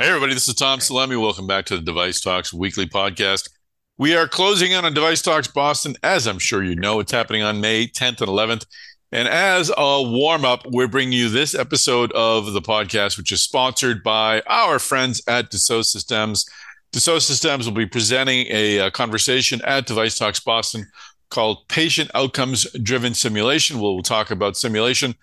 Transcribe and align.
Hey, 0.00 0.08
everybody, 0.08 0.32
this 0.32 0.48
is 0.48 0.54
Tom 0.54 0.78
Salemi. 0.78 1.20
Welcome 1.20 1.46
back 1.46 1.66
to 1.66 1.76
the 1.76 1.82
Device 1.82 2.22
Talks 2.22 2.54
weekly 2.54 2.86
podcast. 2.86 3.50
We 3.98 4.16
are 4.16 4.26
closing 4.26 4.72
in 4.72 4.86
on 4.86 4.94
Device 4.94 5.20
Talks 5.20 5.46
Boston, 5.46 5.94
as 6.02 6.26
I'm 6.26 6.38
sure 6.38 6.64
you 6.64 6.74
know. 6.74 7.00
It's 7.00 7.12
happening 7.12 7.42
on 7.42 7.60
May 7.60 7.86
10th 7.86 8.22
and 8.22 8.30
11th. 8.30 8.64
And 9.12 9.28
as 9.28 9.70
a 9.76 10.02
warm 10.02 10.46
up, 10.46 10.62
we're 10.64 10.88
bringing 10.88 11.12
you 11.12 11.28
this 11.28 11.54
episode 11.54 12.12
of 12.12 12.54
the 12.54 12.62
podcast, 12.62 13.18
which 13.18 13.30
is 13.30 13.42
sponsored 13.42 14.02
by 14.02 14.40
our 14.46 14.78
friends 14.78 15.20
at 15.28 15.50
Dassault 15.50 15.94
Systèmes. 15.94 16.48
Dassault 16.94 17.18
Systèmes 17.18 17.66
will 17.66 17.72
be 17.72 17.84
presenting 17.84 18.46
a, 18.48 18.78
a 18.78 18.90
conversation 18.90 19.60
at 19.66 19.84
Device 19.84 20.16
Talks 20.16 20.40
Boston 20.40 20.86
called 21.28 21.68
Patient 21.68 22.10
Outcomes 22.14 22.66
Driven 22.82 23.12
Simulation. 23.12 23.78
We'll, 23.78 23.96
we'll 23.96 24.02
talk 24.02 24.30
about 24.30 24.56
simulation, 24.56 25.14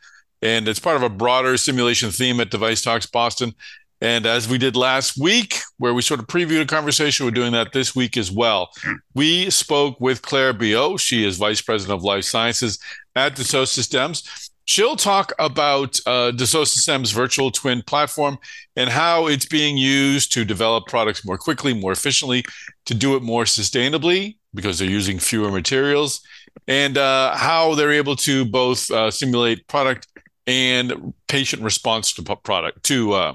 and 0.43 0.67
it's 0.67 0.79
part 0.79 0.97
of 0.97 1.01
a 1.01 1.09
broader 1.09 1.57
simulation 1.57 2.11
theme 2.11 2.39
at 2.39 2.51
Device 2.51 2.83
Talks 2.83 3.07
Boston. 3.07 3.55
And 4.01 4.25
as 4.25 4.47
we 4.47 4.57
did 4.57 4.75
last 4.75 5.17
week, 5.17 5.55
where 5.77 5.93
we 5.93 6.01
sort 6.01 6.19
of 6.19 6.27
previewed 6.27 6.61
a 6.61 6.65
conversation, 6.65 7.25
we're 7.25 7.31
doing 7.31 7.53
that 7.53 7.73
this 7.73 7.95
week 7.95 8.15
as 8.15 8.31
well. 8.31 8.69
We 9.15 9.49
spoke 9.49 9.99
with 9.99 10.21
Claire 10.21 10.53
Biot. 10.53 10.99
She 10.99 11.25
is 11.25 11.37
Vice 11.37 11.61
President 11.61 11.97
of 11.97 12.03
Life 12.03 12.25
Sciences 12.25 12.79
at 13.15 13.35
Dassault 13.35 13.63
Systèmes. 13.63 14.51
She'll 14.65 14.97
talk 14.97 15.31
about 15.39 15.97
uh, 16.05 16.31
Dassault 16.35 16.67
Systèmes' 16.67 17.13
virtual 17.13 17.51
twin 17.51 17.81
platform 17.81 18.37
and 18.75 18.89
how 18.89 19.27
it's 19.27 19.45
being 19.45 19.77
used 19.77 20.31
to 20.33 20.43
develop 20.43 20.87
products 20.87 21.25
more 21.25 21.37
quickly, 21.37 21.73
more 21.73 21.93
efficiently, 21.93 22.43
to 22.85 22.93
do 22.93 23.15
it 23.15 23.23
more 23.23 23.45
sustainably 23.45 24.35
because 24.53 24.77
they're 24.77 24.89
using 24.89 25.19
fewer 25.19 25.51
materials, 25.51 26.21
and 26.67 26.97
uh, 26.97 27.35
how 27.35 27.75
they're 27.75 27.91
able 27.93 28.15
to 28.15 28.43
both 28.43 28.91
uh, 28.91 29.09
simulate 29.09 29.67
product 29.67 30.07
and 30.47 31.13
patient 31.27 31.61
response 31.61 32.13
to 32.13 32.23
product 32.37 32.83
to 32.83 33.13
uh, 33.13 33.33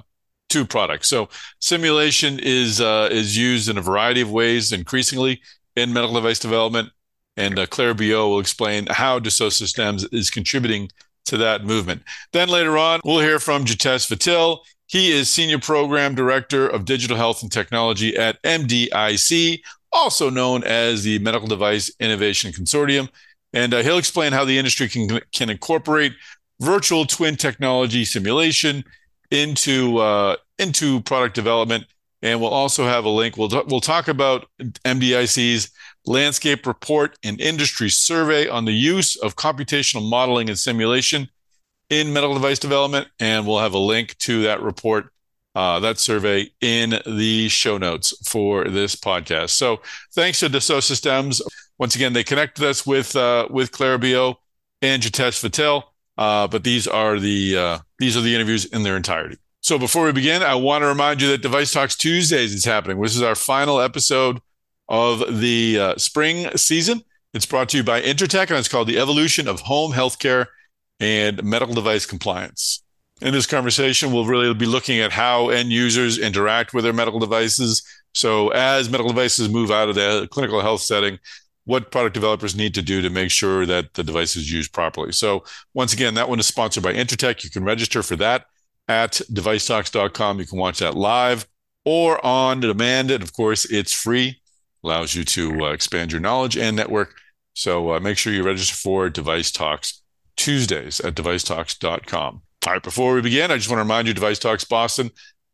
two 0.53 0.67
products. 0.67 1.09
So 1.09 1.31
simulation 1.61 2.39
is 2.43 2.81
uh, 2.81 3.09
is 3.11 3.37
used 3.37 3.69
in 3.71 3.79
a 3.79 3.83
variety 3.83 4.21
of 4.21 4.31
ways, 4.31 4.73
increasingly 4.73 5.41
in 5.75 5.93
medical 5.93 6.15
device 6.15 6.39
development. 6.39 6.91
And 7.39 7.59
uh, 7.59 7.67
Claire 7.67 7.95
Biot 7.95 8.29
will 8.29 8.41
explain 8.41 8.87
how 8.91 9.19
Dassault 9.19 9.53
Systèmes 9.53 10.07
is 10.13 10.29
contributing 10.29 10.91
to 11.25 11.39
that 11.39 11.65
movement. 11.65 12.03
Then 12.33 12.49
later 12.51 12.77
on, 12.77 13.01
we'll 13.05 13.21
hear 13.21 13.39
from 13.39 13.65
Jithesh 13.65 14.11
Veetil. 14.11 14.59
He 14.87 15.11
is 15.11 15.31
Senior 15.31 15.59
Program 15.59 16.15
Director 16.15 16.69
of 16.69 16.85
Digital 16.85 17.17
Health 17.17 17.43
and 17.43 17.51
Technology 17.51 18.15
at 18.15 18.43
MDIC, 18.43 19.61
also 19.91 20.29
known 20.29 20.63
as 20.65 21.05
the 21.05 21.19
Medical 21.21 21.49
Device 21.49 21.91
Innovation 21.99 22.53
Consortium. 22.53 23.09
And 23.55 23.73
uh, 23.73 23.83
he'll 23.83 23.97
explain 23.97 24.33
how 24.33 24.45
the 24.45 24.59
industry 24.59 24.89
can, 24.89 25.21
can 25.33 25.49
incorporate 25.49 26.13
virtual 26.61 27.07
twin 27.07 27.37
technology 27.37 28.05
simulation 28.05 28.85
into 29.33 29.99
uh, 29.99 30.37
into 30.59 31.01
product 31.01 31.35
development. 31.35 31.87
And 32.25 32.41
we'll 32.41 32.51
also 32.51 32.85
have 32.85 33.05
a 33.05 33.09
link. 33.09 33.37
We'll, 33.37 33.49
we'll 33.67 33.81
talk 33.81 34.07
about 34.07 34.47
MDIC's 34.85 35.73
landscape 36.07 36.69
report 36.69 37.19
and 37.25 37.41
industry 37.41 37.89
survey 37.89 38.47
on 38.49 38.65
the 38.65 38.73
use 38.73 39.17
of 39.17 39.35
computational 39.35 40.09
modeling 40.09 40.49
and 40.49 40.57
simulation 40.57 41.29
in 41.91 42.13
medical 42.13 42.35
device 42.35 42.61
development. 42.61 43.09
And 43.19 43.45
we'll 43.45 43.59
have 43.59 43.75
a 43.75 43.79
link 43.79 44.17
to 44.19 44.43
that 44.45 44.63
report, 44.63 45.07
uh, 45.57 45.81
that 45.81 45.99
survey 45.99 46.49
in 46.61 47.01
the 47.07 47.49
show 47.49 47.77
notes 47.77 48.15
for 48.29 48.69
this 48.69 48.95
podcast. 48.95 49.51
So 49.51 49.81
thanks 50.13 50.39
to 50.41 50.49
Dassault 50.49 50.83
Systèmes. 50.83 51.41
Once 51.77 51.97
again, 51.97 52.13
they 52.13 52.23
connected 52.23 52.65
us 52.65 52.87
with 52.87 53.17
uh, 53.17 53.49
with 53.51 53.73
Claire 53.73 53.99
Biot 53.99 54.37
and 54.81 55.03
Jithesh 55.03 55.43
Veetil. 55.43 55.83
Uh, 56.17 56.47
but 56.47 56.63
these 56.63 56.87
are 56.87 57.19
the 57.19 57.57
uh, 57.57 57.79
these 58.03 58.17
are 58.17 58.21
the 58.21 58.35
interviews 58.35 58.65
in 58.65 58.83
their 58.83 58.97
entirety. 58.97 59.37
So 59.61 59.79
before 59.79 60.05
we 60.05 60.13
begin, 60.13 60.43
I 60.43 60.57
want 60.57 60.83
to 60.83 60.89
remind 60.89 61.23
you 61.23 61.29
that 61.29 61.41
Device 61.41 61.73
Talks 61.73 61.95
Tuesdays 61.95 62.53
is 62.53 62.65
happening. 62.65 63.01
This 63.01 63.15
is 63.15 63.23
our 63.23 63.37
final 63.37 63.81
episode 63.81 64.41
of 64.89 65.41
the 65.41 65.79
uh, 65.79 65.97
spring 65.99 66.51
season. 66.57 67.03
It's 67.33 67.47
brought 67.47 67.69
to 67.69 67.77
you 67.77 67.85
by 67.85 68.03
Intertek, 68.03 68.49
and 68.49 68.59
it's 68.59 68.69
called 68.69 68.89
The 68.89 68.99
Evolution 68.99 69.47
of 69.47 69.61
Home 69.61 69.93
Healthcare 69.93 70.47
and 70.99 71.45
Medical 71.45 71.77
Device 71.77 72.05
Compliance. 72.05 72.83
In 73.21 73.33
this 73.33 73.47
conversation, 73.47 74.13
we'll 74.13 74.27
really 74.27 74.53
be 74.53 74.67
looking 74.67 74.99
at 74.99 75.13
how 75.13 75.51
end 75.51 75.71
users 75.71 76.19
interact 76.19 76.75
with 76.75 76.83
their 76.83 76.93
medical 76.93 77.21
devices. 77.21 77.85
So, 78.15 78.49
as 78.49 78.91
medical 78.91 79.13
devices 79.13 79.49
move 79.49 79.71
out 79.71 79.89
of 79.89 79.95
the 79.95 80.27
clinical 80.33 80.61
health 80.61 80.81
setting, 80.81 81.21
what 81.65 81.91
product 81.91 82.15
developers 82.15 82.57
need 82.57 82.75
to 82.75 82.83
do 82.83 83.01
to 83.03 83.11
make 83.11 83.31
sure 83.31 83.65
that 83.67 83.95
the 83.95 84.03
device 84.03 84.37
is 84.37 84.53
used 84.53 84.73
properly. 84.73 85.13
So 85.13 85.45
once 85.75 85.93
again, 85.93 86.15
that 86.15 86.29
one 86.29 86.41
is 86.41 86.47
sponsored 86.47 86.83
by 86.83 86.93
Intertek. 86.93 87.45
You 87.45 87.51
can 87.51 87.65
register 87.65 88.03
for 88.03 88.17
that 88.17 88.47
at 88.89 89.13
devicetalks.com. 89.33 90.41
You 90.41 90.47
can 90.47 90.59
watch 90.59 90.81
that 90.81 90.97
live 90.97 91.47
or 91.85 92.25
on 92.25 92.61
demand. 92.61 93.11
And 93.11 93.23
of 93.23 93.33
course, 93.33 93.65
it's 93.71 93.93
free, 93.93 94.41
allows 94.83 95.15
you 95.15 95.25
to 95.25 95.67
uh, 95.67 95.73
expand 95.73 96.11
your 96.11 96.21
knowledge 96.21 96.57
and 96.57 96.77
network. 96.77 97.15
So 97.55 97.95
uh, 97.95 98.01
make 98.01 98.19
sure 98.19 98.33
you 98.33 98.43
register 98.43 98.75
for 98.75 99.09
Device 99.09 99.51
Talks 99.53 100.03
Tuesdays 100.37 101.01
at 101.01 101.15
devicetalks.com. 101.15 102.43
All 102.67 102.73
right, 102.73 102.83
before 102.83 103.15
we 103.15 103.21
begin, 103.21 103.51
I 103.51 103.57
just 103.57 103.69
want 103.69 103.79
to 103.79 103.83
remind 103.83 104.09
you 104.09 104.15
Device 104.15 104.39
Talks 104.39 104.65
Boston. 104.65 105.11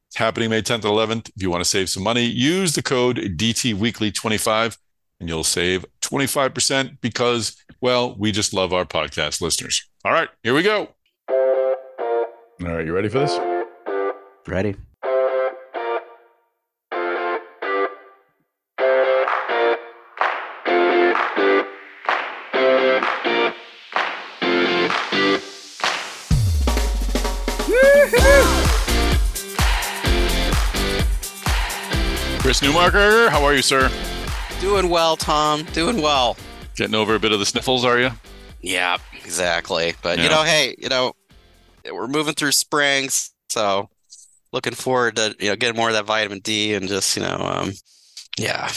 It's 0.08 0.16
happening 0.16 0.50
May 0.50 0.62
10th 0.62 0.74
and 0.74 0.84
11th. 0.84 1.28
If 1.34 1.42
you 1.42 1.50
want 1.50 1.62
to 1.62 1.68
save 1.68 1.90
some 1.90 2.02
money, 2.02 2.24
use 2.24 2.74
the 2.74 2.82
code 2.82 3.16
DT 3.16 3.74
Weekly 3.74 4.10
25 4.10 4.78
and 5.20 5.28
you'll 5.28 5.44
save 5.44 5.84
25% 6.02 6.98
because, 7.00 7.56
well, 7.80 8.14
we 8.18 8.32
just 8.32 8.52
love 8.52 8.72
our 8.72 8.84
podcast 8.84 9.40
listeners. 9.40 9.88
All 10.04 10.12
right, 10.12 10.28
here 10.42 10.54
we 10.54 10.62
go. 10.62 10.88
All 11.30 12.74
right, 12.74 12.86
you 12.86 12.92
ready 12.92 13.08
for 13.08 13.20
this? 13.20 13.38
Ready. 14.46 14.74
Chris 32.40 32.62
Newmarker, 32.62 33.28
how 33.28 33.44
are 33.44 33.52
you, 33.54 33.60
sir? 33.60 33.90
Doing 34.60 34.88
well, 34.88 35.16
Tom. 35.16 35.62
Doing 35.72 36.02
well. 36.02 36.36
Getting 36.76 36.94
over 36.94 37.14
a 37.14 37.20
bit 37.20 37.32
of 37.32 37.38
the 37.38 37.46
sniffles, 37.46 37.84
are 37.84 37.98
you? 37.98 38.10
Yeah, 38.60 38.98
exactly. 39.24 39.94
But 40.02 40.18
Yeah. 40.18 40.24
you 40.24 40.30
know, 40.30 40.42
hey, 40.42 40.74
you 40.78 40.88
know, 40.88 41.12
we're 41.90 42.08
moving 42.08 42.34
through 42.34 42.52
springs, 42.52 43.30
so 43.48 43.88
looking 44.52 44.74
forward 44.74 45.16
to 45.16 45.34
you 45.38 45.50
know 45.50 45.56
getting 45.56 45.76
more 45.76 45.88
of 45.88 45.94
that 45.94 46.06
vitamin 46.06 46.40
D 46.40 46.74
and 46.74 46.88
just 46.88 47.16
you 47.16 47.22
know, 47.22 47.36
um, 47.38 47.72
yeah, 48.36 48.70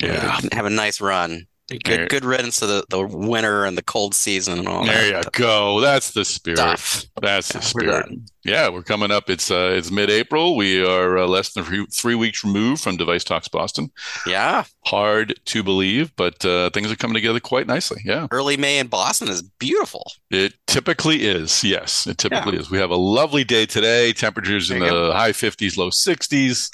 Yeah. 0.00 0.40
have 0.52 0.66
a 0.66 0.70
nice 0.70 1.00
run. 1.00 1.46
There- 1.70 1.78
Good, 1.98 2.08
good 2.10 2.24
riddance 2.24 2.58
to 2.60 2.66
the, 2.66 2.84
the 2.90 3.00
winter 3.06 3.64
and 3.64 3.78
the 3.78 3.82
cold 3.82 4.12
season 4.14 4.58
and 4.58 4.66
all 4.68 4.84
There 4.84 5.06
you 5.06 5.12
that 5.12 5.32
go. 5.32 5.80
That's 5.80 6.10
the 6.10 6.24
spirit. 6.24 6.58
stuff. 6.58 7.04
That's 7.22 7.48
the 7.48 7.58
Yeah, 7.58 7.60
we're 7.60 8.02
spirit. 8.02 8.18
Yeah, 8.42 8.68
we're 8.70 8.82
coming 8.82 9.10
up. 9.10 9.28
It's 9.30 9.50
uh, 9.50 9.72
it's 9.76 9.90
mid-April. 9.90 10.56
We 10.56 10.84
are 10.84 11.18
uh, 11.18 11.26
less 11.26 11.52
than 11.52 11.62
three, 11.64 11.86
three 11.92 12.14
weeks 12.16 12.42
removed 12.42 12.82
from 12.82 12.96
Device 12.96 13.22
Talks 13.22 13.46
Boston. 13.48 13.90
Yeah, 14.26 14.64
Hard 14.86 15.38
to 15.44 15.62
believe, 15.62 16.10
but 16.16 16.42
uh, 16.44 16.70
things 16.70 16.90
are 16.90 16.96
coming 16.96 17.14
together 17.14 17.38
quite 17.38 17.66
nicely. 17.66 18.00
Yeah, 18.04 18.26
early 18.32 18.56
May 18.56 18.78
in 18.78 18.86
Boston 18.88 19.28
is 19.28 19.42
beautiful. 19.42 20.10
it 20.30 20.54
typically 20.66 21.22
is. 21.26 21.62
Yes, 21.62 22.06
it 22.06 22.16
typically 22.18 22.56
is. 22.56 22.70
We 22.70 22.78
have 22.78 22.90
a 22.90 22.96
lovely 22.96 23.44
day 23.44 23.66
today. 23.66 24.12
Temperatures 24.14 24.70
in 24.70 24.80
There 24.80 24.88
you 24.90 25.06
the 25.08 25.12
high 25.14 25.32
50s, 25.32 25.76
low 25.76 25.90
60s. 25.90 26.70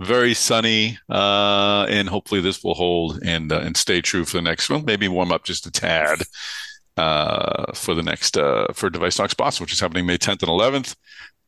Very 0.00 0.32
sunny, 0.32 0.98
uh, 1.08 1.86
and 1.88 2.08
hopefully 2.08 2.40
this 2.40 2.62
will 2.62 2.74
hold 2.74 3.20
and 3.24 3.50
uh, 3.50 3.58
and 3.58 3.76
stay 3.76 4.00
true 4.00 4.24
for 4.24 4.36
the 4.36 4.42
next 4.42 4.70
one. 4.70 4.84
Maybe 4.84 5.08
warm 5.08 5.32
up 5.32 5.44
just 5.44 5.66
a 5.66 5.72
tad 5.72 6.22
uh, 6.96 7.72
for 7.72 7.94
the 7.94 8.02
next 8.02 8.36
uh, 8.36 8.68
for 8.74 8.90
Device 8.90 9.16
Talks 9.16 9.34
Boston, 9.34 9.64
which 9.64 9.72
is 9.72 9.80
happening 9.80 10.06
May 10.06 10.16
10th 10.18 10.42
and 10.42 10.50
11th. 10.50 10.94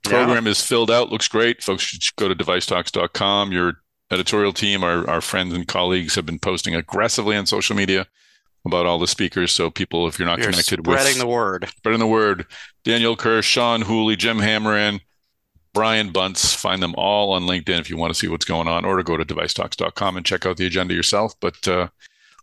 Program 0.02 0.46
is 0.46 0.62
filled 0.62 0.90
out, 0.90 1.10
looks 1.10 1.28
great. 1.28 1.62
Folks 1.62 1.82
should 1.82 2.02
go 2.16 2.26
to 2.26 2.34
devicetalks.com. 2.34 3.52
Your 3.52 3.74
editorial 4.10 4.52
team, 4.52 4.82
our, 4.82 5.08
our 5.08 5.20
friends 5.20 5.54
and 5.54 5.68
colleagues 5.68 6.14
have 6.14 6.26
been 6.26 6.38
posting 6.38 6.74
aggressively 6.74 7.36
on 7.36 7.46
social 7.46 7.76
media 7.76 8.06
about 8.64 8.86
all 8.86 8.98
the 8.98 9.06
speakers. 9.06 9.52
So 9.52 9.70
people, 9.70 10.06
if 10.08 10.18
you're 10.18 10.26
not 10.26 10.38
You're 10.38 10.50
connected 10.50 10.80
spreading 10.80 11.12
with 11.12 11.18
the 11.18 11.26
word. 11.26 11.68
spreading 11.76 12.00
the 12.00 12.06
word, 12.06 12.46
Daniel 12.84 13.16
Kerr, 13.16 13.42
Sean 13.42 13.82
Whooley, 13.82 14.16
Jim 14.16 14.38
Hammerand, 14.38 15.00
Brian 15.72 16.12
Buntz, 16.12 16.54
find 16.54 16.82
them 16.82 16.94
all 16.96 17.32
on 17.32 17.42
LinkedIn 17.42 17.78
if 17.80 17.88
you 17.88 17.96
want 17.96 18.12
to 18.12 18.18
see 18.18 18.26
what's 18.28 18.44
going 18.44 18.66
on, 18.68 18.84
or 18.84 18.96
to 18.96 19.02
go 19.04 19.16
to 19.16 19.24
devicetalks.com 19.24 20.16
and 20.16 20.26
check 20.26 20.44
out 20.46 20.56
the 20.56 20.66
agenda 20.66 20.94
yourself. 20.94 21.34
But 21.40 21.66
uh, 21.68 21.88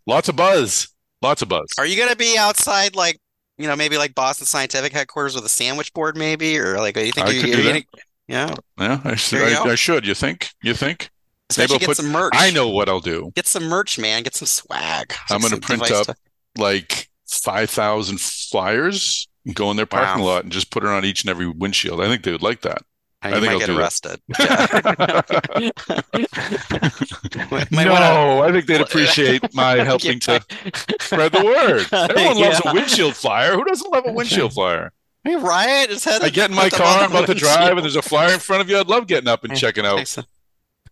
lots 0.06 0.28
of 0.28 0.36
buzz, 0.36 0.88
lots 1.20 1.42
of 1.42 1.48
buzz. 1.48 1.66
Are 1.78 1.86
you 1.86 1.96
gonna 1.98 2.16
be 2.16 2.36
outside 2.38 2.96
like 2.96 3.20
you 3.58 3.66
know 3.66 3.76
maybe 3.76 3.98
like 3.98 4.14
Boston 4.14 4.46
Scientific 4.46 4.92
headquarters 4.92 5.34
with 5.34 5.44
a 5.44 5.48
sandwich 5.50 5.92
board 5.92 6.16
maybe 6.16 6.58
or 6.58 6.78
like 6.78 6.96
you 6.96 7.12
think 7.12 7.26
I 7.26 7.30
you, 7.32 7.40
could 7.40 7.50
you 7.50 7.56
do 7.56 7.62
that. 7.64 7.72
gonna- 7.72 7.84
yeah 8.28 8.54
Yeah, 8.78 9.00
I, 9.04 9.14
should, 9.14 9.40
you 9.50 9.56
I. 9.56 9.72
I 9.72 9.74
should. 9.74 10.06
You 10.06 10.14
think? 10.14 10.50
You 10.62 10.74
think? 10.74 11.10
especially 11.50 11.74
I'll 11.74 11.78
get 11.80 11.86
put- 11.86 11.96
some 11.96 12.08
merch 12.12 12.32
I 12.36 12.50
know 12.50 12.68
what 12.68 12.88
I'll 12.90 13.00
do. 13.00 13.32
get 13.34 13.46
some 13.46 13.64
merch 13.64 13.98
man 13.98 14.22
get 14.22 14.34
some 14.34 14.46
swag 14.46 15.14
I'm 15.30 15.40
gonna 15.40 15.56
print 15.58 15.82
up 15.90 16.04
stuff. 16.04 16.16
Like 16.56 17.08
five 17.26 17.68
thousand 17.70 18.20
flyers, 18.20 19.28
and 19.46 19.54
go 19.54 19.70
in 19.70 19.76
their 19.76 19.86
parking 19.86 20.22
Wow. 20.24 20.28
lot 20.30 20.44
and 20.44 20.52
just 20.52 20.70
put 20.70 20.82
it 20.82 20.88
on 20.88 21.04
each 21.04 21.22
and 21.22 21.30
every 21.30 21.46
windshield. 21.48 22.00
I 22.00 22.06
think 22.08 22.22
they 22.22 22.32
would 22.32 22.42
like 22.42 22.62
that. 22.62 22.82
Uh, 23.20 23.28
I 23.28 23.30
think 23.32 23.44
might 23.46 23.52
I'll 23.52 23.58
get 23.58 23.70
arrested. 23.70 24.20
Might- 27.50 27.70
might 27.72 27.84
no, 27.84 27.92
wanna- 27.92 28.40
I 28.48 28.52
think 28.52 28.66
they'd 28.66 28.80
appreciate 28.80 29.42
my 29.54 29.82
helping 29.84 30.20
to 30.20 30.40
spread 31.00 31.32
the 31.32 31.44
word. 31.44 31.86
Everyone 32.10 32.38
loves 32.38 32.60
a 32.64 32.72
windshield 32.72 33.16
flyer. 33.16 33.54
Who 33.54 33.64
doesn't 33.64 33.90
love 33.92 34.04
a 34.06 34.12
windshield 34.12 34.52
flyer? 34.52 34.92
Hey, 35.24 35.34
Riot 35.36 35.90
is 35.90 36.04
headed. 36.04 36.22
I 36.22 36.28
get 36.30 36.50
in 36.50 36.56
my 36.56 36.70
car, 36.70 37.02
I'm 37.02 37.10
about 37.10 37.26
to 37.26 37.34
drive, 37.34 37.72
and 37.72 37.80
there's 37.80 37.96
a 37.96 38.02
flyer 38.02 38.32
in 38.32 38.38
front 38.38 38.62
of 38.62 38.70
you. 38.70 38.78
I'd 38.78 38.86
love 38.88 39.06
getting 39.08 39.28
up 39.28 39.42
and 39.44 39.52
Yeah. 39.52 39.58
checking 39.58 39.84
out 39.84 39.96
Thanks. 39.96 40.16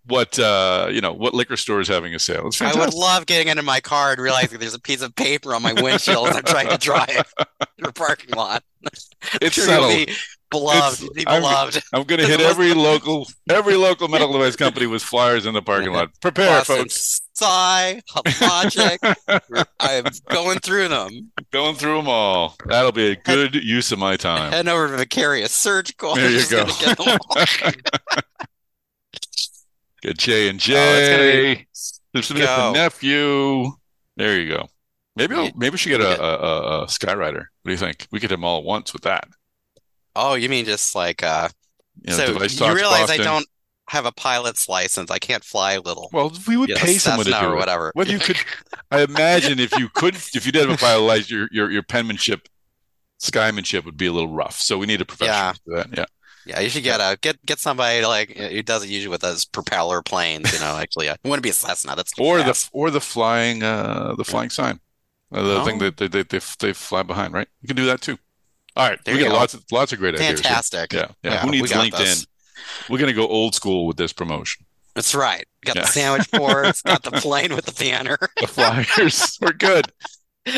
what 0.07 0.37
uh, 0.39 0.89
you 0.91 1.01
know 1.01 1.13
what 1.13 1.33
liquor 1.33 1.57
store 1.57 1.81
is 1.81 1.89
having 1.89 2.13
a 2.15 2.19
sale. 2.19 2.49
It's 2.49 2.61
I 2.61 2.77
would 2.79 2.93
love 2.93 3.27
getting 3.27 3.49
into 3.49 3.63
my 3.63 3.79
car 3.81 4.11
and 4.13 4.21
realizing 4.21 4.59
there's 4.59 4.75
a 4.75 4.81
piece 4.81 5.01
of 5.03 5.15
paper 5.15 5.55
on 5.55 5.63
my 5.63 5.73
windshield 5.75 6.27
as 6.29 6.37
I'm 6.37 6.43
trying 6.43 6.69
to 6.71 6.77
drive 6.79 7.33
through 7.79 7.89
a 7.89 7.93
parking 7.93 8.35
lot. 8.35 8.65
It's 9.41 9.55
Sure, 9.55 9.65
you'll 9.65 9.89
settled. 9.89 10.07
be 10.07 10.13
beloved. 10.51 11.03
It's- 11.03 11.13
be 11.15 11.27
I'm- 11.27 11.43
beloved. 11.43 11.83
I'm 11.93 12.05
going 12.05 12.21
to 12.21 12.27
hit 12.27 12.41
every 12.41 12.73
local 12.75 13.27
every 13.51 13.75
local 13.77 14.09
medical 14.09 14.33
device 14.33 14.57
company 14.57 14.87
with 14.87 15.03
flyers 15.03 15.47
in 15.47 15.55
the 15.55 15.63
parking 15.63 15.93
lot. 15.93 16.11
Prepare, 16.21 16.59
Boston 16.61 16.77
folks. 16.79 17.21
Sci, 17.35 18.03
Logic. 18.41 19.01
I'm 19.81 20.05
going 20.31 20.59
through 20.61 20.89
them. 20.89 21.31
Going 21.53 21.75
through 21.75 21.97
them 21.99 22.09
all. 22.09 22.57
That'll 22.65 22.93
be 22.93 23.09
a 23.11 23.17
good 23.17 23.55
use 23.55 23.93
of 23.93 23.99
my 23.99 24.17
time. 24.17 24.53
Heading 24.53 24.73
over 24.73 24.89
to 24.89 24.97
Vicarious 24.97 25.53
Surgical. 25.53 26.15
There 26.15 26.31
you 26.31 26.49
go. 26.49 26.65
get. 26.65 27.77
Get 30.03 30.17
J 30.19 30.49
and 30.49 30.57
Oh, 30.57 30.61
J. 30.61 31.55
be- 31.57 31.67
There's 32.15 32.27
Smith 32.27 32.41
nephew. 32.73 33.73
There 34.17 34.41
you 34.41 34.55
go. 34.55 34.69
Maybe 35.17 35.35
I'll, 35.35 35.51
maybe 35.57 35.71
we 35.73 35.79
should 35.79 35.91
get 35.91 36.01
a, 36.01 36.23
a, 36.23 36.37
a, 36.37 36.83
a 36.83 36.87
Skyrider. 36.87 37.35
What 37.35 37.67
do 37.67 37.71
you 37.73 37.77
think? 37.79 38.07
We 38.11 38.21
could 38.21 38.31
have 38.31 38.39
them 38.39 38.45
all 38.45 38.59
at 38.59 38.65
once 38.65 38.93
with 38.93 39.03
that. 39.03 39.29
Oh, 40.17 40.35
you 40.35 40.49
mean 40.49 40.65
just 40.65 40.95
like 40.95 41.23
uh 41.23 41.49
You 42.03 42.17
know, 42.17 42.47
so 42.49 42.67
you 42.69 42.75
realize 42.75 43.11
I 43.11 43.17
don't 43.19 43.47
have 43.89 44.05
a 44.07 44.13
pilot's 44.13 44.69
license. 44.69 45.11
I 45.13 45.19
can't 45.19 45.45
fly 45.45 45.75
a 45.75 45.81
little. 45.81 46.09
Well, 46.13 46.33
we 46.49 46.57
would 46.57 46.69
you 46.71 46.75
know, 46.75 46.81
pay 46.81 46.99
someone 46.99 47.27
to 47.27 47.31
do 47.33 47.39
or 47.39 47.55
it. 47.55 47.59
whatever. 47.59 47.93
Whether 47.95 48.13
you 48.13 48.19
could, 48.19 48.37
I 48.91 49.03
imagine 49.03 49.61
if 49.61 49.73
you 49.79 49.89
could, 49.89 50.17
if 50.17 50.45
you 50.47 50.51
did 50.53 50.69
have 50.69 50.79
a 50.79 50.81
pilot's 50.81 51.07
license, 51.07 51.31
your 51.31 51.49
your 51.53 51.71
your 51.71 51.83
penmanship, 51.85 52.49
skymanship 53.21 53.85
would 53.85 53.97
be 53.97 54.07
a 54.07 54.13
little 54.13 54.33
rough. 54.33 54.59
So 54.61 54.79
we 54.79 54.87
need 54.87 55.01
a 55.01 55.05
professional 55.05 55.37
Yeah. 55.37 55.53
to 55.53 55.59
do 55.67 55.75
that. 55.77 55.99
Yeah. 55.99 56.05
Yeah, 56.49 56.61
you 56.61 56.69
should 56.69 56.85
get 56.85 57.01
a 57.01 57.19
get 57.21 57.45
get 57.45 57.59
somebody 57.59 58.05
like 58.07 58.31
who 58.37 58.63
does 58.63 58.85
it 58.85 58.89
usually 58.89 59.11
with 59.11 59.21
those 59.21 59.45
propeller 59.45 60.01
planes. 60.01 60.53
You 60.53 60.61
know, 60.61 60.77
actually, 60.77 61.09
uh, 61.09 61.15
it 61.15 61.29
wouldn't 61.29 61.43
be 61.43 61.51
a 61.51 61.53
Cessna. 61.53 61.97
That's 61.97 62.13
Or 62.19 62.39
the 62.39 62.69
or 62.73 62.91
the 62.93 63.01
flying 63.01 63.65
uh 63.65 64.15
the 64.17 64.25
flying 64.25 64.51
sign, 64.51 64.79
uh, 65.33 65.43
the 65.43 65.65
thing 65.65 65.77
Oh. 65.83 65.91
that 65.91 65.97
they, 65.97 66.07
they 66.07 66.23
they 66.23 66.41
they 66.61 66.73
fly 66.73 67.03
behind. 67.03 67.35
Right. 67.35 67.49
You 67.63 67.67
can 67.67 67.77
do 67.77 67.87
that 67.87 68.01
too. 68.01 68.19
All 68.77 68.89
right. 68.89 68.99
There 69.05 69.15
we 69.17 69.23
got 69.23 69.31
go. 69.31 69.35
lots 69.37 69.55
of 69.55 69.65
lots 69.73 69.93
of 69.93 69.99
great 69.99 70.15
ideas. 70.15 70.41
fantastic. 70.41 70.93
Yeah, 70.93 71.09
yeah. 71.23 71.33
Yeah, 71.35 71.41
Who 71.41 71.51
we 71.51 71.61
needs 71.61 71.73
got 71.73 71.87
LinkedIn? 71.87 71.99
this. 71.99 72.27
We're 72.89 72.99
gonna 72.99 73.13
go 73.13 73.27
old 73.27 73.55
school 73.55 73.87
with 73.87 73.97
this 73.97 74.13
promotion. 74.13 74.65
That's 74.95 75.15
right. 75.15 75.45
Got 75.65 75.77
Yeah. 75.77 75.83
the 75.83 75.89
sandwich 75.89 76.31
boards. 76.31 76.83
got 76.83 77.03
the 77.03 77.11
plane 77.21 77.55
with 77.55 77.67
the 77.67 77.73
banner. 77.73 78.19
The 78.41 78.47
Flyers, 78.47 79.39
we're 79.41 79.53
good. 79.53 79.93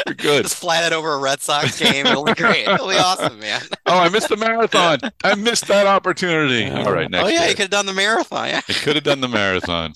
We're 0.06 0.14
good. 0.14 0.42
Just 0.44 0.56
fly 0.56 0.80
that 0.82 0.92
over 0.92 1.14
a 1.14 1.18
Red 1.18 1.40
Sox 1.40 1.78
game. 1.80 2.06
It'll 2.06 2.24
be 2.24 2.34
great. 2.34 2.68
It'll 2.68 2.88
be 2.88 2.96
awesome, 2.98 3.38
man. 3.40 3.62
Oh, 3.86 3.98
I 3.98 4.08
missed 4.10 4.28
the 4.28 4.36
marathon. 4.36 4.98
I 5.24 5.34
missed 5.34 5.66
that 5.68 5.86
opportunity. 5.86 6.68
All 6.70 6.92
right, 6.92 7.10
next 7.10 7.24
oh 7.24 7.28
yeah, 7.28 7.40
year. 7.40 7.48
you 7.48 7.54
could 7.54 7.62
have 7.62 7.70
done 7.70 7.86
the 7.86 7.94
marathon. 7.94 8.48
Yeah. 8.48 8.60
I 8.68 8.72
could 8.74 8.96
have 8.96 9.04
done 9.04 9.20
the 9.22 9.28
marathon. 9.28 9.94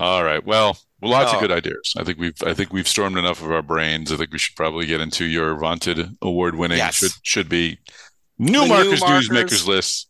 All 0.00 0.24
right. 0.24 0.44
Well, 0.44 0.76
well, 1.00 1.10
lots 1.12 1.32
of 1.32 1.38
Oh. 1.38 1.40
good 1.40 1.52
ideas. 1.52 1.94
I 1.96 2.04
think 2.04 2.18
we've 2.18 2.34
I 2.44 2.54
think 2.54 2.72
we've 2.72 2.88
stormed 2.88 3.18
enough 3.18 3.42
of 3.42 3.50
our 3.52 3.62
brains. 3.62 4.10
I 4.12 4.16
think 4.16 4.32
we 4.32 4.38
should 4.38 4.56
probably 4.56 4.86
get 4.86 5.00
into 5.00 5.24
your 5.24 5.56
vaunted 5.58 6.16
award-winning 6.22 6.78
Yes. 6.78 6.96
should 6.96 7.12
should 7.22 7.48
be 7.48 7.78
new 8.38 8.60
The 8.62 8.66
markers 8.66 9.00
new 9.02 9.06
markers. 9.08 9.28
newsmakers 9.28 9.66
list. 9.66 10.08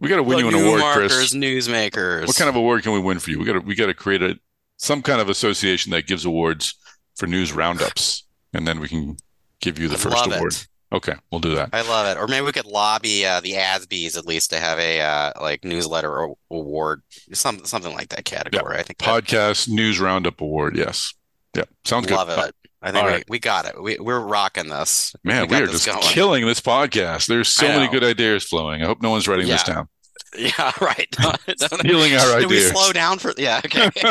We 0.00 0.08
got 0.08 0.16
to 0.16 0.22
win 0.22 0.38
The 0.38 0.42
you 0.44 0.48
an 0.48 0.54
new 0.54 0.66
award, 0.66 0.80
markers, 0.80 1.12
Chris. 1.16 1.34
newsmakers. 1.34 2.26
What 2.26 2.36
kind 2.36 2.48
of 2.48 2.56
award 2.56 2.82
can 2.82 2.92
we 2.92 2.98
win 2.98 3.18
for 3.20 3.30
you? 3.30 3.38
We 3.38 3.44
got 3.44 3.54
to 3.54 3.60
we 3.60 3.74
got 3.74 3.86
to 3.86 3.94
create 3.94 4.22
a 4.22 4.38
some 4.76 5.02
kind 5.02 5.20
of 5.20 5.28
association 5.28 5.92
that 5.92 6.06
gives 6.06 6.24
awards 6.24 6.74
for 7.16 7.26
news 7.26 7.52
roundups, 7.52 8.24
and 8.52 8.66
then 8.66 8.80
we 8.80 8.88
can 8.88 9.16
give 9.60 9.78
you 9.78 9.86
the 9.88 9.94
I 9.94 9.98
first 9.98 10.26
award. 10.26 10.52
it. 10.52 10.66
Okay, 10.92 11.14
we'll 11.30 11.40
do 11.40 11.54
that. 11.56 11.70
I 11.72 11.82
love 11.82 12.06
it. 12.06 12.20
Or 12.20 12.28
maybe 12.28 12.46
we 12.46 12.52
could 12.52 12.66
lobby 12.66 13.26
uh, 13.26 13.40
the 13.40 13.52
ASBs 13.52 14.16
at 14.16 14.26
least 14.26 14.50
to 14.50 14.60
have 14.60 14.78
a 14.78 15.00
uh, 15.00 15.32
like 15.40 15.64
newsletter 15.64 16.28
award, 16.50 17.02
some 17.32 17.64
something 17.64 17.92
like 17.92 18.10
that 18.10 18.24
category. 18.24 18.76
I 18.76 18.82
think 18.82 18.98
that, 18.98 19.24
Podcast 19.24 19.68
News 19.68 19.98
Roundup 19.98 20.40
Award. 20.40 20.76
Yes. 20.76 21.14
Yeah. 21.56 21.64
Sounds 21.84 22.06
good. 22.06 22.14
love 22.14 22.28
it. 22.28 22.54
I 22.84 22.92
think 22.92 23.06
we, 23.06 23.10
right. 23.10 23.24
we 23.28 23.38
got 23.38 23.64
it. 23.64 23.82
We 23.82 23.98
we're 23.98 24.20
rocking 24.20 24.68
this. 24.68 25.16
Man, 25.24 25.48
we, 25.48 25.56
we 25.56 25.62
are 25.62 25.66
just 25.66 25.86
going. 25.86 26.02
killing 26.02 26.46
this 26.46 26.60
podcast. 26.60 27.26
There's 27.26 27.48
so 27.48 27.66
many 27.66 27.88
good 27.88 28.04
ideas 28.04 28.44
flowing. 28.44 28.82
I 28.82 28.86
hope 28.86 29.00
no 29.00 29.10
one's 29.10 29.26
writing 29.26 29.46
this 29.48 29.62
down. 29.62 29.88
Yeah, 30.36 30.72
right. 30.80 31.06
Stealing 31.56 32.16
our 32.16 32.40
Did 32.40 32.50
we 32.50 32.60
slow 32.60 32.92
down 32.92 33.20
for? 33.20 33.32
Yeah. 33.38 33.60
Okay. 33.64 33.84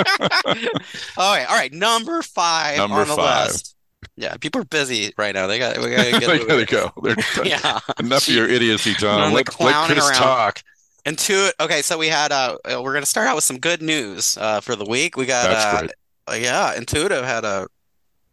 all 1.18 1.36
right. 1.36 1.46
All 1.50 1.56
right. 1.56 1.74
Number 1.74 2.22
five 2.22 2.78
Number 2.78 3.02
on 3.02 3.08
the 3.10 3.16
five. 3.16 3.48
list. 3.48 3.76
Yeah, 4.16 4.36
people 4.38 4.62
are 4.62 4.66
busy 4.66 5.14
right 5.18 5.34
now. 5.34 5.48
They 5.48 5.60
got. 5.60 5.78
We 5.78 5.90
gotta 5.92 6.12
get. 6.20 6.22
they 6.28 6.46
gotta 6.46 6.66
go. 6.66 6.92
They're, 7.02 7.16
Yeah. 7.46 7.80
Enough 8.00 8.28
of 8.28 8.34
your 8.34 8.48
idiocy, 8.50 8.94
John. 8.94 9.34
Let, 9.34 9.60
let 9.60 9.86
Chris 9.88 10.10
around. 10.10 10.14
talk. 10.16 10.62
And 11.06 11.18
two. 11.18 11.50
Okay, 11.60 11.82
so 11.82 11.98
we 11.98 12.08
had. 12.08 12.32
Uh, 12.32 12.58
we're 12.82 12.94
gonna 12.94 13.06
start 13.06 13.28
out 13.28 13.36
with 13.36 13.44
some 13.44 13.60
good 13.60 13.82
news. 13.82 14.38
Uh, 14.38 14.62
for 14.62 14.76
the 14.76 14.86
week, 14.86 15.18
we 15.18 15.26
got. 15.26 15.48
That's 15.50 15.66
uh, 15.66 15.80
great. 15.80 15.92
uh, 16.28 16.34
yeah, 16.36 16.76
Intuitive 16.76 17.26
had 17.26 17.44
a 17.46 17.68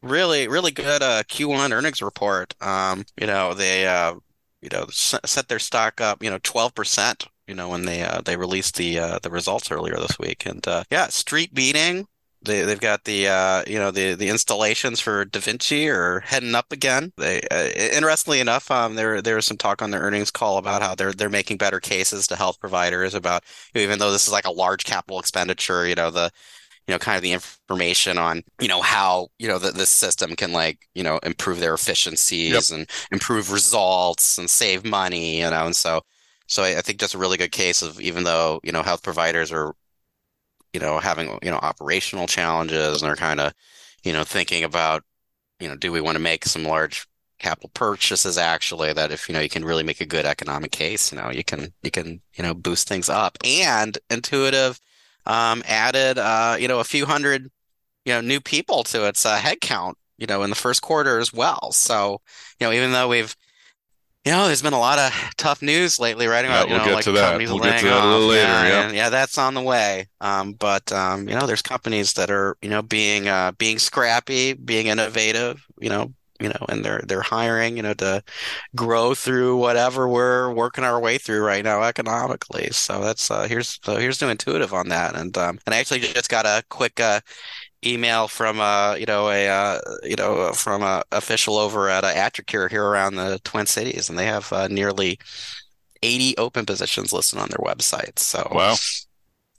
really, 0.02 0.48
really 0.48 0.70
good 0.70 1.02
uh, 1.02 1.22
Q1 1.24 1.72
earnings 1.72 2.00
report. 2.00 2.54
Um, 2.60 3.04
you 3.20 3.26
know, 3.26 3.54
they 3.54 3.86
uh, 3.86 4.14
you 4.62 4.68
know, 4.72 4.84
s- 4.84 5.14
set 5.24 5.48
their 5.48 5.58
stock 5.58 6.00
up, 6.00 6.22
you 6.22 6.30
know, 6.30 6.38
12%, 6.38 7.26
you 7.48 7.54
know, 7.54 7.68
when 7.70 7.86
they 7.86 8.02
uh, 8.02 8.20
they 8.20 8.36
released 8.36 8.76
the 8.76 8.98
uh, 8.98 9.18
the 9.22 9.30
results 9.30 9.70
earlier 9.70 9.96
this 9.96 10.18
week. 10.18 10.46
And 10.46 10.66
uh, 10.68 10.84
yeah, 10.90 11.08
street 11.08 11.52
beating. 11.54 12.06
They 12.42 12.62
they've 12.62 12.80
got 12.80 13.04
the 13.04 13.28
uh, 13.28 13.64
you 13.66 13.78
know, 13.78 13.90
the 13.90 14.14
the 14.14 14.28
installations 14.30 14.98
for 14.98 15.24
Da 15.26 15.40
Vinci 15.40 15.88
are 15.90 16.20
heading 16.20 16.54
up 16.54 16.72
again. 16.72 17.12
They 17.18 17.42
uh, 17.50 17.68
interestingly 17.76 18.40
enough, 18.40 18.70
um, 18.70 18.94
there 18.94 19.20
there 19.20 19.36
was 19.36 19.46
some 19.46 19.58
talk 19.58 19.82
on 19.82 19.90
their 19.90 20.00
earnings 20.00 20.30
call 20.30 20.56
about 20.56 20.80
how 20.82 20.94
they're 20.94 21.12
they're 21.12 21.28
making 21.28 21.58
better 21.58 21.80
cases 21.80 22.26
to 22.28 22.36
health 22.36 22.58
providers 22.58 23.14
about 23.14 23.44
even 23.74 23.98
though 23.98 24.10
this 24.10 24.26
is 24.26 24.32
like 24.32 24.46
a 24.46 24.50
large 24.52 24.84
capital 24.84 25.20
expenditure, 25.20 25.86
you 25.86 25.94
know, 25.94 26.10
the 26.10 26.30
you 26.86 26.94
know, 26.94 26.98
kind 26.98 27.16
of 27.16 27.22
the 27.22 27.32
information 27.32 28.18
on, 28.18 28.42
you 28.60 28.68
know, 28.68 28.82
how, 28.82 29.28
you 29.38 29.46
know, 29.48 29.58
that 29.58 29.74
this 29.74 29.90
system 29.90 30.34
can 30.36 30.52
like, 30.52 30.88
you 30.94 31.02
know, 31.04 31.18
improve 31.22 31.60
their 31.60 31.74
efficiencies 31.74 32.70
and 32.70 32.88
improve 33.12 33.52
results 33.52 34.38
and 34.38 34.50
save 34.50 34.84
money, 34.84 35.40
you 35.40 35.50
know, 35.50 35.66
and 35.66 35.76
so, 35.76 36.00
so 36.48 36.64
I, 36.64 36.78
I 36.78 36.80
think 36.82 36.98
that's 36.98 37.14
a 37.14 37.18
really 37.18 37.36
good 37.38 37.52
case 37.52 37.82
of 37.82 38.00
even 38.00 38.24
though, 38.24 38.60
you 38.64 38.72
know, 38.72 38.82
health 38.82 39.02
providers 39.02 39.52
are, 39.52 39.74
you 40.72 40.80
know, 40.80 40.98
having, 40.98 41.38
you 41.42 41.50
know, 41.50 41.58
operational 41.58 42.26
challenges 42.26 43.02
and 43.02 43.08
they're 43.08 43.16
kind 43.16 43.40
of, 43.40 43.52
you 44.04 44.12
know, 44.12 44.24
thinking 44.24 44.64
about, 44.64 45.02
you 45.60 45.68
know, 45.68 45.76
do 45.76 45.92
we 45.92 46.00
want 46.00 46.16
to 46.16 46.22
make 46.22 46.44
some 46.44 46.64
large 46.64 47.06
capital 47.38 47.70
purchases 47.74 48.38
actually 48.38 48.92
that 48.92 49.10
if, 49.12 49.28
you 49.28 49.32
know, 49.34 49.40
you 49.40 49.48
can 49.48 49.64
really 49.64 49.82
make 49.82 50.00
a 50.00 50.06
good 50.06 50.26
economic 50.26 50.70
case, 50.72 51.12
you 51.12 51.18
know, 51.18 51.30
you 51.30 51.44
can, 51.44 51.72
you 51.82 51.90
can, 51.90 52.20
you 52.34 52.42
know, 52.42 52.54
boost 52.54 52.88
things 52.88 53.08
up 53.08 53.38
and 53.44 53.98
intuitive 54.10 54.80
um, 55.26 55.62
added 55.66 56.18
uh, 56.18 56.56
you 56.58 56.68
know 56.68 56.80
a 56.80 56.84
few 56.84 57.06
hundred 57.06 57.50
you 58.04 58.12
know 58.12 58.20
new 58.20 58.40
people 58.40 58.82
to 58.84 59.06
its 59.06 59.24
uh, 59.26 59.38
headcount 59.38 59.94
you 60.18 60.26
know 60.26 60.42
in 60.42 60.50
the 60.50 60.56
first 60.56 60.82
quarter 60.82 61.18
as 61.18 61.32
well. 61.32 61.72
So 61.72 62.20
you 62.58 62.66
know 62.66 62.72
even 62.72 62.92
though 62.92 63.08
we've 63.08 63.34
you 64.24 64.32
know 64.32 64.46
there's 64.46 64.62
been 64.62 64.72
a 64.74 64.78
lot 64.78 64.98
of 64.98 65.12
tough 65.36 65.62
news 65.62 65.98
lately, 65.98 66.26
right? 66.26 66.44
Yeah, 66.48 66.62
About 66.62 66.68
you 66.68 66.74
we'll 66.74 66.78
know 66.78 66.84
get 66.84 66.92
like 66.92 67.04
to 67.04 67.12
that. 67.12 67.20
companies 67.22 67.50
We'll 67.50 67.58
get 67.60 67.76
to 67.78 67.86
that 67.86 68.02
a 68.02 68.06
little 68.06 68.26
off. 68.26 68.28
later, 68.28 68.64
Yeah, 68.64 68.66
yeah. 68.66 68.82
and- 68.82 68.94
yeah, 68.94 69.08
that's 69.10 69.38
on 69.38 69.54
the 69.54 69.62
way. 69.62 70.08
Um, 70.20 70.52
but 70.54 70.90
um, 70.92 71.28
you 71.28 71.34
know 71.34 71.46
there's 71.46 71.62
companies 71.62 72.12
that 72.14 72.30
are 72.30 72.56
you 72.62 72.68
know 72.68 72.82
being 72.82 73.28
uh, 73.28 73.52
being 73.52 73.78
scrappy, 73.78 74.52
being 74.54 74.86
innovative. 74.88 75.64
You 75.80 75.90
know. 75.90 76.14
You 76.42 76.48
know, 76.48 76.64
and 76.70 76.82
they're 76.82 77.02
they're 77.06 77.20
hiring, 77.20 77.76
you 77.76 77.82
know, 77.82 77.92
to 77.92 78.22
grow 78.74 79.14
through 79.14 79.56
whatever 79.58 80.08
we're 80.08 80.50
working 80.54 80.84
our 80.84 80.98
way 80.98 81.18
through 81.18 81.42
right 81.44 81.62
now 81.62 81.82
economically. 81.82 82.68
So 82.72 83.02
that's 83.02 83.30
uh, 83.30 83.42
here's 83.46 83.78
so 83.84 83.96
here's 83.96 84.22
new 84.22 84.28
intuitive 84.30 84.72
on 84.72 84.88
that, 84.88 85.16
and 85.16 85.36
um, 85.36 85.58
and 85.66 85.74
I 85.74 85.78
actually 85.80 86.00
just 86.00 86.30
got 86.30 86.46
a 86.46 86.62
quick 86.70 86.98
uh, 86.98 87.20
email 87.84 88.28
from 88.28 88.60
a 88.60 88.96
you 88.98 89.06
know 89.06 89.28
a 89.30 89.48
uh, 89.48 89.80
you 90.02 90.16
know 90.16 90.52
from 90.52 90.82
a 90.82 91.02
official 91.12 91.56
over 91.56 91.88
at 91.88 92.04
uh, 92.04 92.30
here 92.68 92.84
around 92.84 93.14
the 93.16 93.40
Twin 93.44 93.66
Cities, 93.66 94.08
and 94.08 94.18
they 94.18 94.26
have 94.26 94.52
uh, 94.52 94.68
nearly 94.68 95.18
80 96.02 96.36
open 96.38 96.66
positions 96.66 97.12
listed 97.12 97.38
on 97.38 97.48
their 97.48 97.58
website. 97.58 98.18
So 98.18 98.46
Wow. 98.50 98.74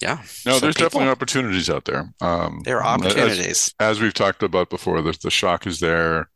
yeah, 0.01 0.23
No, 0.45 0.53
So 0.53 0.59
there's 0.59 0.75
people- 0.75 0.89
definitely 0.89 1.09
opportunities 1.09 1.69
out 1.69 1.85
there. 1.85 2.13
Um, 2.21 2.61
there 2.63 2.81
are 2.83 2.95
as- 2.95 3.01
opportunities. 3.01 3.73
As, 3.79 3.99
we've 3.99 4.13
talked 4.13 4.41
about 4.43 4.69
before, 4.69 5.01
the, 5.01 5.17
the 5.21 5.29
shock 5.31 5.67
is 5.67 5.79
there. 5.79 6.29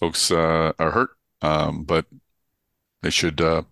Folks 0.00 0.30
uh, 0.30 0.72
are 0.78 0.90
hurt, 0.90 1.10
um, 1.42 1.84
but 1.84 2.06
they 3.02 3.10
should 3.10 3.40
uh, 3.40 3.62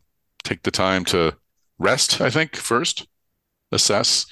take 0.45 0.63
the 0.63 0.71
time 0.71 1.05
to 1.07 1.37
rest, 1.79 2.21
I 2.21 2.31
think, 2.31 2.55
first, 2.57 3.07
assess. 3.75 4.27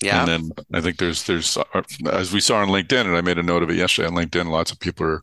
Yeah, 0.00 0.20
And 0.20 0.28
then 0.28 0.50
I 0.72 0.80
think 0.80 0.98
there's 0.98 1.24
there's 1.24 1.56
uh, 1.56 1.82
as 2.12 2.32
we 2.32 2.40
saw 2.40 2.58
on 2.58 2.68
LinkedIn, 2.68 3.04
and 3.06 3.16
I 3.16 3.20
made 3.20 3.38
a 3.38 3.42
note 3.42 3.62
of 3.64 3.70
it 3.70 3.76
yesterday 3.76 4.06
on 4.08 4.14
LinkedIn. 4.14 4.46
Lots 4.48 4.70
of 4.70 4.78
people 4.78 5.04
are 5.06 5.22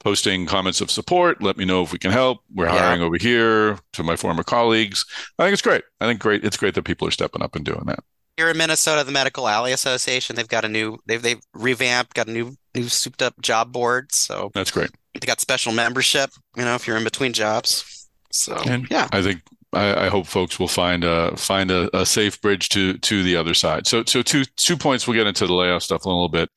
posting 0.00 0.46
comments 0.46 0.80
of 0.80 0.90
support. 0.90 1.42
Let 1.42 1.56
me 1.56 1.64
know 1.64 1.82
if 1.82 1.92
we 1.92 1.98
can 1.98 2.10
help. 2.10 2.40
We're 2.54 2.66
Yeah. 2.66 2.78
hiring 2.78 3.02
over 3.02 3.16
here 3.16 3.78
to 3.94 4.02
my 4.02 4.16
former 4.16 4.42
colleagues. 4.42 5.06
I 5.38 5.44
think 5.44 5.52
it's 5.54 5.62
great. 5.62 5.84
I 6.00 6.06
think 6.06 6.20
great. 6.20 6.44
It's 6.44 6.56
great 6.58 6.74
that 6.74 6.82
people 6.82 7.06
are 7.08 7.12
stepping 7.12 7.40
up 7.42 7.56
and 7.56 7.64
doing 7.64 7.84
that. 7.86 8.00
Here 8.36 8.48
in 8.50 8.56
Minnesota, 8.58 9.04
the 9.04 9.12
Medical 9.12 9.46
Alley 9.48 9.72
Association, 9.72 10.36
they've 10.36 10.48
got 10.48 10.64
a 10.64 10.68
new 10.68 10.98
they've 11.06 11.22
they've 11.22 11.40
revamped, 11.54 12.14
got 12.14 12.28
a 12.28 12.32
new 12.32 12.56
new 12.74 12.88
souped 12.88 13.22
up 13.22 13.40
job 13.40 13.72
board. 13.72 14.12
So 14.12 14.50
That's 14.54 14.70
great. 14.70 14.90
they 15.14 15.26
got 15.26 15.40
special 15.40 15.72
membership, 15.72 16.30
you 16.56 16.64
know, 16.64 16.74
if 16.74 16.86
you're 16.86 16.96
in 16.98 17.04
between 17.04 17.32
jobs. 17.32 18.08
So 18.30 18.56
And 18.66 18.86
yeah. 18.90 19.08
I 19.12 19.22
think 19.22 19.40
I, 19.72 20.06
I 20.06 20.08
hope 20.08 20.26
folks 20.26 20.58
will 20.58 20.68
find 20.68 21.04
a 21.04 21.36
find 21.36 21.70
a, 21.70 21.94
a 21.96 22.04
safe 22.06 22.40
bridge 22.40 22.68
to 22.70 22.94
to 22.98 23.22
the 23.22 23.36
other 23.36 23.54
side. 23.54 23.86
So 23.86 24.04
so 24.04 24.22
two 24.22 24.44
two 24.56 24.76
points. 24.76 25.06
We'll 25.06 25.16
get 25.16 25.26
into 25.26 25.46
the 25.46 25.54
layoff 25.54 25.82
stuff 25.82 26.04
in 26.04 26.10
a 26.10 26.14
little 26.14 26.28
bit 26.28 26.50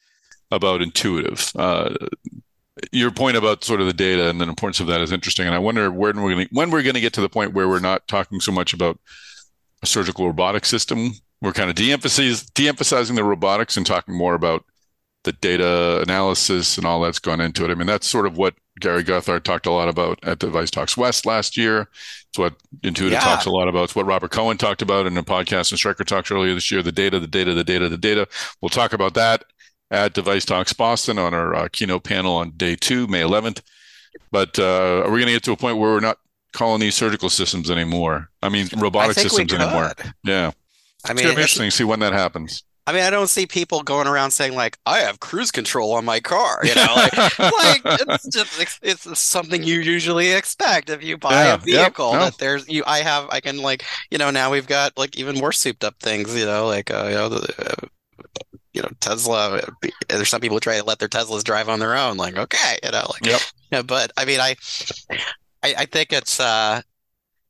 about 0.52 0.82
intuitive. 0.82 1.52
Uh, 1.56 1.96
your 2.92 3.12
point 3.12 3.38
about 3.38 3.64
sort 3.64 3.80
of 3.80 3.88
the 3.88 3.94
data 3.94 4.30
and 4.30 4.40
the 4.40 4.48
importance 4.48 4.80
of 4.80 4.88
that 4.88 5.02
is 5.02 5.12
interesting, 5.12 5.46
and 5.46 5.56
I 5.56 5.60
wonder 5.60 5.90
when 5.90 6.22
we're 6.22 6.34
going 6.34 6.48
when 6.52 6.72
we're 6.72 6.84
going 6.84 6.96
to 6.96 7.02
get 7.02 7.14
to 7.14 7.22
the 7.22 7.30
point 7.30 7.54
where 7.54 7.70
we're 7.70 7.80
not 7.80 8.08
talking 8.08 8.40
so 8.40 8.52
much 8.52 8.74
about 8.74 9.00
a 9.82 9.86
surgical 9.86 10.28
robotic 10.28 10.66
system. 10.66 11.12
We're 11.42 11.54
kind 11.54 11.70
of 11.70 11.76
de-emphasizing 11.76 12.50
de-emphasizing 12.54 13.16
the 13.16 13.24
robotics 13.24 13.78
and 13.78 13.86
talking 13.86 14.16
more 14.16 14.36
about 14.36 14.66
the 15.26 15.34
data 15.34 16.02
analysis 16.02 16.78
and 16.78 16.88
all 16.88 17.02
that's 17.02 17.20
gone 17.20 17.42
into 17.42 17.66
it. 17.66 17.72
I 17.72 17.76
mean, 17.76 17.88
that's 17.88 18.08
sort 18.08 18.26
of 18.26 18.38
what 18.38 18.56
Gary 18.80 19.04
Guthart 19.04 19.44
talked 19.44 19.66
a 19.66 19.72
lot 19.72 19.90
about 19.90 20.20
at 20.24 20.40
Device 20.40 20.72
Talks 20.72 20.96
West 20.98 21.26
last 21.26 21.58
year. 21.58 21.90
It's 22.30 22.38
what 22.38 22.56
Intuitive 22.84 23.14
Yeah. 23.18 23.20
talks 23.22 23.46
a 23.46 23.50
lot 23.52 23.68
about. 23.68 23.86
It's 23.86 23.96
what 23.96 24.06
Robert 24.06 24.32
Cohen 24.32 24.58
talked 24.58 24.82
about 24.82 25.06
in 25.08 25.18
a 25.18 25.24
podcast 25.24 25.72
and 25.72 25.78
Stryker 25.80 26.04
talks 26.04 26.32
earlier 26.32 26.54
this 26.54 26.72
year. 26.72 26.82
The 26.82 26.92
data, 26.92 27.20
the 27.20 27.28
data, 27.28 27.54
the 27.54 27.64
data, 27.64 27.90
the 27.90 27.98
data. 27.98 28.28
We'll 28.62 28.70
talk 28.70 28.94
about 28.94 29.14
that 29.16 29.44
at 29.92 30.14
Device 30.14 30.46
Talks 30.46 30.74
Boston 30.74 31.18
on 31.20 31.34
our 31.34 31.54
uh, 31.56 31.68
keynote 31.72 32.04
panel 32.04 32.36
on 32.36 32.52
day 32.52 32.76
two, 32.76 33.08
May 33.08 33.22
11th. 33.22 33.62
But 34.32 34.58
uh, 34.60 35.04
are 35.06 35.12
we 35.12 35.20
going 35.20 35.28
to 35.28 35.34
get 35.34 35.44
to 35.44 35.52
a 35.52 35.58
point 35.58 35.78
where 35.78 35.92
we're 35.94 36.00
not 36.00 36.18
calling 36.54 36.80
these 36.82 36.96
surgical 36.96 37.30
systems 37.30 37.70
anymore? 37.72 38.30
I 38.42 38.50
mean, 38.50 38.68
robotic 38.78 39.16
we 39.18 39.24
systems 39.24 39.54
anymore. 39.54 39.92
Yeah. 40.24 40.52
I 41.06 41.12
It's 41.12 41.16
mean, 41.16 41.16
going 41.16 41.18
to 41.18 41.22
be 41.24 41.30
it's- 41.32 41.38
interesting 41.38 41.66
to 41.70 41.72
see 41.72 41.84
when 41.84 42.00
that 42.00 42.14
happens. 42.14 42.64
I 42.88 42.94
mean, 42.94 43.02
I 43.02 43.10
don't 43.10 43.30
see 43.30 43.48
people 43.48 43.82
going 43.82 44.08
around 44.08 44.32
saying 44.32 44.54
like, 44.56 44.78
"I 44.86 45.00
have 45.00 45.20
cruise 45.20 45.52
control 45.52 45.94
on 45.94 46.06
my 46.06 46.20
car," 46.20 46.62
you 46.66 46.76
know, 46.76 46.96
like, 46.96 47.16
like 47.64 47.86
it's 48.00 48.28
just 48.28 48.80
it's, 48.84 49.20
something 49.20 49.64
you 49.64 49.80
usually 49.80 50.32
expect 50.34 50.90
if 50.92 51.04
you 51.04 51.18
buy 51.18 51.44
Yeah, 51.44 51.56
a 51.56 51.58
yep, 51.70 51.94
vehicle 51.98 52.18
no. 52.18 52.20
that 52.20 52.38
there's 52.38 52.68
you. 52.70 52.84
I 52.86 53.00
have, 53.00 53.28
I 53.32 53.40
can 53.42 53.58
like, 53.58 53.86
you 54.12 54.18
know, 54.20 54.30
now 54.32 54.52
we've 54.52 54.68
got 54.68 54.98
like 54.98 55.18
even 55.18 55.38
more 55.38 55.52
souped 55.52 55.84
up 55.84 55.96
things, 56.00 56.36
you 56.36 56.46
know, 56.46 56.68
like 56.68 56.92
uh, 56.92 57.06
you 57.10 57.16
know, 57.16 57.30
the, 57.30 57.72
uh, 57.84 57.88
you 58.74 58.82
know, 58.82 58.90
Tesla. 59.02 59.58
uh, 59.58 59.68
There's 60.10 60.30
some 60.30 60.42
people 60.42 60.58
who 60.58 60.62
try 60.62 60.78
to 60.78 60.84
let 60.86 61.00
their 61.00 61.10
Teslas 61.10 61.44
drive 61.44 61.70
on 61.70 61.80
their 61.80 61.96
own, 61.98 62.18
like, 62.18 62.38
okay, 62.38 62.80
you 62.84 62.92
know, 62.92 63.06
like, 63.14 63.28
Yep. 63.28 63.44
yeah, 63.72 63.82
but 63.84 64.12
I 64.18 64.26
mean, 64.26 64.40
I, 64.40 64.56
I, 65.64 65.76
I 65.80 65.86
think 65.86 66.14
it's, 66.14 66.40
uh, 66.40 66.82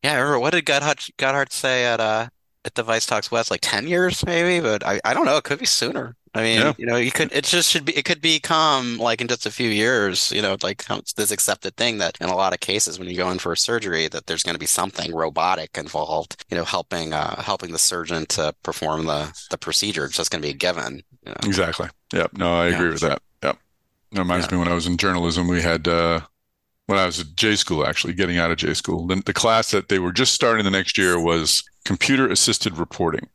yeah, 0.04 0.14
I 0.14 0.16
remember 0.16 0.40
what 0.40 0.52
did 0.54 0.66
Goodhart 0.66 1.10
Godhart 1.18 1.54
say 1.54 1.86
at 1.86 2.00
uh 2.02 2.30
at 2.66 2.74
Device 2.74 3.06
Talks 3.06 3.32
West, 3.32 3.52
like 3.52 3.62
10 3.62 3.88
years 3.88 4.26
maybe, 4.26 4.60
but 4.60 4.86
I, 4.86 5.00
I 5.06 5.14
don't 5.14 5.26
know, 5.26 5.38
it 5.38 5.44
could 5.46 5.60
be 5.60 5.66
sooner. 5.66 6.16
I 6.34 6.42
mean, 6.44 6.60
Yeah. 6.60 6.74
you 6.78 6.86
know, 6.86 6.98
you 6.98 7.12
could 7.12 7.32
it 7.32 7.46
just 7.46 7.72
should 7.72 7.86
be 7.86 7.96
it 7.96 8.04
could 8.04 8.20
become 8.20 8.98
like 8.98 9.22
in 9.22 9.28
just 9.30 9.46
a 9.46 9.52
few 9.52 9.70
years, 9.70 10.32
you 10.32 10.42
know, 10.42 10.58
like 10.64 10.84
this 11.16 11.32
accepted 11.32 11.78
thing 11.78 12.00
that 12.00 12.18
in 12.20 12.28
a 12.28 12.36
lot 12.36 12.54
of 12.54 12.60
cases 12.60 13.00
when 13.00 13.08
you 13.08 13.16
go 13.16 13.30
in 13.32 13.40
for 13.40 13.54
a 13.54 13.58
surgery 13.58 14.10
that 14.10 14.26
there's 14.26 14.44
going 14.44 14.56
to 14.56 14.60
be 14.60 14.66
something 14.66 15.14
robotic 15.16 15.78
involved, 15.78 16.44
you 16.50 16.58
know, 16.58 16.66
helping 16.66 17.14
uh 17.14 17.42
helping 17.42 17.72
the 17.72 17.80
surgeon 17.80 18.26
to 18.28 18.54
perform 18.64 19.06
the 19.06 19.32
the 19.52 19.58
procedure. 19.58 20.04
It's 20.06 20.18
just 20.18 20.30
going 20.30 20.42
to 20.42 20.48
be 20.48 20.52
a 20.54 20.58
given, 20.58 20.96
you 21.26 21.32
know. 21.32 21.36
Exactly. 21.46 21.88
Yep. 22.12 22.34
No, 22.34 22.54
I 22.54 22.68
Yeah. 22.68 22.76
agree 22.76 22.90
with 22.90 23.02
that. 23.02 23.22
Yep. 23.44 23.58
It 24.12 24.20
reminds 24.20 24.52
me 24.52 24.58
when 24.58 24.68
I 24.68 24.74
was 24.74 24.88
in 24.88 24.98
journalism, 24.98 25.48
we 25.48 25.62
had 25.62 25.88
uh 25.88 26.20
when 26.88 27.00
I 27.00 27.06
was 27.06 27.20
at 27.20 27.36
J 27.36 27.56
school 27.56 27.86
actually, 27.86 28.14
getting 28.14 28.38
out 28.38 28.52
of 28.52 28.58
J 28.58 28.74
school, 28.74 29.08
then 29.08 29.24
the 29.26 29.34
class 29.34 29.72
that 29.72 29.90
they 29.90 30.00
were 30.00 30.12
just 30.12 30.34
starting 30.34 30.66
the 30.66 30.72
next 30.72 30.98
year 30.98 31.20
was 31.20 31.64
computer 31.84 32.28
assisted 32.28 32.78
reporting. 32.78 33.28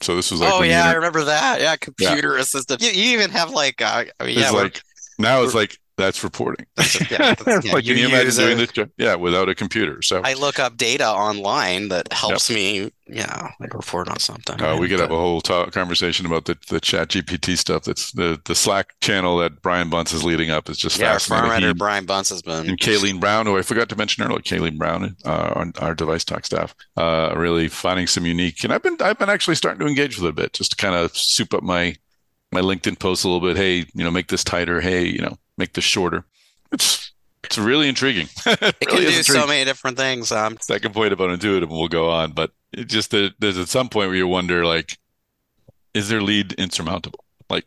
So 0.00 0.16
this 0.16 0.30
was 0.30 0.40
like 0.40 0.52
Oh 0.52 0.60
the 0.60 0.68
yeah, 0.68 0.86
I 0.86 0.94
remember 0.94 1.24
that. 1.24 1.60
Yeah, 1.60 1.76
computer 1.76 2.36
assisted. 2.36 2.82
You, 2.82 2.90
you 2.90 3.12
even 3.12 3.30
have 3.30 3.50
like 3.50 3.80
uh, 3.80 4.04
I 4.18 4.26
mean, 4.26 4.38
yeah, 4.38 4.50
like 4.50 4.82
now 5.18 5.42
it's 5.42 5.54
like 5.54 5.78
that's 5.96 6.24
reporting. 6.24 6.66
yeah, 7.10 7.34
that's- 7.34 7.64
yeah, 7.64 7.72
like, 7.74 7.84
you 7.84 7.94
can 7.94 8.02
you 8.02 8.08
imagine 8.08 8.34
doing 8.34 8.60
a- 8.60 8.66
this? 8.66 8.88
Yeah, 8.98 9.14
without 9.14 9.48
a 9.48 9.54
computer. 9.54 10.02
So 10.02 10.20
I 10.24 10.34
look 10.34 10.58
up 10.58 10.76
data 10.76 11.06
online 11.08 11.88
that 11.88 12.12
helps 12.12 12.50
me, 12.50 12.90
yeah, 13.06 13.50
like 13.60 13.74
report 13.74 14.08
on 14.08 14.18
something. 14.18 14.60
uh, 14.62 14.76
we 14.78 14.88
could 14.88 15.00
have 15.00 15.10
a 15.10 15.16
whole 15.16 15.40
talk, 15.40 15.72
conversation 15.72 16.24
about 16.26 16.46
the 16.46 16.56
the 16.68 16.80
Chat 16.80 17.08
GPT 17.08 17.58
stuff. 17.58 17.84
That's 17.84 18.12
the 18.12 18.40
the 18.44 18.54
Slack 18.54 18.94
channel 19.00 19.36
that 19.38 19.60
Brian 19.62 19.90
Buntz 19.90 20.14
is 20.14 20.24
leading 20.24 20.50
up. 20.50 20.68
is 20.70 20.78
just 20.78 20.98
yeah, 20.98 21.12
fascinating. 21.18 21.68
He- 21.68 21.74
Brian 21.74 22.06
Buntz 22.06 22.30
has 22.30 22.42
been. 22.42 22.68
and 22.70 22.78
Kayleen 22.78 23.20
Brown, 23.20 23.46
who 23.46 23.58
I 23.58 23.62
forgot 23.62 23.88
to 23.90 23.96
mention 23.96 24.24
earlier, 24.24 24.38
Kayleen 24.40 24.78
Brown 24.78 25.16
uh, 25.24 25.52
on 25.56 25.72
our 25.80 25.94
device 25.94 26.24
talk 26.24 26.46
staff, 26.46 26.74
uh, 26.96 27.34
really 27.36 27.68
finding 27.68 28.06
some 28.06 28.24
unique. 28.26 28.64
And 28.64 28.72
I've 28.72 28.82
been 28.82 28.96
I've 29.00 29.18
been 29.18 29.30
actually 29.30 29.56
starting 29.56 29.80
to 29.80 29.86
engage 29.86 30.16
with 30.16 30.24
it 30.26 30.30
a 30.30 30.32
bit, 30.32 30.52
just 30.54 30.70
to 30.70 30.76
kind 30.76 30.94
of 30.94 31.16
soup 31.16 31.52
up 31.54 31.62
my 31.62 31.94
my 32.50 32.60
LinkedIn 32.60 32.98
posts 32.98 33.24
a 33.24 33.28
little 33.28 33.46
bit. 33.46 33.56
Hey, 33.56 33.86
you 33.94 34.04
know, 34.04 34.10
make 34.10 34.28
this 34.28 34.44
tighter. 34.44 34.80
Hey, 34.80 35.04
you 35.06 35.20
know, 35.20 35.36
make 35.58 35.72
this 35.74 35.84
shorter. 35.84 36.24
It's 36.72 37.12
it's 37.44 37.58
really 37.58 37.88
intriguing. 37.88 38.28
it 38.46 38.62
It 38.80 38.86
can 38.88 38.98
really 38.98 39.14
is 39.14 39.26
do 39.26 39.32
so 39.34 39.46
many 39.46 39.64
different 39.64 39.96
things. 39.96 40.30
Um, 40.32 40.56
Second 40.60 40.94
point 40.94 41.12
about 41.12 41.30
intuitive, 41.30 41.68
and 41.68 41.78
we'll 41.78 41.88
go 41.88 42.08
on. 42.10 42.32
But 42.32 42.52
it 42.72 42.84
just 42.84 43.10
there- 43.10 43.30
there's 43.38 43.58
at 43.58 43.68
some 43.68 43.88
point 43.88 44.08
where 44.08 44.16
you 44.16 44.28
wonder, 44.28 44.64
like, 44.64 44.96
is 45.94 46.08
their 46.08 46.22
lead 46.22 46.52
insurmountable? 46.54 47.24
Like, 47.50 47.66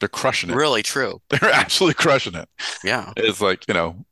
they're 0.00 0.08
crushing 0.08 0.50
it. 0.50 0.56
really 0.56 0.82
true. 0.82 1.22
They're 1.30 1.50
absolutely 1.52 1.94
crushing 1.94 2.34
it. 2.34 2.48
Yeah. 2.84 3.12
It's 3.16 3.40
like, 3.40 3.66
you 3.68 3.72
know, 3.74 4.04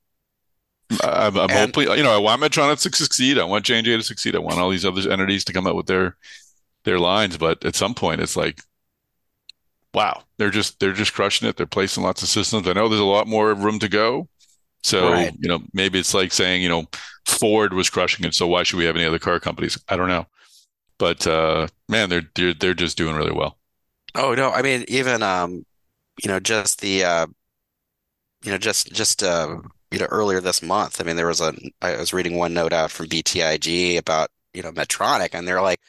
I'm, 1.02 1.36
I'm 1.36 1.50
And- 1.50 1.74
hoping, 1.76 1.96
you 1.98 2.02
know, 2.04 2.14
I 2.14 2.18
want 2.18 2.40
Medtronic 2.42 2.80
to 2.82 2.96
succeed. 2.96 3.38
I 3.38 3.44
want 3.44 3.64
J&J 3.66 3.96
to 3.96 4.02
succeed. 4.02 4.34
I 4.34 4.38
want 4.38 4.58
all 4.58 4.70
these 4.70 4.86
other 4.86 5.10
entities 5.10 5.44
to 5.46 5.52
come 5.52 5.66
out 5.66 5.74
with 5.76 5.86
their 5.86 6.16
their 6.84 6.98
lines. 6.98 7.36
But 7.36 7.64
at 7.64 7.74
some 7.76 7.94
point, 7.94 8.20
it's 8.22 8.36
like, 8.36 8.60
wow, 9.94 10.22
they're 10.38 10.50
just 10.50 10.80
they're 10.80 10.92
just 10.92 11.14
crushing 11.14 11.48
it. 11.48 11.56
They're 11.56 11.66
placing 11.66 12.02
lots 12.04 12.22
of 12.22 12.28
systems. 12.28 12.68
I 12.68 12.72
know 12.72 12.88
there's 12.88 13.00
a 13.00 13.04
lot 13.04 13.26
more 13.28 13.54
room 13.54 13.78
to 13.80 13.88
go. 13.88 14.28
So, 14.84 15.10
Right. 15.10 15.32
you 15.38 15.48
know, 15.48 15.60
maybe 15.74 15.98
it's 16.00 16.14
like 16.14 16.32
saying, 16.32 16.62
you 16.62 16.68
know, 16.70 16.86
Ford 17.26 17.74
was 17.74 17.90
crushing 17.90 18.26
it. 18.26 18.34
So 18.34 18.46
why 18.48 18.64
should 18.64 18.78
we 18.78 18.86
have 18.86 18.96
any 18.96 19.06
other 19.06 19.18
car 19.20 19.40
companies? 19.40 19.78
I 19.88 19.96
don't 19.96 20.08
know. 20.08 20.26
But 20.98 21.26
uh, 21.26 21.68
man, 21.88 22.10
they're 22.10 22.30
they're 22.36 22.54
they're 22.54 22.74
just 22.74 22.98
doing 22.98 23.16
really 23.16 23.32
well. 23.32 23.58
Oh 24.14 24.34
no, 24.34 24.50
I 24.50 24.62
mean 24.62 24.84
even 24.88 25.22
um, 25.22 25.64
you 26.22 26.28
know, 26.28 26.40
just 26.40 26.80
the 26.80 27.04
uh, 27.04 27.26
you 28.44 28.50
know, 28.52 28.58
just 28.58 28.92
just 28.92 29.22
uh, 29.22 29.56
you 29.90 29.98
know, 29.98 30.06
earlier 30.06 30.40
this 30.40 30.62
month. 30.62 31.00
I 31.00 31.04
mean, 31.04 31.16
there 31.16 31.26
was 31.26 31.40
a 31.40 31.54
I 31.82 31.96
was 31.96 32.12
reading 32.12 32.36
one 32.36 32.54
note 32.54 32.72
out 32.72 32.90
from 32.90 33.06
BTIG 33.06 33.96
about 33.96 34.30
you 34.52 34.62
know 34.62 34.72
Medtronic, 34.72 35.30
and 35.32 35.46
they're 35.48 35.62
like, 35.62 35.80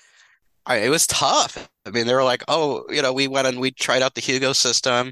I, 0.65 0.77
it 0.77 0.89
was 0.89 1.07
tough. 1.07 1.69
I 1.85 1.91
mean, 1.91 2.07
they 2.07 2.13
were 2.13 2.23
like, 2.23 2.43
oh, 2.47 2.85
you 2.89 3.01
know, 3.01 3.13
we 3.13 3.27
went 3.27 3.47
and 3.47 3.59
we 3.59 3.71
tried 3.71 4.01
out 4.01 4.15
the 4.15 4.21
Hugo 4.21 4.53
system, 4.53 5.11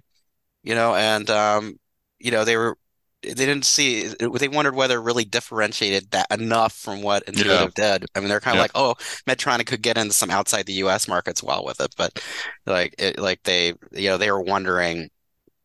you 0.64 0.76
know, 0.76 0.96
and 0.96 1.30
um, 1.30 1.76
you 2.20 2.32
know, 2.32 2.46
they 2.46 2.58
were 2.58 2.78
they 3.24 3.34
didn't 3.36 3.66
see 3.66 4.08
they 4.40 4.50
wondered 4.50 4.76
whether 4.76 4.98
it 5.00 5.04
really 5.04 5.26
differentiated 5.26 6.12
that 6.12 6.28
enough 6.32 6.74
from 6.74 7.02
what 7.02 7.24
Intuitive 7.24 7.74
did. 7.74 8.06
I 8.16 8.20
mean, 8.20 8.30
they're 8.30 8.40
kind 8.42 8.56
of 8.56 8.58
Yeah. 8.58 8.64
like, 8.64 8.72
oh, 8.76 8.96
Medtronic 9.28 9.66
could 9.68 9.82
get 9.82 9.98
into 9.98 10.14
some 10.14 10.32
outside 10.32 10.66
the 10.66 10.74
U.S. 10.74 11.08
markets 11.08 11.44
well 11.44 11.66
with 11.66 11.80
it, 11.82 11.94
but 11.98 12.20
like 12.66 12.96
it, 13.00 13.20
like 13.20 13.44
they, 13.44 13.74
you 13.94 14.10
know, 14.10 14.18
they 14.18 14.32
were 14.32 14.42
wondering 14.42 15.10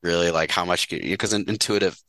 really 0.02 0.30
like 0.30 0.50
how 0.50 0.64
much 0.64 0.88
because 0.90 1.32
Intuitive 1.32 2.00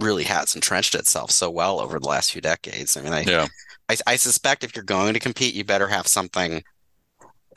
really 0.00 0.24
has 0.24 0.54
entrenched 0.54 0.94
itself 0.94 1.30
so 1.30 1.50
well 1.50 1.80
over 1.80 1.98
the 2.00 2.08
last 2.08 2.32
few 2.32 2.40
decades. 2.40 2.96
I 2.96 3.02
mean, 3.02 3.12
I, 3.12 3.26
Yeah. 3.26 3.46
I, 3.88 3.96
I 4.06 4.16
suspect 4.16 4.64
if 4.64 4.76
you're 4.76 4.84
going 4.84 5.14
to 5.14 5.20
compete, 5.20 5.54
you 5.54 5.64
better 5.64 5.88
have 5.88 6.06
something 6.06 6.62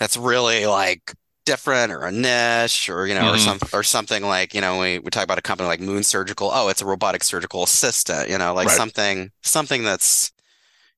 that's 0.02 0.18
really 0.18 0.66
like 0.66 1.14
different 1.46 1.92
or 1.92 2.02
a 2.06 2.12
niche 2.12 2.90
or 2.90 3.08
you 3.08 3.16
know 3.16 3.30
or 3.32 3.36
Mhm. 3.38 3.46
some 3.46 3.60
or 3.74 3.84
something 3.84 4.24
like 4.24 4.54
you 4.56 4.62
know 4.62 4.80
we, 4.80 5.00
we 5.00 5.10
talk 5.12 5.24
about 5.24 5.38
a 5.40 5.42
company 5.42 5.68
like 5.68 5.80
Moon 5.80 6.04
Surgical 6.04 6.50
oh 6.54 6.70
it's 6.70 6.82
a 6.82 6.86
robotic 6.86 7.24
surgical 7.24 7.64
assistant 7.64 8.30
you 8.30 8.38
know 8.38 8.54
like 8.54 8.68
Right. 8.68 8.78
something 8.78 9.32
something 9.44 9.84
that's 9.84 10.32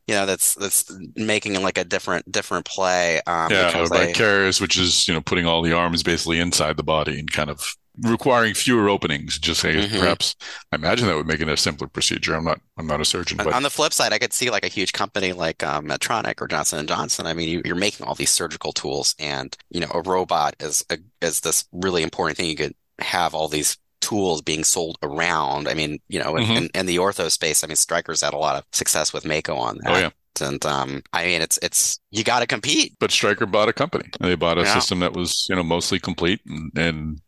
you 0.08 0.16
know 0.16 0.26
that's 0.26 0.56
that's 0.56 0.86
making 1.16 1.62
like 1.64 1.78
a 1.78 1.84
different 1.86 2.30
different 2.32 2.66
play 2.66 3.22
um 3.28 3.52
Yeah, 3.52 3.78
or 3.80 3.90
they- 3.90 4.08
Vicarious, 4.08 4.60
which 4.62 4.78
is, 4.78 5.08
you 5.08 5.14
know, 5.14 5.22
putting 5.22 5.46
all 5.46 5.62
the 5.62 5.74
arms 5.74 6.04
basically 6.04 6.40
inside 6.40 6.78
the 6.78 6.84
body 6.84 7.20
and 7.20 7.32
kind 7.32 7.50
of 7.50 7.76
requiring 8.02 8.54
fewer 8.54 8.90
openings. 8.90 9.38
Just 9.38 9.62
say 9.62 9.76
Mhm. 9.76 10.00
perhaps 10.00 10.36
I 10.72 10.78
imagine 10.78 11.08
that 11.08 11.16
would 11.16 11.28
make 11.28 11.42
it 11.42 11.48
a 11.48 11.56
simpler 11.58 11.88
procedure. 11.88 12.34
I'm 12.36 12.44
not 12.44 12.60
I'm 12.78 12.88
not 12.88 13.02
a 13.02 13.06
surgeon, 13.06 13.40
On- 13.40 13.46
but 13.46 13.54
On 13.54 13.64
the 13.64 13.70
flip 13.70 13.94
side, 13.94 14.14
I 14.14 14.18
could 14.20 14.34
see 14.34 14.50
like 14.50 14.66
a 14.66 14.70
huge 14.70 14.94
company 14.94 15.32
like 15.34 15.64
um, 15.64 15.86
Medtronic 15.86 16.42
or 16.42 16.48
Johnson 16.48 16.80
and 16.80 16.88
Johnson. 16.88 17.28
I 17.28 17.34
mean, 17.34 17.50
you, 17.50 17.62
you're 17.66 17.76
making 17.76 18.06
all 18.06 18.16
these 18.16 18.32
surgical 18.32 18.72
tools, 18.74 19.14
and 19.20 19.56
you 19.70 19.80
know, 19.80 19.92
a 19.94 20.02
robot 20.02 20.56
is 20.60 20.84
a, 20.90 20.98
is 21.22 21.42
this 21.42 21.66
really 21.72 22.02
important 22.04 22.38
thing. 22.38 22.50
You 22.50 22.56
could 22.56 22.76
have 23.00 23.34
all 23.36 23.48
these 23.48 23.78
tools 24.02 24.42
being 24.42 24.64
sold 24.64 24.98
around. 25.04 25.68
I 25.68 25.74
mean, 25.76 26.00
you 26.10 26.20
know, 26.20 26.36
in, 26.36 26.46
Mhm. 26.46 26.58
in, 26.58 26.70
in 26.74 26.86
the 26.88 26.98
ortho 26.98 27.32
space, 27.32 27.64
I 27.64 27.68
mean, 27.68 27.78
Stryker's 27.78 28.22
had 28.22 28.34
a 28.34 28.38
lot 28.38 28.56
of 28.58 28.66
success 28.74 29.14
with 29.14 29.24
Mako 29.26 29.56
on 29.56 29.78
that. 29.84 29.92
oh 29.94 29.98
yeah. 30.00 30.10
And 30.42 30.66
um, 30.66 31.04
I 31.14 31.26
mean, 31.26 31.42
it's 31.44 31.60
it's 31.62 32.00
you 32.10 32.24
got 32.24 32.40
to 32.40 32.48
compete. 32.48 32.96
But 33.00 33.12
Stryker 33.12 33.46
bought 33.46 33.70
a 33.70 33.74
company. 33.74 34.10
They 34.20 34.34
bought 34.36 34.58
a 34.58 34.62
Yeah. 34.62 34.74
system 34.74 35.00
that 35.02 35.14
was, 35.14 35.46
you 35.48 35.56
know, 35.56 35.62
mostly 35.64 36.00
complete 36.00 36.42
and, 36.48 36.72
and 36.76 37.22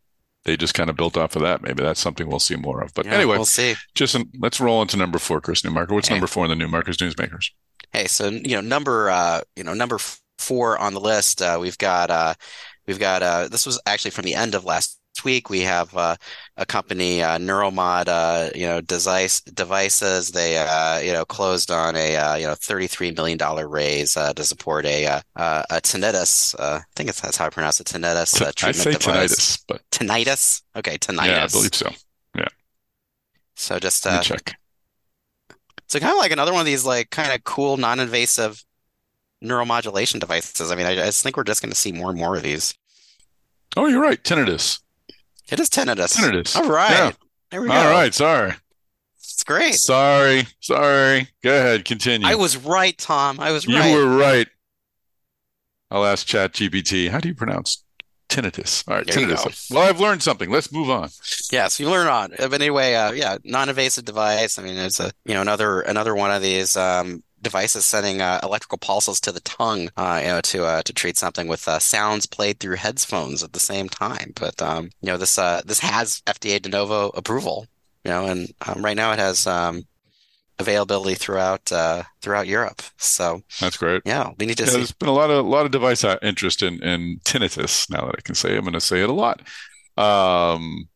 they 0.46 0.56
just 0.56 0.72
kind 0.74 0.88
of 0.88 0.96
built 0.96 1.16
off 1.18 1.36
of 1.36 1.42
that. 1.42 1.60
Maybe 1.60 1.82
that's 1.82 2.00
something 2.00 2.26
we'll 2.28 2.38
see 2.38 2.56
more 2.56 2.80
of. 2.82 2.94
But 2.94 3.04
Yeah, 3.06 3.14
anyway, 3.14 3.36
we'll 3.36 3.44
see. 3.44 3.74
just 3.94 4.16
let's 4.38 4.60
roll 4.60 4.80
into 4.80 4.96
number 4.96 5.18
four, 5.18 5.40
Chris 5.42 5.60
Newmarker. 5.62 5.90
What's 5.90 6.08
Okay. 6.08 6.14
number 6.14 6.26
four 6.28 6.44
in 6.46 6.50
the 6.50 6.56
Newmarker's 6.56 6.96
Newsmakers? 6.98 7.50
Hey, 7.92 8.06
so 8.06 8.28
you 8.28 8.54
know, 8.54 8.60
number 8.62 9.10
uh, 9.10 9.42
you 9.56 9.64
know, 9.64 9.74
number 9.74 9.98
four 10.38 10.78
on 10.78 10.94
the 10.94 11.00
list, 11.00 11.42
uh, 11.42 11.58
we've 11.60 11.76
got 11.78 12.10
uh, 12.10 12.34
we've 12.86 12.98
got 12.98 13.22
uh, 13.22 13.48
this 13.48 13.66
was 13.66 13.80
actually 13.86 14.12
from 14.12 14.24
the 14.24 14.34
end 14.34 14.54
of 14.54 14.64
last 14.64 14.98
week. 15.24 15.50
We 15.50 15.60
have 15.60 15.96
uh, 15.96 16.16
a 16.56 16.66
company, 16.66 17.22
uh, 17.22 17.38
Neuromod, 17.38 18.08
uh, 18.08 18.50
you 18.54 18.66
know, 18.66 18.80
device 18.80 19.40
devices. 19.40 20.30
They 20.30 20.58
uh, 20.58 20.98
you 21.00 21.12
know, 21.12 21.24
closed 21.24 21.70
on 21.70 21.96
a 21.96 22.16
uh, 22.16 22.34
you 22.36 22.46
know, 22.46 22.54
thirty-three 22.54 23.12
million 23.12 23.38
dollar 23.38 23.68
raise 23.68 24.16
uh, 24.16 24.32
to 24.34 24.44
support 24.44 24.84
a 24.86 25.06
uh, 25.06 25.20
a 25.36 25.80
tinnitus. 25.80 26.54
Uh, 26.58 26.80
I 26.80 26.84
think 26.94 27.08
it's 27.08 27.20
that's 27.20 27.36
how 27.36 27.46
I 27.46 27.50
pronounce 27.50 27.80
it, 27.80 27.86
tinnitus 27.86 28.40
uh, 28.40 28.48
I 28.48 28.52
treatment 28.52 28.76
say 28.76 28.92
device. 28.92 29.56
tinnitus, 29.56 29.64
but 29.68 29.82
Tinnitus. 29.90 30.62
Okay, 30.76 30.98
tinnitus. 30.98 31.26
yeah, 31.26 31.44
I 31.44 31.46
believe 31.46 31.74
so. 31.74 31.90
Yeah. 32.36 32.48
So 33.54 33.78
just 33.78 34.06
uh, 34.06 34.20
check. 34.22 34.54
So 35.88 36.00
kind 36.00 36.12
of 36.12 36.18
like 36.18 36.32
another 36.32 36.52
one 36.52 36.60
of 36.60 36.66
these 36.66 36.84
like 36.84 37.10
kind 37.10 37.32
of 37.32 37.44
cool 37.44 37.76
non-invasive 37.76 38.62
neuromodulation 39.44 40.18
devices. 40.18 40.70
I 40.70 40.74
mean, 40.74 40.86
I, 40.86 40.92
I 40.92 41.06
just 41.06 41.22
think 41.22 41.36
we're 41.36 41.44
just 41.44 41.62
going 41.62 41.70
to 41.70 41.76
see 41.76 41.92
more 41.92 42.10
and 42.10 42.18
more 42.18 42.36
of 42.36 42.42
these. 42.42 42.74
Oh, 43.76 43.86
you're 43.86 44.02
right. 44.02 44.22
Tinnitus. 44.22 44.80
It 45.50 45.60
is 45.60 45.68
tinnitus. 45.70 46.16
Tinnitus. 46.16 46.56
All 46.56 46.68
right. 46.68 46.90
Yeah. 46.90 47.12
There 47.50 47.60
we 47.62 47.68
go. 47.68 47.74
All 47.74 47.90
right. 47.90 48.12
Sorry. 48.12 48.52
It's 49.18 49.44
great. 49.44 49.74
Sorry. 49.74 50.46
Sorry. 50.60 51.28
Go 51.42 51.50
ahead. 51.56 51.84
Continue. 51.84 52.26
I 52.26 52.34
was 52.34 52.56
right, 52.56 52.96
Tom. 52.96 53.38
I 53.38 53.52
was 53.52 53.66
You 53.66 53.76
right. 53.76 53.94
were 53.94 54.16
right. 54.16 54.48
I'll 55.90 56.04
ask 56.04 56.26
Chat 56.26 56.52
GPT. 56.52 57.08
How 57.10 57.18
do 57.20 57.28
you 57.28 57.34
pronounce 57.34 57.84
tinnitus? 58.28 58.82
All 58.88 58.96
right, 58.96 59.06
There 59.06 59.20
you 59.20 59.26
tinnitus. 59.28 59.70
Well, 59.70 59.88
I've 59.88 60.00
learned 60.00 60.22
something. 60.22 60.50
Let's 60.50 60.72
move 60.72 60.90
on. 60.90 61.10
Yes, 61.52 61.78
you 61.78 61.88
learn 61.88 62.08
on. 62.08 62.34
But 62.38 62.54
anyway, 62.54 62.94
uh, 62.94 63.12
yeah, 63.12 63.38
non-invasive 63.44 64.04
device. 64.04 64.58
I 64.58 64.62
mean, 64.62 64.76
it's 64.76 64.98
a 64.98 65.12
you 65.24 65.34
know 65.34 65.42
another 65.42 65.80
another 65.82 66.14
one 66.14 66.32
of 66.32 66.42
these 66.42 66.76
um, 66.76 67.22
devices 67.48 67.84
sending 67.84 68.20
uh, 68.20 68.40
electrical 68.42 68.78
pulses 68.78 69.20
to 69.20 69.32
the 69.32 69.40
tongue, 69.40 69.88
uh, 69.96 70.18
you 70.22 70.28
know, 70.28 70.40
to 70.42 70.58
uh, 70.72 70.82
to 70.82 70.92
treat 70.92 71.16
something 71.16 71.46
with 71.48 71.66
uh, 71.68 71.78
sounds 71.78 72.26
played 72.26 72.58
through 72.58 72.76
headphones 72.76 73.42
at 73.42 73.52
the 73.52 73.60
same 73.60 73.88
time. 73.88 74.32
But 74.34 74.60
um, 74.70 74.84
you 75.02 75.08
know, 75.10 75.16
this 75.18 75.38
uh, 75.38 75.62
this 75.64 75.80
has 75.80 76.22
FDA 76.26 76.60
de 76.60 76.68
novo 76.68 77.10
approval. 77.10 77.66
You 78.04 78.10
know, 78.12 78.26
and 78.26 78.40
um, 78.66 78.84
right 78.84 78.96
now 78.96 79.12
it 79.12 79.18
has 79.18 79.46
um, 79.46 79.82
availability 80.58 81.14
throughout 81.14 81.70
uh, 81.72 82.02
throughout 82.22 82.46
Europe. 82.46 82.82
So 82.98 83.42
That's 83.60 83.76
great. 83.76 84.02
yeah, 84.04 84.30
we 84.38 84.46
need 84.46 84.56
to 84.58 84.64
Yeah, 84.64 84.70
see. 84.70 84.76
there's 84.78 84.92
been 84.92 85.08
a 85.08 85.12
lot 85.12 85.30
of 85.30 85.44
a 85.44 85.48
lot 85.48 85.66
of 85.66 85.72
device 85.72 86.04
interest 86.22 86.62
in 86.62 86.82
in 86.82 87.20
tinnitus. 87.24 87.90
Now 87.90 88.06
that 88.06 88.16
I 88.18 88.22
can 88.22 88.34
say, 88.34 88.54
it, 88.54 88.58
I'm 88.58 88.64
going 88.64 88.72
to 88.74 88.80
say 88.80 89.02
it 89.02 89.10
a 89.10 89.12
lot. 89.12 89.40
Um, 89.96 90.88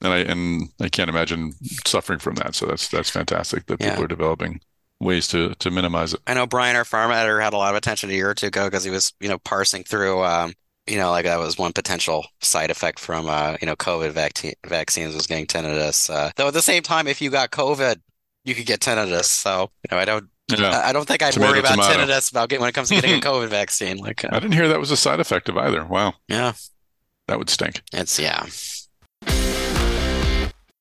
and 0.00 0.12
I 0.12 0.18
and 0.18 0.68
I 0.80 0.88
can't 0.88 1.10
imagine 1.10 1.52
suffering 1.86 2.18
from 2.18 2.34
that. 2.36 2.54
So 2.54 2.66
that's 2.66 2.88
that's 2.88 3.10
fantastic 3.10 3.66
that 3.66 3.78
people 3.80 3.98
Yeah. 3.98 4.04
are 4.04 4.08
developing 4.08 4.60
ways 5.02 5.28
to 5.28 5.54
to 5.56 5.70
minimize 5.70 6.14
it. 6.14 6.20
I 6.26 6.34
know 6.34 6.46
Brian, 6.46 6.76
our 6.76 6.84
farm 6.84 7.10
editor, 7.10 7.40
had 7.40 7.52
a 7.52 7.56
lot 7.58 7.70
of 7.70 7.76
attention 7.76 8.10
a 8.10 8.12
year 8.14 8.30
or 8.30 8.34
two 8.34 8.46
ago 8.46 8.66
because 8.66 8.84
he 8.84 8.90
was, 8.90 9.12
you 9.20 9.28
know, 9.28 9.38
parsing 9.38 9.84
through, 9.84 10.22
um, 10.24 10.54
you 10.86 10.96
know, 10.96 11.10
like 11.10 11.24
that 11.24 11.38
was 11.38 11.58
one 11.58 11.72
potential 11.72 12.24
side 12.40 12.70
effect 12.70 12.98
from, 12.98 13.26
uh, 13.28 13.56
you 13.60 13.66
know, 13.66 13.76
COVID 13.76 14.12
vaccine 14.12 14.54
vaccines 14.66 15.14
was 15.14 15.26
getting 15.26 15.46
tinnitus. 15.46 16.08
Uh, 16.08 16.30
though 16.36 16.48
at 16.48 16.54
the 16.54 16.62
same 16.62 16.82
time, 16.82 17.06
if 17.06 17.20
you 17.20 17.30
got 17.30 17.50
COVID, 17.50 17.96
you 18.44 18.54
could 18.54 18.66
get 18.66 18.80
tinnitus. 18.80 19.24
So, 19.24 19.70
you 19.88 19.94
know, 19.96 20.00
I 20.00 20.04
don't, 20.04 20.28
Yeah, 20.50 20.68
I 20.70 20.88
I 20.90 20.92
don't 20.92 21.06
think 21.06 21.22
I'd 21.22 21.32
Tomato, 21.34 21.52
worry 21.52 21.60
about 21.60 21.72
tomato. 21.76 22.06
tinnitus 22.06 22.30
about 22.30 22.48
getting 22.48 22.60
when 22.62 22.68
it 22.68 22.74
comes 22.74 22.88
to 22.88 22.94
getting 22.96 23.14
a 23.14 23.20
COVID 23.20 23.48
vaccine. 23.48 23.98
Like, 23.98 24.24
I 24.24 24.28
uh, 24.28 24.40
didn't 24.40 24.54
hear 24.54 24.68
that 24.68 24.80
was 24.80 24.90
a 24.90 24.96
side 24.96 25.20
effect 25.20 25.48
of 25.48 25.56
either. 25.56 25.84
Wow, 25.84 26.14
yeah, 26.28 26.52
that 27.28 27.38
would 27.38 27.48
stink. 27.50 27.82
it's 27.92 28.18
yeah. 28.18 28.46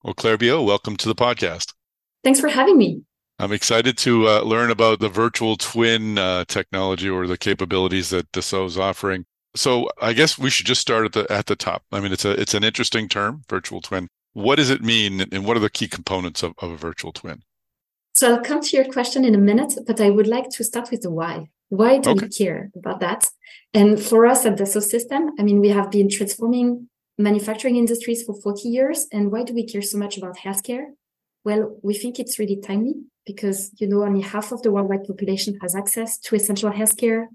Well, 0.04 0.16
Claire 0.16 0.38
Biot, 0.38 0.66
welcome 0.66 0.98
to 0.98 1.08
the 1.08 1.14
podcast. 1.16 1.74
Thanks 2.24 2.40
for 2.40 2.48
having 2.50 2.78
me. 2.78 3.04
I'm 3.42 3.52
excited 3.52 3.98
to 4.00 4.28
uh, 4.28 4.42
learn 4.42 4.70
about 4.70 5.00
the 5.00 5.10
virtual 5.10 5.58
twin 5.58 6.20
uh, 6.20 6.46
technology 6.46 7.10
or 7.10 7.26
the 7.26 7.40
capabilities 7.40 8.12
that 8.12 8.32
Dassault 8.32 8.68
is 8.68 8.78
offering. 8.78 9.26
So 9.56 9.90
I 10.00 10.14
guess 10.14 10.38
we 10.38 10.52
should 10.52 10.68
just 10.68 10.80
start 10.80 11.06
at 11.06 11.14
the 11.14 11.32
at 11.32 11.48
the 11.48 11.56
top. 11.56 11.84
I 11.92 12.00
mean, 12.00 12.12
it's 12.14 12.24
a 12.24 12.40
it's 12.40 12.54
an 12.54 12.64
interesting 12.64 13.10
term, 13.10 13.42
virtual 13.50 13.82
twin. 13.82 14.08
What 14.34 14.58
does 14.58 14.70
it 14.70 14.82
mean, 14.84 15.22
and 15.32 15.44
what 15.46 15.58
are 15.58 15.60
the 15.60 15.72
key 15.72 15.88
components 15.88 16.44
of, 16.44 16.54
of 16.60 16.70
a 16.72 16.78
virtual 16.78 17.12
twin? 17.12 17.42
So 18.14 18.36
I'll 18.36 18.42
come 18.42 18.62
to 18.62 18.78
your 18.78 18.86
question 18.86 19.26
in 19.26 19.34
a 19.34 19.40
minute, 19.40 19.74
but 19.88 20.00
I 20.00 20.10
would 20.12 20.28
like 20.28 20.50
to 20.52 20.64
start 20.64 20.92
with 20.92 21.02
the 21.02 21.10
why. 21.10 21.50
Why 21.70 21.98
do 21.98 22.12
Okay. 22.12 22.26
we 22.26 22.30
care 22.30 22.70
about 22.76 23.00
that? 23.00 23.28
And 23.74 24.00
for 24.00 24.26
us 24.28 24.46
at 24.46 24.58
Dassault 24.58 24.84
System, 24.84 25.32
I 25.40 25.44
mean, 25.44 25.60
we 25.60 25.70
have 25.70 25.90
been 25.90 26.10
transforming 26.10 26.90
manufacturing 27.18 27.78
industries 27.78 28.24
for 28.24 28.36
40 28.40 28.70
years. 28.70 29.08
And 29.12 29.32
why 29.32 29.44
do 29.44 29.54
we 29.54 29.66
care 29.66 29.82
so 29.82 29.98
much 29.98 30.18
about 30.18 30.38
healthcare? 30.38 30.86
Well, 31.44 31.78
we 31.82 31.94
think 31.94 32.20
it's 32.20 32.38
really 32.38 32.58
timely 32.58 32.94
because, 33.26 33.72
you 33.80 33.88
know, 33.88 34.04
only 34.04 34.22
half 34.22 34.52
of 34.52 34.62
the 34.62 34.72
worldwide 34.72 35.06
population 35.06 35.58
has 35.62 35.76
access 35.76 36.18
to 36.20 36.36
essential 36.36 36.72
healthcare. 36.72 37.26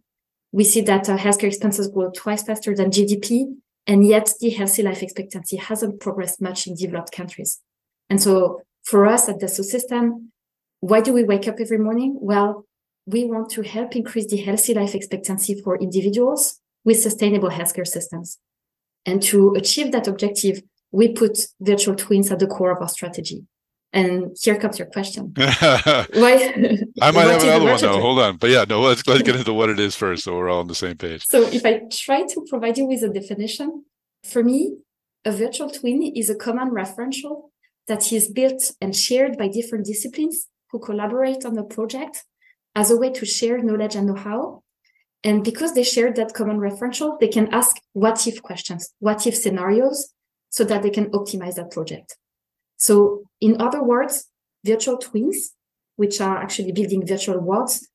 We 0.52 0.64
see 0.64 0.80
that 0.82 1.08
uh, 1.08 1.16
healthcare 1.16 1.48
expenses 1.48 1.88
grow 1.88 2.10
twice 2.10 2.42
faster 2.44 2.74
than 2.74 2.90
GDP, 2.90 3.56
and 3.86 4.06
yet 4.06 4.32
the 4.40 4.50
healthy 4.50 4.82
life 4.82 5.02
expectancy 5.02 5.56
hasn't 5.56 6.00
progressed 6.00 6.40
much 6.40 6.66
in 6.66 6.74
developed 6.74 7.12
countries. 7.12 7.60
And 8.08 8.22
so 8.22 8.62
for 8.84 9.06
us 9.06 9.28
at 9.28 9.40
Dassault 9.40 9.64
System, 9.64 10.32
why 10.80 11.00
do 11.00 11.12
we 11.12 11.24
wake 11.24 11.48
up 11.48 11.56
every 11.58 11.78
morning? 11.78 12.16
Well, 12.20 12.64
we 13.06 13.24
want 13.24 13.50
to 13.50 13.62
help 13.62 13.96
increase 13.96 14.26
the 14.26 14.36
healthy 14.36 14.74
life 14.74 14.94
expectancy 14.94 15.60
for 15.62 15.76
individuals 15.78 16.60
with 16.84 17.00
sustainable 17.00 17.50
healthcare 17.50 17.86
systems. 17.86 18.38
And 19.04 19.22
to 19.24 19.54
achieve 19.54 19.92
that 19.92 20.08
objective, 20.08 20.62
we 20.90 21.08
put 21.08 21.46
virtual 21.60 21.94
twins 21.94 22.30
at 22.30 22.38
the 22.38 22.46
core 22.46 22.72
of 22.72 22.80
our 22.80 22.88
strategy. 22.88 23.46
And 23.96 24.36
here 24.38 24.58
comes 24.58 24.78
your 24.78 24.88
question. 24.88 25.32
Why? 25.36 26.04
I 27.00 27.10
might 27.12 27.30
have 27.30 27.42
another 27.42 27.64
one 27.64 27.80
though. 27.80 27.98
Hold 27.98 28.18
on, 28.18 28.36
but 28.36 28.50
yeah, 28.50 28.66
no, 28.68 28.82
let's 28.82 29.06
let's 29.06 29.22
get 29.22 29.36
into 29.36 29.54
what 29.54 29.70
it 29.70 29.80
is 29.80 29.96
first, 29.96 30.24
so 30.24 30.36
we're 30.36 30.50
all 30.50 30.60
on 30.60 30.66
the 30.66 30.74
same 30.74 30.98
page. 30.98 31.24
So 31.26 31.38
if 31.46 31.64
I 31.64 31.80
try 31.90 32.26
to 32.32 32.46
provide 32.46 32.76
you 32.76 32.84
with 32.84 33.02
a 33.02 33.08
definition, 33.08 33.86
for 34.22 34.44
me, 34.44 34.76
a 35.24 35.32
virtual 35.32 35.70
twin 35.70 36.02
is 36.02 36.28
a 36.28 36.34
common 36.34 36.72
referential 36.72 37.48
that 37.88 38.12
is 38.12 38.28
built 38.28 38.72
and 38.82 38.94
shared 38.94 39.38
by 39.38 39.48
different 39.48 39.86
disciplines 39.86 40.46
who 40.70 40.78
collaborate 40.78 41.46
on 41.46 41.56
a 41.56 41.64
project 41.64 42.24
as 42.74 42.90
a 42.90 42.98
way 42.98 43.10
to 43.12 43.24
share 43.24 43.62
knowledge 43.62 43.94
and 43.96 44.08
know-how. 44.08 44.62
And 45.24 45.42
because 45.42 45.72
they 45.72 45.84
share 45.84 46.12
that 46.12 46.34
common 46.34 46.58
referential, 46.58 47.18
they 47.18 47.28
can 47.28 47.48
ask 47.54 47.74
what 47.94 48.26
if 48.26 48.42
questions, 48.42 48.92
what 48.98 49.26
if 49.26 49.34
scenarios, 49.34 50.12
so 50.50 50.64
that 50.64 50.82
they 50.82 50.90
can 50.90 51.06
optimize 51.12 51.54
that 51.54 51.70
project. 51.70 52.18
So 52.76 53.24
in 53.40 53.60
other 53.60 53.82
words, 53.82 54.26
virtual 54.64 54.98
twins, 54.98 55.52
which 55.96 56.20
are 56.20 56.38
actually 56.38 56.72
building 56.72 57.06
virtual 57.06 57.40
worlds, 57.40 57.88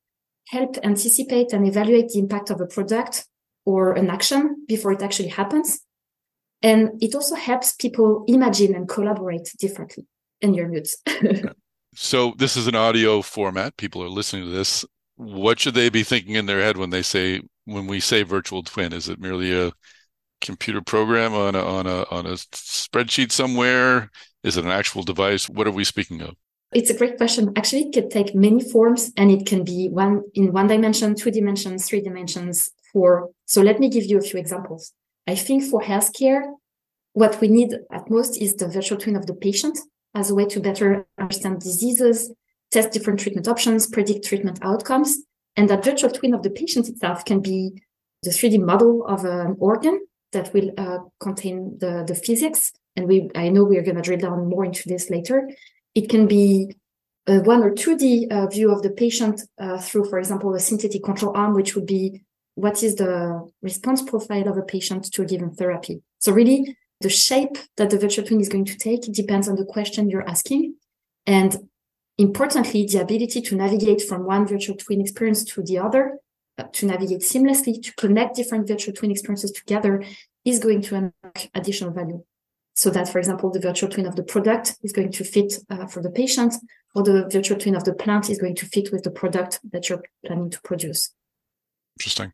help 0.48 0.76
anticipate 0.82 1.52
and 1.52 1.66
evaluate 1.66 2.08
the 2.08 2.18
impact 2.18 2.50
of 2.50 2.60
a 2.60 2.66
product 2.66 3.26
or 3.64 3.92
an 3.92 4.10
action 4.10 4.64
before 4.66 4.92
it 4.92 5.02
actually 5.02 5.28
happens. 5.28 5.80
And 6.62 7.02
it 7.02 7.14
also 7.14 7.34
helps 7.34 7.72
people 7.72 8.24
imagine 8.26 8.74
and 8.74 8.88
collaborate 8.88 9.48
differently 9.58 10.06
in 10.40 10.54
your 10.54 10.68
moods. 10.68 10.96
So 11.94 12.32
this 12.38 12.56
is 12.56 12.66
an 12.66 12.74
audio 12.74 13.20
format. 13.20 13.76
People 13.76 14.02
are 14.02 14.08
listening 14.08 14.44
to 14.44 14.50
this. 14.50 14.84
What 15.16 15.60
should 15.60 15.74
they 15.74 15.90
be 15.90 16.02
thinking 16.02 16.36
in 16.36 16.46
their 16.46 16.60
head 16.60 16.76
when 16.76 16.90
they 16.90 17.02
say 17.02 17.42
when 17.66 17.86
we 17.86 18.00
say 18.00 18.22
virtual 18.22 18.62
twin? 18.62 18.92
Is 18.92 19.08
it 19.08 19.20
merely 19.20 19.52
a 19.52 19.72
computer 20.40 20.80
program 20.80 21.34
on 21.34 21.54
a 21.54 21.62
on 21.62 21.86
a 21.86 22.04
on 22.10 22.26
a 22.26 22.32
spreadsheet 22.32 23.30
somewhere? 23.30 24.10
Is 24.42 24.56
it 24.56 24.64
an 24.64 24.70
actual 24.70 25.02
device? 25.02 25.48
What 25.48 25.66
are 25.66 25.72
we 25.72 25.84
speaking 25.84 26.20
of? 26.20 26.34
It's 26.72 26.90
a 26.90 26.96
great 26.96 27.18
question. 27.18 27.52
Actually, 27.56 27.82
it 27.82 27.92
can 27.92 28.08
take 28.08 28.34
many 28.34 28.62
forms 28.62 29.12
and 29.16 29.30
it 29.30 29.46
can 29.46 29.62
be 29.62 29.88
one 29.90 30.22
in 30.34 30.52
one 30.52 30.68
dimension, 30.68 31.14
two 31.14 31.30
dimensions, 31.30 31.86
three 31.86 32.00
dimensions, 32.00 32.72
four. 32.92 33.30
So 33.44 33.60
let 33.60 33.78
me 33.78 33.90
give 33.90 34.04
you 34.04 34.18
a 34.18 34.22
few 34.22 34.40
examples. 34.40 34.92
I 35.26 35.34
think 35.34 35.64
for 35.64 35.82
healthcare, 35.82 36.42
what 37.12 37.40
we 37.40 37.48
need 37.48 37.74
at 37.92 38.10
most 38.10 38.38
is 38.38 38.54
the 38.54 38.68
virtual 38.68 38.98
twin 38.98 39.16
of 39.16 39.26
the 39.26 39.34
patient 39.34 39.78
as 40.14 40.30
a 40.30 40.34
way 40.34 40.46
to 40.46 40.60
better 40.60 41.06
understand 41.18 41.60
diseases, 41.60 42.32
test 42.70 42.90
different 42.92 43.20
treatment 43.20 43.48
options, 43.48 43.86
predict 43.86 44.24
treatment 44.24 44.58
outcomes. 44.62 45.18
And 45.56 45.68
that 45.68 45.84
virtual 45.84 46.10
twin 46.10 46.34
of 46.34 46.42
the 46.42 46.50
patient 46.50 46.88
itself 46.88 47.24
can 47.24 47.40
be 47.40 47.82
the 48.22 48.30
3D 48.30 48.64
model 48.64 49.06
of 49.06 49.24
an 49.24 49.56
organ 49.58 50.00
that 50.32 50.52
will 50.54 50.70
uh, 50.78 50.98
contain 51.20 51.76
the, 51.78 52.04
the 52.06 52.14
physics. 52.14 52.72
And 52.96 53.08
we, 53.08 53.30
I 53.34 53.48
know 53.48 53.64
we're 53.64 53.82
going 53.82 53.96
to 53.96 54.02
drill 54.02 54.18
down 54.18 54.48
more 54.48 54.64
into 54.64 54.88
this 54.88 55.10
later. 55.10 55.48
It 55.94 56.08
can 56.08 56.26
be 56.26 56.74
a 57.26 57.40
one 57.40 57.62
or 57.62 57.70
2D 57.70 58.30
uh, 58.30 58.46
view 58.48 58.72
of 58.72 58.82
the 58.82 58.90
patient 58.90 59.42
uh, 59.58 59.78
through, 59.78 60.08
for 60.08 60.18
example, 60.18 60.54
a 60.54 60.60
synthetic 60.60 61.04
control 61.04 61.36
arm, 61.36 61.54
which 61.54 61.74
would 61.74 61.86
be 61.86 62.22
what 62.54 62.82
is 62.82 62.96
the 62.96 63.48
response 63.62 64.02
profile 64.02 64.48
of 64.48 64.58
a 64.58 64.62
patient 64.62 65.04
to 65.12 65.22
a 65.22 65.24
given 65.24 65.50
therapy. 65.54 66.02
So 66.18 66.32
really, 66.32 66.76
the 67.00 67.08
shape 67.08 67.56
that 67.76 67.90
the 67.90 67.98
virtual 67.98 68.24
twin 68.24 68.40
is 68.40 68.48
going 68.48 68.66
to 68.66 68.76
take 68.76 69.02
depends 69.12 69.48
on 69.48 69.56
the 69.56 69.64
question 69.64 70.10
you're 70.10 70.28
asking. 70.28 70.74
And 71.26 71.56
importantly, 72.18 72.86
the 72.86 73.00
ability 73.00 73.40
to 73.42 73.56
navigate 73.56 74.02
from 74.02 74.24
one 74.24 74.46
virtual 74.46 74.76
twin 74.76 75.00
experience 75.00 75.44
to 75.44 75.62
the 75.62 75.78
other, 75.78 76.18
uh, 76.58 76.64
to 76.72 76.86
navigate 76.86 77.20
seamlessly, 77.20 77.82
to 77.82 77.94
connect 77.94 78.36
different 78.36 78.68
virtual 78.68 78.94
twin 78.94 79.10
experiences 79.10 79.52
together 79.52 80.04
is 80.44 80.58
going 80.58 80.82
to 80.82 80.94
unlock 80.96 81.48
additional 81.54 81.92
value. 81.92 82.22
So 82.74 82.90
that, 82.90 83.08
for 83.08 83.18
example, 83.18 83.50
the 83.50 83.60
virtual 83.60 83.88
twin 83.88 84.06
of 84.06 84.16
the 84.16 84.22
product 84.22 84.76
is 84.82 84.92
going 84.92 85.12
to 85.12 85.24
fit 85.24 85.54
uh, 85.70 85.86
for 85.86 86.02
the 86.02 86.10
patient, 86.10 86.54
or 86.94 87.02
the 87.02 87.28
virtual 87.30 87.58
twin 87.58 87.74
of 87.74 87.84
the 87.84 87.94
plant 87.94 88.30
is 88.30 88.38
going 88.38 88.54
to 88.56 88.66
fit 88.66 88.90
with 88.92 89.02
the 89.02 89.10
product 89.10 89.60
that 89.72 89.88
you're 89.88 90.02
planning 90.24 90.50
to 90.50 90.60
produce. 90.62 91.10
Interesting. 91.98 92.32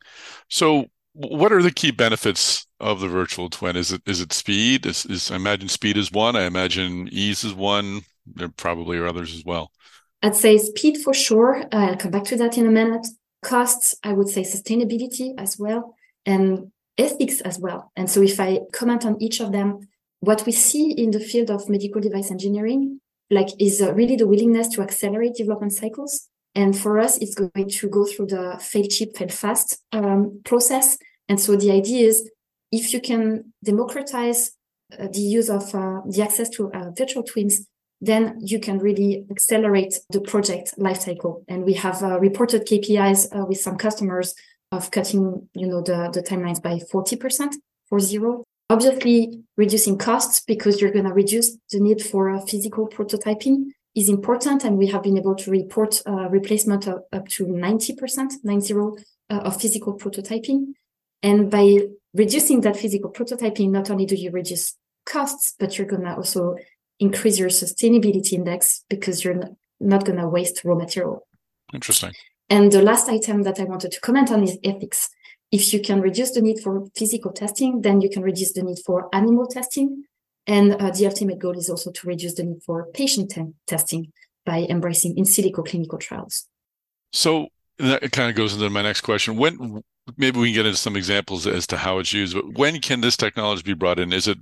So, 0.48 0.86
what 1.12 1.52
are 1.52 1.62
the 1.62 1.72
key 1.72 1.90
benefits 1.90 2.66
of 2.78 3.00
the 3.00 3.08
virtual 3.08 3.50
twin? 3.50 3.76
Is 3.76 3.90
it 3.90 4.02
is 4.06 4.20
it 4.20 4.32
speed? 4.32 4.86
Is, 4.86 5.04
is 5.06 5.30
I 5.30 5.36
imagine 5.36 5.68
speed 5.68 5.96
is 5.96 6.12
one. 6.12 6.36
I 6.36 6.44
imagine 6.44 7.08
ease 7.10 7.42
is 7.42 7.54
one. 7.54 8.02
There 8.26 8.48
probably 8.48 8.98
are 8.98 9.06
others 9.06 9.34
as 9.34 9.44
well. 9.44 9.72
I'd 10.22 10.36
say 10.36 10.58
speed 10.58 10.98
for 10.98 11.14
sure. 11.14 11.64
I'll 11.72 11.96
come 11.96 12.10
back 12.10 12.24
to 12.24 12.36
that 12.36 12.58
in 12.58 12.66
a 12.66 12.70
minute. 12.70 13.06
Costs, 13.42 13.96
I 14.02 14.12
would 14.12 14.28
say 14.28 14.42
sustainability 14.42 15.34
as 15.38 15.58
well, 15.58 15.94
and 16.26 16.72
ethics 16.96 17.40
as 17.40 17.58
well. 17.58 17.92
And 17.96 18.08
so, 18.08 18.22
if 18.22 18.38
I 18.38 18.60
comment 18.72 19.04
on 19.04 19.20
each 19.20 19.40
of 19.40 19.50
them, 19.50 19.88
what 20.20 20.44
we 20.46 20.52
see 20.52 20.92
in 20.92 21.10
the 21.10 21.20
field 21.20 21.50
of 21.50 21.68
medical 21.68 22.00
device 22.00 22.30
engineering, 22.30 23.00
like, 23.30 23.48
is 23.58 23.80
uh, 23.80 23.92
really 23.92 24.16
the 24.16 24.26
willingness 24.26 24.68
to 24.68 24.82
accelerate 24.82 25.34
development 25.34 25.72
cycles. 25.72 26.28
And 26.54 26.76
for 26.76 26.98
us, 26.98 27.18
it's 27.18 27.34
going 27.34 27.68
to 27.68 27.88
go 27.88 28.04
through 28.04 28.26
the 28.26 28.58
fail 28.60 28.86
cheap, 28.88 29.16
fail 29.16 29.28
fast 29.28 29.82
um, 29.92 30.40
process. 30.44 30.98
And 31.28 31.40
so, 31.40 31.56
the 31.56 31.70
idea 31.70 32.08
is 32.08 32.30
if 32.72 32.92
you 32.92 33.00
can 33.00 33.52
democratize 33.62 34.52
uh, 34.98 35.08
the 35.12 35.20
use 35.20 35.50
of 35.50 35.74
uh, 35.74 36.00
the 36.06 36.22
access 36.22 36.48
to 36.50 36.72
uh, 36.72 36.90
virtual 36.96 37.22
twins 37.22 37.66
then 38.00 38.38
you 38.40 38.60
can 38.60 38.78
really 38.78 39.24
accelerate 39.30 39.98
the 40.10 40.20
project 40.20 40.74
lifecycle. 40.78 41.44
And 41.48 41.64
we 41.64 41.74
have 41.74 42.02
uh, 42.02 42.18
reported 42.20 42.66
KPIs 42.66 43.36
uh, 43.36 43.44
with 43.44 43.60
some 43.60 43.76
customers 43.76 44.34
of 44.70 44.90
cutting, 44.90 45.48
you 45.54 45.66
know, 45.66 45.80
the, 45.80 46.10
the 46.12 46.22
timelines 46.22 46.62
by 46.62 46.78
40% 46.92 47.54
for 47.88 47.98
zero. 47.98 48.44
Obviously, 48.70 49.42
reducing 49.56 49.96
costs 49.96 50.40
because 50.40 50.80
you're 50.80 50.92
going 50.92 51.06
to 51.06 51.12
reduce 51.12 51.56
the 51.72 51.80
need 51.80 52.02
for 52.02 52.30
uh, 52.30 52.40
physical 52.40 52.86
prototyping 52.86 53.66
is 53.94 54.08
important. 54.08 54.64
And 54.64 54.76
we 54.76 54.88
have 54.88 55.02
been 55.02 55.16
able 55.16 55.34
to 55.36 55.50
report 55.50 56.02
uh, 56.06 56.28
replacement 56.28 56.86
of 56.86 57.02
up 57.12 57.28
to 57.28 57.46
90%, 57.46 58.30
90 58.44 58.74
uh, 58.74 58.88
of 59.30 59.60
physical 59.60 59.98
prototyping. 59.98 60.74
And 61.22 61.50
by 61.50 61.78
reducing 62.14 62.60
that 62.62 62.76
physical 62.76 63.10
prototyping, 63.10 63.70
not 63.70 63.90
only 63.90 64.04
do 64.04 64.14
you 64.14 64.30
reduce 64.30 64.76
costs, 65.06 65.54
but 65.58 65.78
you're 65.78 65.86
going 65.86 66.04
to 66.04 66.14
also 66.14 66.56
increase 67.00 67.38
your 67.38 67.48
sustainability 67.48 68.32
index 68.32 68.84
because 68.90 69.24
you're 69.24 69.40
not 69.80 70.04
going 70.04 70.18
to 70.18 70.28
waste 70.28 70.62
raw 70.64 70.74
material. 70.74 71.26
Interesting. 71.72 72.12
And 72.50 72.72
the 72.72 72.82
last 72.82 73.08
item 73.08 73.42
that 73.42 73.60
I 73.60 73.64
wanted 73.64 73.92
to 73.92 74.00
comment 74.00 74.30
on 74.30 74.42
is 74.42 74.58
ethics. 74.64 75.10
If 75.50 75.72
you 75.72 75.80
can 75.80 76.00
reduce 76.00 76.32
the 76.32 76.42
need 76.42 76.60
for 76.60 76.86
physical 76.94 77.32
testing, 77.32 77.82
then 77.82 78.00
you 78.00 78.10
can 78.10 78.22
reduce 78.22 78.52
the 78.52 78.62
need 78.62 78.78
for 78.84 79.08
animal 79.14 79.46
testing. 79.46 80.04
And 80.46 80.74
uh, 80.74 80.90
the 80.90 81.06
ultimate 81.06 81.38
goal 81.38 81.56
is 81.58 81.68
also 81.68 81.90
to 81.90 82.06
reduce 82.06 82.34
the 82.34 82.42
need 82.42 82.62
for 82.62 82.86
patient 82.92 83.34
testing 83.66 84.12
by 84.44 84.66
embracing 84.68 85.16
in 85.16 85.24
silico 85.24 85.66
clinical 85.66 85.98
trials. 85.98 86.46
So 87.12 87.48
that 87.78 88.12
kind 88.12 88.30
of 88.30 88.36
goes 88.36 88.54
into 88.54 88.68
my 88.70 88.82
next 88.82 89.02
question. 89.02 89.36
When 89.36 89.82
maybe 90.16 90.38
we 90.38 90.48
can 90.48 90.54
get 90.54 90.66
into 90.66 90.78
some 90.78 90.96
examples 90.96 91.46
as 91.46 91.66
to 91.68 91.76
how 91.76 91.98
it's 91.98 92.12
used, 92.12 92.34
but 92.34 92.54
when 92.54 92.80
can 92.80 93.00
this 93.00 93.16
technology 93.16 93.62
be 93.62 93.74
brought 93.74 93.98
in? 93.98 94.12
Is 94.12 94.28
it 94.28 94.38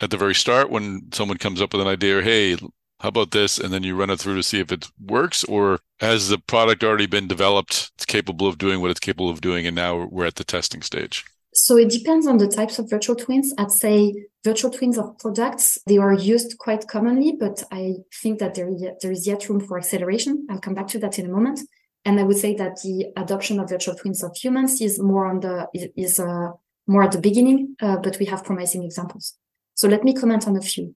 at 0.00 0.10
the 0.10 0.16
very 0.16 0.34
start 0.34 0.70
when 0.70 1.08
someone 1.12 1.38
comes 1.38 1.60
up 1.60 1.72
with 1.72 1.82
an 1.82 1.88
idea, 1.88 2.22
hey, 2.22 2.56
how 3.00 3.08
about 3.08 3.30
this? 3.30 3.58
And 3.58 3.72
then 3.72 3.82
you 3.82 3.94
run 3.96 4.10
it 4.10 4.18
through 4.18 4.36
to 4.36 4.42
see 4.42 4.60
if 4.60 4.72
it 4.72 4.86
works, 5.00 5.44
or 5.44 5.80
has 6.00 6.28
the 6.28 6.38
product 6.38 6.82
already 6.82 7.06
been 7.06 7.28
developed? 7.28 7.92
It's 7.94 8.06
capable 8.06 8.46
of 8.46 8.58
doing 8.58 8.80
what 8.80 8.90
it's 8.90 9.00
capable 9.00 9.30
of 9.30 9.40
doing, 9.40 9.66
and 9.66 9.76
now 9.76 10.08
we're 10.10 10.26
at 10.26 10.36
the 10.36 10.44
testing 10.44 10.82
stage. 10.82 11.24
So 11.54 11.76
it 11.76 11.90
depends 11.90 12.26
on 12.26 12.38
the 12.38 12.46
types 12.46 12.78
of 12.78 12.88
virtual 12.88 13.16
twins. 13.16 13.52
I'd 13.58 13.72
say 13.72 14.26
virtual 14.44 14.70
twins 14.70 14.98
of 14.98 15.18
products, 15.18 15.78
they 15.86 15.98
are 15.98 16.12
used 16.12 16.58
quite 16.58 16.86
commonly, 16.86 17.32
but 17.38 17.62
I 17.72 17.96
think 18.22 18.38
that 18.38 18.54
there, 18.54 18.70
there 19.00 19.10
is 19.10 19.26
yet 19.26 19.48
room 19.48 19.60
for 19.60 19.78
acceleration. 19.78 20.46
I'll 20.50 20.60
come 20.60 20.74
back 20.74 20.88
to 20.88 20.98
that 21.00 21.18
in 21.18 21.26
a 21.26 21.30
moment. 21.30 21.60
And 22.04 22.20
I 22.20 22.22
would 22.22 22.36
say 22.36 22.54
that 22.54 22.80
the 22.82 23.12
adoption 23.16 23.58
of 23.58 23.68
virtual 23.68 23.94
twins 23.94 24.22
of 24.22 24.36
humans 24.36 24.80
is 24.80 25.00
more 25.00 25.26
on 25.26 25.40
the 25.40 25.66
is 25.96 26.20
uh, 26.20 26.50
more 26.86 27.02
at 27.02 27.12
the 27.12 27.20
beginning, 27.20 27.76
uh, 27.82 27.96
but 27.96 28.18
we 28.18 28.26
have 28.26 28.44
promising 28.44 28.84
examples. 28.84 29.34
So 29.74 29.88
let 29.88 30.04
me 30.04 30.14
comment 30.14 30.46
on 30.46 30.56
a 30.56 30.60
few. 30.60 30.94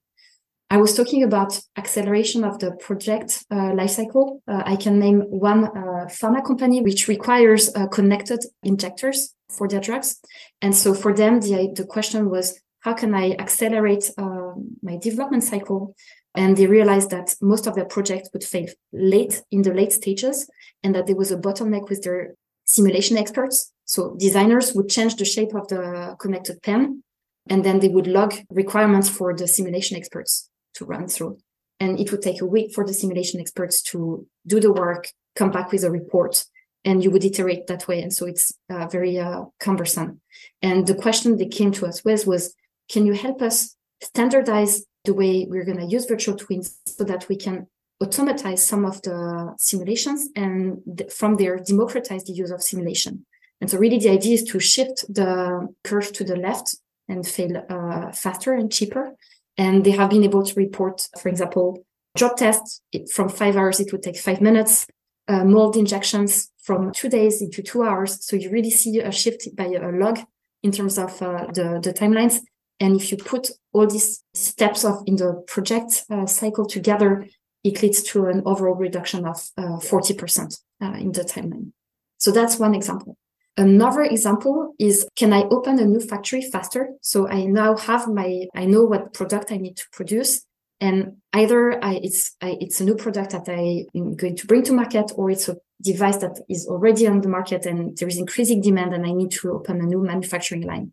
I 0.73 0.77
was 0.77 0.95
talking 0.95 1.21
about 1.21 1.59
acceleration 1.77 2.43
of 2.43 2.57
the 2.57 2.71
project 2.71 3.45
uh, 3.51 3.73
lifecycle. 3.79 4.41
Uh, 4.47 4.63
I 4.65 4.75
can 4.75 4.97
name 4.97 5.19
one 5.29 5.65
uh, 5.65 6.07
pharma 6.07 6.43
company 6.43 6.81
which 6.81 7.07
requires 7.07 7.69
uh, 7.75 7.85
connected 7.89 8.43
injectors 8.63 9.35
for 9.55 9.67
their 9.67 9.81
drugs. 9.81 10.19
And 10.63 10.75
so 10.75 10.95
for 10.95 11.13
them, 11.13 11.41
the, 11.41 11.71
the 11.75 11.85
question 11.85 12.27
was, 12.27 12.59
how 12.79 12.95
can 12.95 13.13
I 13.13 13.35
accelerate 13.37 14.09
um, 14.17 14.77
my 14.81 14.97
development 14.97 15.43
cycle? 15.43 15.95
And 16.33 16.57
they 16.57 16.65
realized 16.65 17.11
that 17.11 17.35
most 17.39 17.67
of 17.67 17.75
their 17.75 17.85
projects 17.85 18.31
would 18.33 18.43
fail 18.43 18.65
late 18.91 19.43
in 19.51 19.61
the 19.61 19.75
late 19.75 19.93
stages 19.93 20.49
and 20.83 20.95
that 20.95 21.05
there 21.05 21.15
was 21.15 21.31
a 21.31 21.37
bottleneck 21.37 21.87
with 21.87 22.01
their 22.01 22.33
simulation 22.65 23.15
experts. 23.15 23.71
So 23.85 24.15
designers 24.17 24.73
would 24.73 24.89
change 24.89 25.17
the 25.17 25.25
shape 25.25 25.53
of 25.53 25.67
the 25.67 26.15
connected 26.19 26.63
pen 26.63 27.03
and 27.47 27.63
then 27.63 27.79
they 27.79 27.89
would 27.89 28.07
log 28.07 28.33
requirements 28.49 29.07
for 29.07 29.35
the 29.35 29.47
simulation 29.47 29.97
experts 29.97 30.49
to 30.75 30.85
run 30.85 31.07
through. 31.07 31.37
And 31.79 31.99
it 31.99 32.11
would 32.11 32.21
take 32.21 32.41
a 32.41 32.45
week 32.45 32.73
for 32.73 32.85
the 32.85 32.93
simulation 32.93 33.39
experts 33.39 33.81
to 33.83 34.25
do 34.47 34.59
the 34.59 34.71
work, 34.71 35.09
come 35.35 35.51
back 35.51 35.71
with 35.71 35.83
a 35.83 35.91
report, 35.91 36.45
and 36.85 37.03
you 37.03 37.11
would 37.11 37.25
iterate 37.25 37.67
that 37.67 37.87
way. 37.87 38.01
And 38.01 38.13
so 38.13 38.25
it's 38.25 38.51
uh, 38.69 38.87
very 38.87 39.19
uh, 39.19 39.45
cumbersome. 39.59 40.21
And 40.61 40.85
the 40.85 40.95
question 40.95 41.37
they 41.37 41.47
came 41.47 41.71
to 41.73 41.85
us 41.85 42.03
with 42.03 42.27
was, 42.27 42.55
can 42.89 43.05
you 43.05 43.13
help 43.13 43.41
us 43.41 43.75
standardize 44.01 44.83
the 45.05 45.13
way 45.13 45.45
we're 45.49 45.65
going 45.65 45.79
to 45.79 45.85
use 45.85 46.05
virtual 46.05 46.35
twins 46.35 46.79
so 46.85 47.03
that 47.03 47.27
we 47.29 47.35
can 47.35 47.67
automatize 48.01 48.65
some 48.65 48.85
of 48.85 49.01
the 49.01 49.53
simulations 49.57 50.29
and 50.35 50.81
th- 50.97 51.11
from 51.11 51.35
there 51.35 51.57
democratize 51.57 52.23
the 52.25 52.33
use 52.33 52.51
of 52.51 52.61
simulation. 52.61 53.25
And 53.61 53.69
so 53.69 53.77
really 53.77 53.99
the 53.99 54.09
idea 54.09 54.35
is 54.35 54.43
to 54.45 54.59
shift 54.59 55.05
the 55.13 55.67
curve 55.83 56.11
to 56.13 56.23
the 56.23 56.35
left 56.35 56.75
and 57.07 57.25
fail 57.25 57.65
uh, 57.69 58.11
faster 58.11 58.53
and 58.53 58.71
cheaper. 58.71 59.15
And 59.57 59.83
they 59.83 59.91
have 59.91 60.09
been 60.09 60.23
able 60.23 60.43
to 60.43 60.53
report, 60.55 61.07
for 61.19 61.29
example, 61.29 61.85
drop 62.15 62.37
tests 62.37 62.81
from 63.11 63.29
five 63.29 63.55
hours, 63.55 63.79
it 63.79 63.91
would 63.91 64.03
take 64.03 64.17
five 64.17 64.41
minutes, 64.41 64.87
uh, 65.27 65.43
mold 65.43 65.77
injections 65.77 66.51
from 66.61 66.91
two 66.91 67.09
days 67.09 67.41
into 67.41 67.61
two 67.61 67.83
hours. 67.83 68.25
So 68.25 68.35
you 68.35 68.49
really 68.49 68.71
see 68.71 68.99
a 68.99 69.11
shift 69.11 69.55
by 69.55 69.65
a 69.65 69.91
log 69.91 70.19
in 70.63 70.71
terms 70.71 70.97
of 70.97 71.21
uh, 71.21 71.47
the, 71.53 71.79
the 71.83 71.93
timelines. 71.93 72.39
And 72.79 72.95
if 72.95 73.11
you 73.11 73.17
put 73.17 73.49
all 73.73 73.87
these 73.87 74.23
steps 74.33 74.83
of 74.83 75.03
in 75.05 75.17
the 75.17 75.43
project 75.47 76.03
uh, 76.09 76.25
cycle 76.25 76.65
together, 76.65 77.27
it 77.63 77.81
leads 77.81 78.03
to 78.03 78.25
an 78.25 78.41
overall 78.45 78.75
reduction 78.75 79.25
of 79.25 79.37
40% 79.57 80.59
uh, 80.81 80.85
uh, 80.85 80.93
in 80.97 81.11
the 81.11 81.21
timeline. 81.21 81.71
So 82.17 82.31
that's 82.31 82.59
one 82.59 82.75
example. 82.75 83.17
Another 83.55 84.01
example 84.01 84.73
is 84.79 85.05
can 85.15 85.31
I 85.31 85.43
open 85.43 85.77
a 85.79 85.85
new 85.85 85.99
factory 85.99 86.41
faster? 86.41 86.89
So 87.01 87.27
I 87.27 87.45
now 87.45 87.77
have 87.77 88.07
my, 88.07 88.45
I 88.55 88.65
know 88.65 88.83
what 88.83 89.13
product 89.13 89.51
I 89.51 89.57
need 89.57 89.77
to 89.77 89.85
produce. 89.91 90.43
And 90.81 91.17
either 91.33 91.83
I, 91.83 91.99
it's, 92.01 92.35
I, 92.41 92.57
it's 92.59 92.81
a 92.81 92.83
new 92.83 92.95
product 92.95 93.31
that 93.31 93.47
I 93.47 93.85
am 93.95 94.15
going 94.15 94.35
to 94.37 94.47
bring 94.47 94.63
to 94.63 94.73
market 94.73 95.11
or 95.15 95.29
it's 95.29 95.47
a 95.47 95.57
device 95.81 96.17
that 96.17 96.39
is 96.49 96.67
already 96.67 97.07
on 97.07 97.21
the 97.21 97.29
market 97.29 97.65
and 97.65 97.95
there 97.97 98.07
is 98.07 98.17
increasing 98.17 98.59
demand 98.59 98.93
and 98.93 99.05
I 99.05 99.11
need 99.11 99.31
to 99.31 99.51
open 99.51 99.81
a 99.81 99.85
new 99.85 100.01
manufacturing 100.01 100.63
line. 100.63 100.91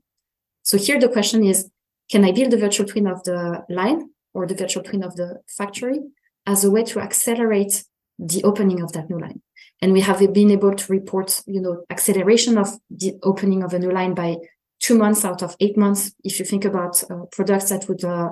So 0.62 0.76
here 0.76 1.00
the 1.00 1.08
question 1.08 1.42
is, 1.42 1.70
can 2.10 2.24
I 2.24 2.32
build 2.32 2.52
a 2.52 2.58
virtual 2.58 2.86
twin 2.86 3.06
of 3.06 3.22
the 3.24 3.64
line 3.70 4.10
or 4.34 4.46
the 4.46 4.54
virtual 4.54 4.82
twin 4.82 5.02
of 5.02 5.16
the 5.16 5.40
factory 5.48 6.00
as 6.46 6.64
a 6.64 6.70
way 6.70 6.84
to 6.84 7.00
accelerate 7.00 7.84
the 8.18 8.44
opening 8.44 8.82
of 8.82 8.92
that 8.92 9.08
new 9.08 9.18
line? 9.18 9.40
And 9.82 9.92
we 9.92 10.00
have 10.00 10.18
been 10.32 10.50
able 10.50 10.74
to 10.74 10.92
report 10.92 11.42
you 11.46 11.60
know 11.60 11.84
acceleration 11.90 12.58
of 12.58 12.68
the 12.90 13.14
opening 13.22 13.62
of 13.62 13.72
a 13.72 13.78
new 13.78 13.90
line 13.90 14.14
by 14.14 14.36
two 14.80 14.96
months 14.96 15.24
out 15.24 15.42
of 15.42 15.56
eight 15.60 15.76
months. 15.76 16.12
If 16.24 16.38
you 16.38 16.44
think 16.44 16.64
about 16.64 17.02
uh, 17.10 17.26
products 17.30 17.68
that 17.68 17.88
would 17.88 18.04
uh, 18.04 18.30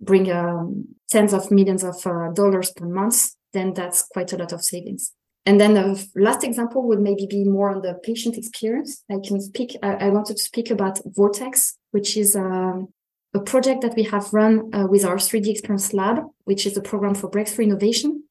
bring 0.00 0.30
um, 0.30 0.88
tens 1.10 1.32
of 1.32 1.50
millions 1.50 1.84
of 1.84 2.04
uh, 2.06 2.32
dollars 2.32 2.72
per 2.72 2.86
month 2.86 3.34
then 3.52 3.72
that's 3.72 4.02
quite 4.02 4.32
a 4.32 4.36
lot 4.36 4.52
of 4.52 4.62
savings. 4.62 5.12
And 5.46 5.60
then 5.60 5.74
the 5.74 6.06
last 6.16 6.42
example 6.42 6.82
would 6.88 7.00
maybe 7.00 7.26
be 7.26 7.44
more 7.44 7.70
on 7.70 7.82
the 7.82 7.94
patient 8.02 8.36
experience. 8.36 9.04
I 9.10 9.18
can 9.24 9.40
speak 9.40 9.76
i, 9.82 9.94
I 9.94 10.08
wanted 10.10 10.36
to 10.36 10.42
speak 10.42 10.70
about 10.70 11.00
vortex 11.04 11.78
which 11.92 12.16
is 12.16 12.34
um, 12.36 12.88
a 13.34 13.40
project 13.40 13.82
that 13.82 13.94
we 13.96 14.04
have 14.04 14.32
run 14.32 14.70
uh, 14.74 14.86
with 14.86 15.04
our 15.04 15.16
3d 15.16 15.48
experience 15.48 15.92
lab 15.92 16.18
which 16.44 16.66
is 16.66 16.76
a 16.76 16.82
program 16.82 17.14
for 17.14 17.28
breakthrough 17.28 17.66
innovation 17.66 18.23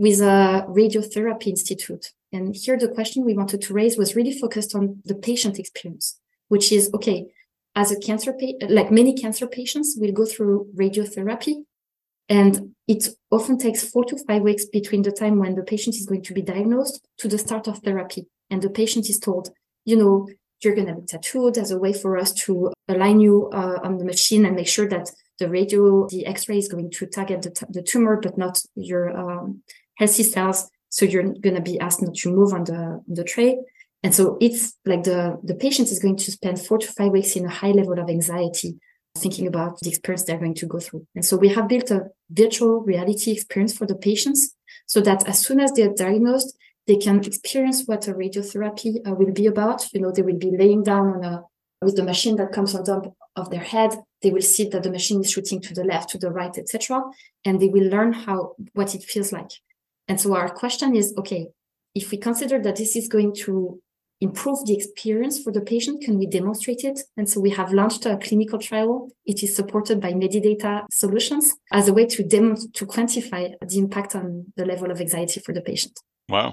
with 0.00 0.18
a 0.22 0.64
radiotherapy 0.66 1.48
institute. 1.48 2.14
And 2.32 2.56
here 2.56 2.78
the 2.78 2.88
question 2.88 3.22
we 3.22 3.34
wanted 3.34 3.60
to 3.60 3.74
raise 3.74 3.98
was 3.98 4.16
really 4.16 4.32
focused 4.32 4.74
on 4.74 5.02
the 5.04 5.14
patient 5.14 5.58
experience, 5.58 6.18
which 6.48 6.72
is 6.72 6.90
okay, 6.94 7.26
as 7.76 7.92
a 7.92 8.00
cancer 8.00 8.32
patient, 8.32 8.70
like 8.70 8.90
many 8.90 9.12
cancer 9.12 9.46
patients 9.46 9.98
will 10.00 10.12
go 10.12 10.24
through 10.24 10.68
radiotherapy. 10.74 11.64
And 12.30 12.74
it 12.88 13.08
often 13.30 13.58
takes 13.58 13.86
four 13.90 14.04
to 14.06 14.16
five 14.26 14.40
weeks 14.40 14.64
between 14.64 15.02
the 15.02 15.12
time 15.12 15.38
when 15.38 15.54
the 15.54 15.64
patient 15.64 15.96
is 15.96 16.06
going 16.06 16.22
to 16.22 16.32
be 16.32 16.40
diagnosed 16.40 17.06
to 17.18 17.28
the 17.28 17.36
start 17.36 17.68
of 17.68 17.80
therapy. 17.80 18.26
And 18.48 18.62
the 18.62 18.70
patient 18.70 19.10
is 19.10 19.18
told, 19.18 19.50
you 19.84 19.96
know, 19.96 20.26
you're 20.62 20.74
going 20.74 20.86
to 20.86 20.94
be 20.94 21.06
tattooed 21.06 21.58
as 21.58 21.72
a 21.72 21.78
way 21.78 21.92
for 21.92 22.16
us 22.16 22.32
to 22.44 22.72
align 22.88 23.20
you 23.20 23.50
uh, 23.52 23.80
on 23.82 23.98
the 23.98 24.06
machine 24.06 24.46
and 24.46 24.56
make 24.56 24.68
sure 24.68 24.88
that 24.88 25.10
the 25.38 25.48
radio, 25.48 26.06
the 26.08 26.24
X-ray 26.24 26.58
is 26.58 26.68
going 26.68 26.90
to 26.90 27.06
target 27.06 27.42
the, 27.42 27.50
t- 27.50 27.66
the 27.68 27.82
tumor, 27.82 28.18
but 28.22 28.38
not 28.38 28.62
your 28.74 29.10
um, 29.16 29.62
healthy 30.00 30.24
cells. 30.24 30.68
So 30.88 31.04
you're 31.04 31.22
going 31.46 31.54
to 31.54 31.68
be 31.70 31.78
asked 31.78 32.02
not 32.02 32.14
to 32.16 32.32
move 32.32 32.52
on 32.52 32.64
the, 32.64 33.00
the 33.06 33.22
tray. 33.22 33.58
And 34.02 34.12
so 34.14 34.38
it's 34.40 34.62
like 34.86 35.04
the, 35.04 35.38
the 35.44 35.54
patient 35.54 35.88
is 35.92 35.98
going 35.98 36.16
to 36.16 36.32
spend 36.32 36.60
four 36.60 36.78
to 36.78 36.88
five 36.98 37.12
weeks 37.12 37.36
in 37.36 37.44
a 37.44 37.50
high 37.60 37.72
level 37.80 37.98
of 37.98 38.08
anxiety, 38.08 38.70
thinking 39.16 39.46
about 39.46 39.78
the 39.80 39.90
experience 39.90 40.24
they're 40.24 40.38
going 40.38 40.54
to 40.62 40.66
go 40.66 40.80
through. 40.80 41.06
And 41.14 41.24
so 41.24 41.36
we 41.36 41.48
have 41.50 41.68
built 41.68 41.90
a 41.90 42.06
virtual 42.30 42.80
reality 42.80 43.30
experience 43.30 43.76
for 43.76 43.86
the 43.86 43.94
patients 43.94 44.56
so 44.86 45.00
that 45.02 45.28
as 45.28 45.38
soon 45.46 45.60
as 45.60 45.70
they're 45.72 45.94
diagnosed, 45.94 46.56
they 46.86 46.96
can 46.96 47.22
experience 47.24 47.84
what 47.86 48.08
a 48.08 48.14
radiotherapy 48.14 49.06
uh, 49.06 49.14
will 49.14 49.32
be 49.32 49.46
about. 49.46 49.86
You 49.92 50.00
know, 50.00 50.12
they 50.12 50.22
will 50.22 50.38
be 50.38 50.50
laying 50.50 50.82
down 50.82 51.08
on 51.14 51.24
a, 51.24 51.44
with 51.82 51.96
the 51.96 52.02
machine 52.02 52.36
that 52.36 52.52
comes 52.52 52.74
on 52.74 52.84
top 52.84 53.14
of 53.36 53.50
their 53.50 53.66
head. 53.74 53.90
They 54.22 54.30
will 54.30 54.48
see 54.54 54.66
that 54.70 54.82
the 54.82 54.90
machine 54.90 55.20
is 55.20 55.30
shooting 55.30 55.60
to 55.60 55.74
the 55.74 55.84
left, 55.84 56.10
to 56.10 56.18
the 56.18 56.30
right, 56.30 56.56
etc. 56.56 57.02
And 57.44 57.60
they 57.60 57.68
will 57.68 57.88
learn 57.88 58.12
how, 58.12 58.56
what 58.72 58.94
it 58.94 59.04
feels 59.04 59.30
like. 59.30 59.50
And 60.08 60.20
so 60.20 60.34
our 60.34 60.50
question 60.50 60.96
is, 60.96 61.14
okay, 61.18 61.48
if 61.94 62.10
we 62.10 62.18
consider 62.18 62.60
that 62.62 62.76
this 62.76 62.96
is 62.96 63.08
going 63.08 63.34
to 63.44 63.80
improve 64.20 64.66
the 64.66 64.74
experience 64.74 65.42
for 65.42 65.50
the 65.50 65.60
patient, 65.60 66.02
can 66.02 66.18
we 66.18 66.26
demonstrate 66.26 66.84
it? 66.84 67.00
And 67.16 67.28
so 67.28 67.40
we 67.40 67.50
have 67.50 67.72
launched 67.72 68.04
a 68.06 68.18
clinical 68.18 68.58
trial. 68.58 69.08
It 69.24 69.42
is 69.42 69.56
supported 69.56 70.00
by 70.00 70.12
Medidata 70.12 70.84
Solutions 70.92 71.54
as 71.72 71.88
a 71.88 71.94
way 71.94 72.06
to 72.06 72.22
demo 72.22 72.54
to 72.74 72.86
quantify 72.86 73.54
the 73.66 73.78
impact 73.78 74.14
on 74.14 74.52
the 74.56 74.66
level 74.66 74.90
of 74.90 75.00
anxiety 75.00 75.40
for 75.40 75.52
the 75.52 75.62
patient. 75.62 75.98
Wow. 76.28 76.52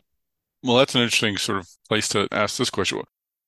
Well, 0.63 0.77
that's 0.77 0.95
an 0.95 1.01
interesting 1.01 1.37
sort 1.37 1.59
of 1.59 1.67
place 1.87 2.07
to 2.09 2.27
ask 2.31 2.57
this 2.57 2.69
question. 2.69 3.01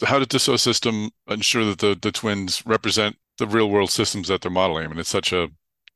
How 0.03 0.19
did 0.19 0.29
Dassault 0.29 0.59
System 0.59 1.09
ensure 1.27 1.65
that 1.65 1.79
the, 1.79 1.97
the 1.99 2.11
twins 2.11 2.63
represent 2.65 3.17
the 3.37 3.47
real 3.47 3.69
world 3.69 3.89
systems 3.89 4.27
that 4.27 4.41
they're 4.41 4.51
modeling? 4.51 4.85
I 4.85 4.87
mean, 4.89 4.99
it's 4.99 5.09
such 5.09 5.33
a 5.33 5.49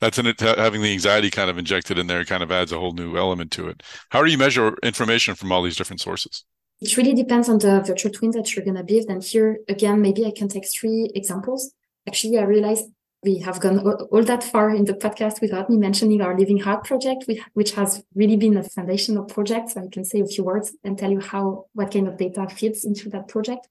that's 0.03 0.19
it 0.19 0.39
having 0.39 0.81
the 0.81 0.91
anxiety 0.91 1.29
kind 1.29 1.49
of 1.49 1.57
injected 1.57 1.97
in 1.97 2.07
there 2.07 2.25
kind 2.25 2.43
of 2.43 2.51
adds 2.51 2.71
a 2.73 2.79
whole 2.79 2.93
new 2.93 3.15
element 3.15 3.51
to 3.51 3.69
it. 3.69 3.81
How 4.09 4.21
do 4.21 4.29
you 4.29 4.37
measure 4.37 4.75
information 4.83 5.33
from 5.35 5.51
all 5.51 5.63
these 5.63 5.77
different 5.77 6.01
sources? 6.01 6.43
It 6.81 6.97
really 6.97 7.13
depends 7.13 7.47
on 7.47 7.59
the 7.59 7.81
virtual 7.81 8.11
twin 8.11 8.31
that 8.31 8.53
you're 8.53 8.65
going 8.65 8.75
to 8.75 8.83
build. 8.83 9.05
And 9.09 9.23
here 9.23 9.59
again, 9.69 10.01
maybe 10.01 10.25
I 10.25 10.33
can 10.35 10.49
take 10.49 10.67
three 10.67 11.09
examples. 11.15 11.71
Actually, 12.05 12.37
I 12.37 12.43
realized 12.43 12.85
we 13.23 13.37
have 13.37 13.61
gone 13.61 13.79
all 13.79 14.23
that 14.23 14.43
far 14.43 14.71
in 14.71 14.83
the 14.83 14.93
podcast 14.93 15.39
without 15.39 15.69
me 15.69 15.77
mentioning 15.77 16.21
our 16.21 16.37
Living 16.37 16.59
Heart 16.59 16.83
project, 16.83 17.23
which 17.53 17.71
has 17.71 18.03
really 18.13 18.35
been 18.35 18.57
a 18.57 18.63
foundational 18.63 19.23
project. 19.23 19.71
So 19.71 19.81
I 19.83 19.87
can 19.89 20.03
say 20.03 20.19
a 20.19 20.25
few 20.25 20.43
words 20.43 20.75
and 20.83 20.97
tell 20.97 21.11
you 21.11 21.21
how, 21.21 21.67
what 21.71 21.93
kind 21.93 22.09
of 22.09 22.17
data 22.17 22.45
fits 22.49 22.83
into 22.83 23.09
that 23.11 23.29
project. 23.29 23.69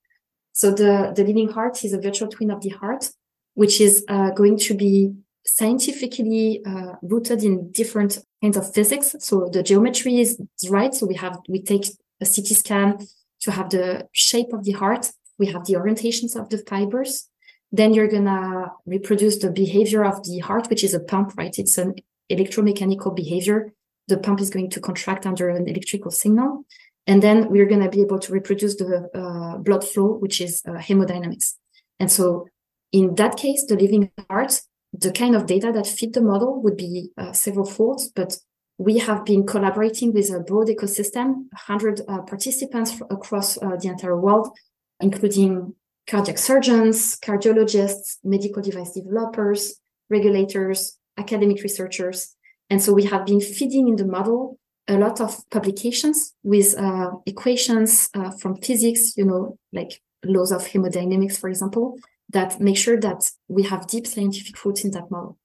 So 0.54 0.70
the, 0.70 1.12
the 1.14 1.24
Living 1.24 1.48
Heart 1.48 1.84
is 1.84 1.92
a 1.92 2.00
virtual 2.00 2.28
twin 2.28 2.50
of 2.50 2.62
the 2.62 2.70
heart, 2.70 3.10
which 3.52 3.82
is 3.82 4.02
uh, 4.08 4.30
going 4.30 4.56
to 4.60 4.74
be 4.74 5.12
scientifically 5.44 6.62
uh, 6.64 6.94
rooted 7.02 7.42
in 7.42 7.70
different 7.72 8.18
kinds 8.42 8.56
of 8.56 8.72
physics. 8.72 9.16
So 9.20 9.48
the 9.52 9.62
geometry 9.62 10.20
is 10.20 10.40
right. 10.68 10.94
So 10.94 11.06
we 11.06 11.14
have, 11.16 11.38
we 11.48 11.62
take 11.62 11.86
a 12.20 12.26
CT 12.26 12.46
scan 12.46 12.98
to 13.40 13.50
have 13.50 13.70
the 13.70 14.08
shape 14.12 14.52
of 14.52 14.64
the 14.64 14.72
heart. 14.72 15.10
We 15.38 15.46
have 15.46 15.64
the 15.66 15.74
orientations 15.74 16.36
of 16.36 16.48
the 16.48 16.58
fibers. 16.58 17.28
Then 17.72 17.94
you're 17.94 18.08
to 18.08 18.70
reproduce 18.86 19.38
the 19.38 19.50
behavior 19.50 20.04
of 20.04 20.22
the 20.24 20.38
heart, 20.40 20.68
which 20.68 20.84
is 20.84 20.94
a 20.94 21.00
pump, 21.00 21.32
right? 21.36 21.58
It's 21.58 21.78
an 21.78 21.94
electromechanical 22.30 23.16
behavior. 23.16 23.72
The 24.08 24.18
pump 24.18 24.40
is 24.40 24.50
going 24.50 24.70
to 24.70 24.80
contract 24.80 25.26
under 25.26 25.48
an 25.48 25.68
electrical 25.68 26.10
signal. 26.10 26.64
And 27.06 27.22
then 27.22 27.48
we're 27.48 27.66
going 27.66 27.82
to 27.82 27.88
be 27.88 28.02
able 28.02 28.18
to 28.20 28.32
reproduce 28.32 28.76
the 28.76 29.08
uh, 29.14 29.58
blood 29.58 29.84
flow, 29.84 30.12
which 30.18 30.40
is 30.40 30.62
uh, 30.66 30.72
hemodynamics. 30.72 31.54
And 31.98 32.10
so 32.12 32.46
in 32.92 33.14
that 33.16 33.36
case, 33.36 33.64
the 33.66 33.76
living 33.76 34.10
heart, 34.30 34.60
the 34.92 35.12
kind 35.12 35.34
of 35.34 35.46
data 35.46 35.72
that 35.72 35.86
fit 35.86 36.12
the 36.12 36.20
model 36.20 36.60
would 36.62 36.76
be 36.76 37.10
uh, 37.16 37.32
several 37.32 37.66
folds, 37.66 38.08
but 38.08 38.36
we 38.78 38.98
have 38.98 39.24
been 39.24 39.46
collaborating 39.46 40.12
with 40.12 40.30
a 40.30 40.40
broad 40.40 40.68
ecosystem, 40.68 41.46
100 41.52 42.00
uh, 42.08 42.22
participants 42.22 43.00
across 43.10 43.56
uh, 43.58 43.76
the 43.80 43.88
entire 43.88 44.18
world, 44.18 44.56
including 45.00 45.74
cardiac 46.08 46.38
surgeons, 46.38 47.18
cardiologists, 47.20 48.16
medical 48.24 48.62
device 48.62 48.92
developers, 48.92 49.80
regulators, 50.10 50.98
academic 51.16 51.62
researchers. 51.62 52.34
And 52.70 52.82
so 52.82 52.92
we 52.92 53.04
have 53.04 53.26
been 53.26 53.40
feeding 53.40 53.88
in 53.88 53.96
the 53.96 54.06
model 54.06 54.58
a 54.88 54.96
lot 54.96 55.20
of 55.20 55.38
publications 55.50 56.34
with 56.42 56.76
uh, 56.78 57.12
equations 57.26 58.10
uh, 58.14 58.30
from 58.30 58.56
physics, 58.56 59.16
you 59.16 59.24
know, 59.24 59.58
like 59.72 60.00
laws 60.24 60.52
of 60.52 60.62
hemodynamics, 60.62 61.38
for 61.38 61.48
example, 61.48 61.98
that 62.32 62.60
make 62.60 62.76
sure 62.76 62.98
that 63.00 63.30
we 63.48 63.62
have 63.64 63.86
deep 63.86 64.06
scientific 64.06 64.64
roots 64.64 64.84
in 64.84 64.90
that 64.92 65.10
model. 65.10 65.38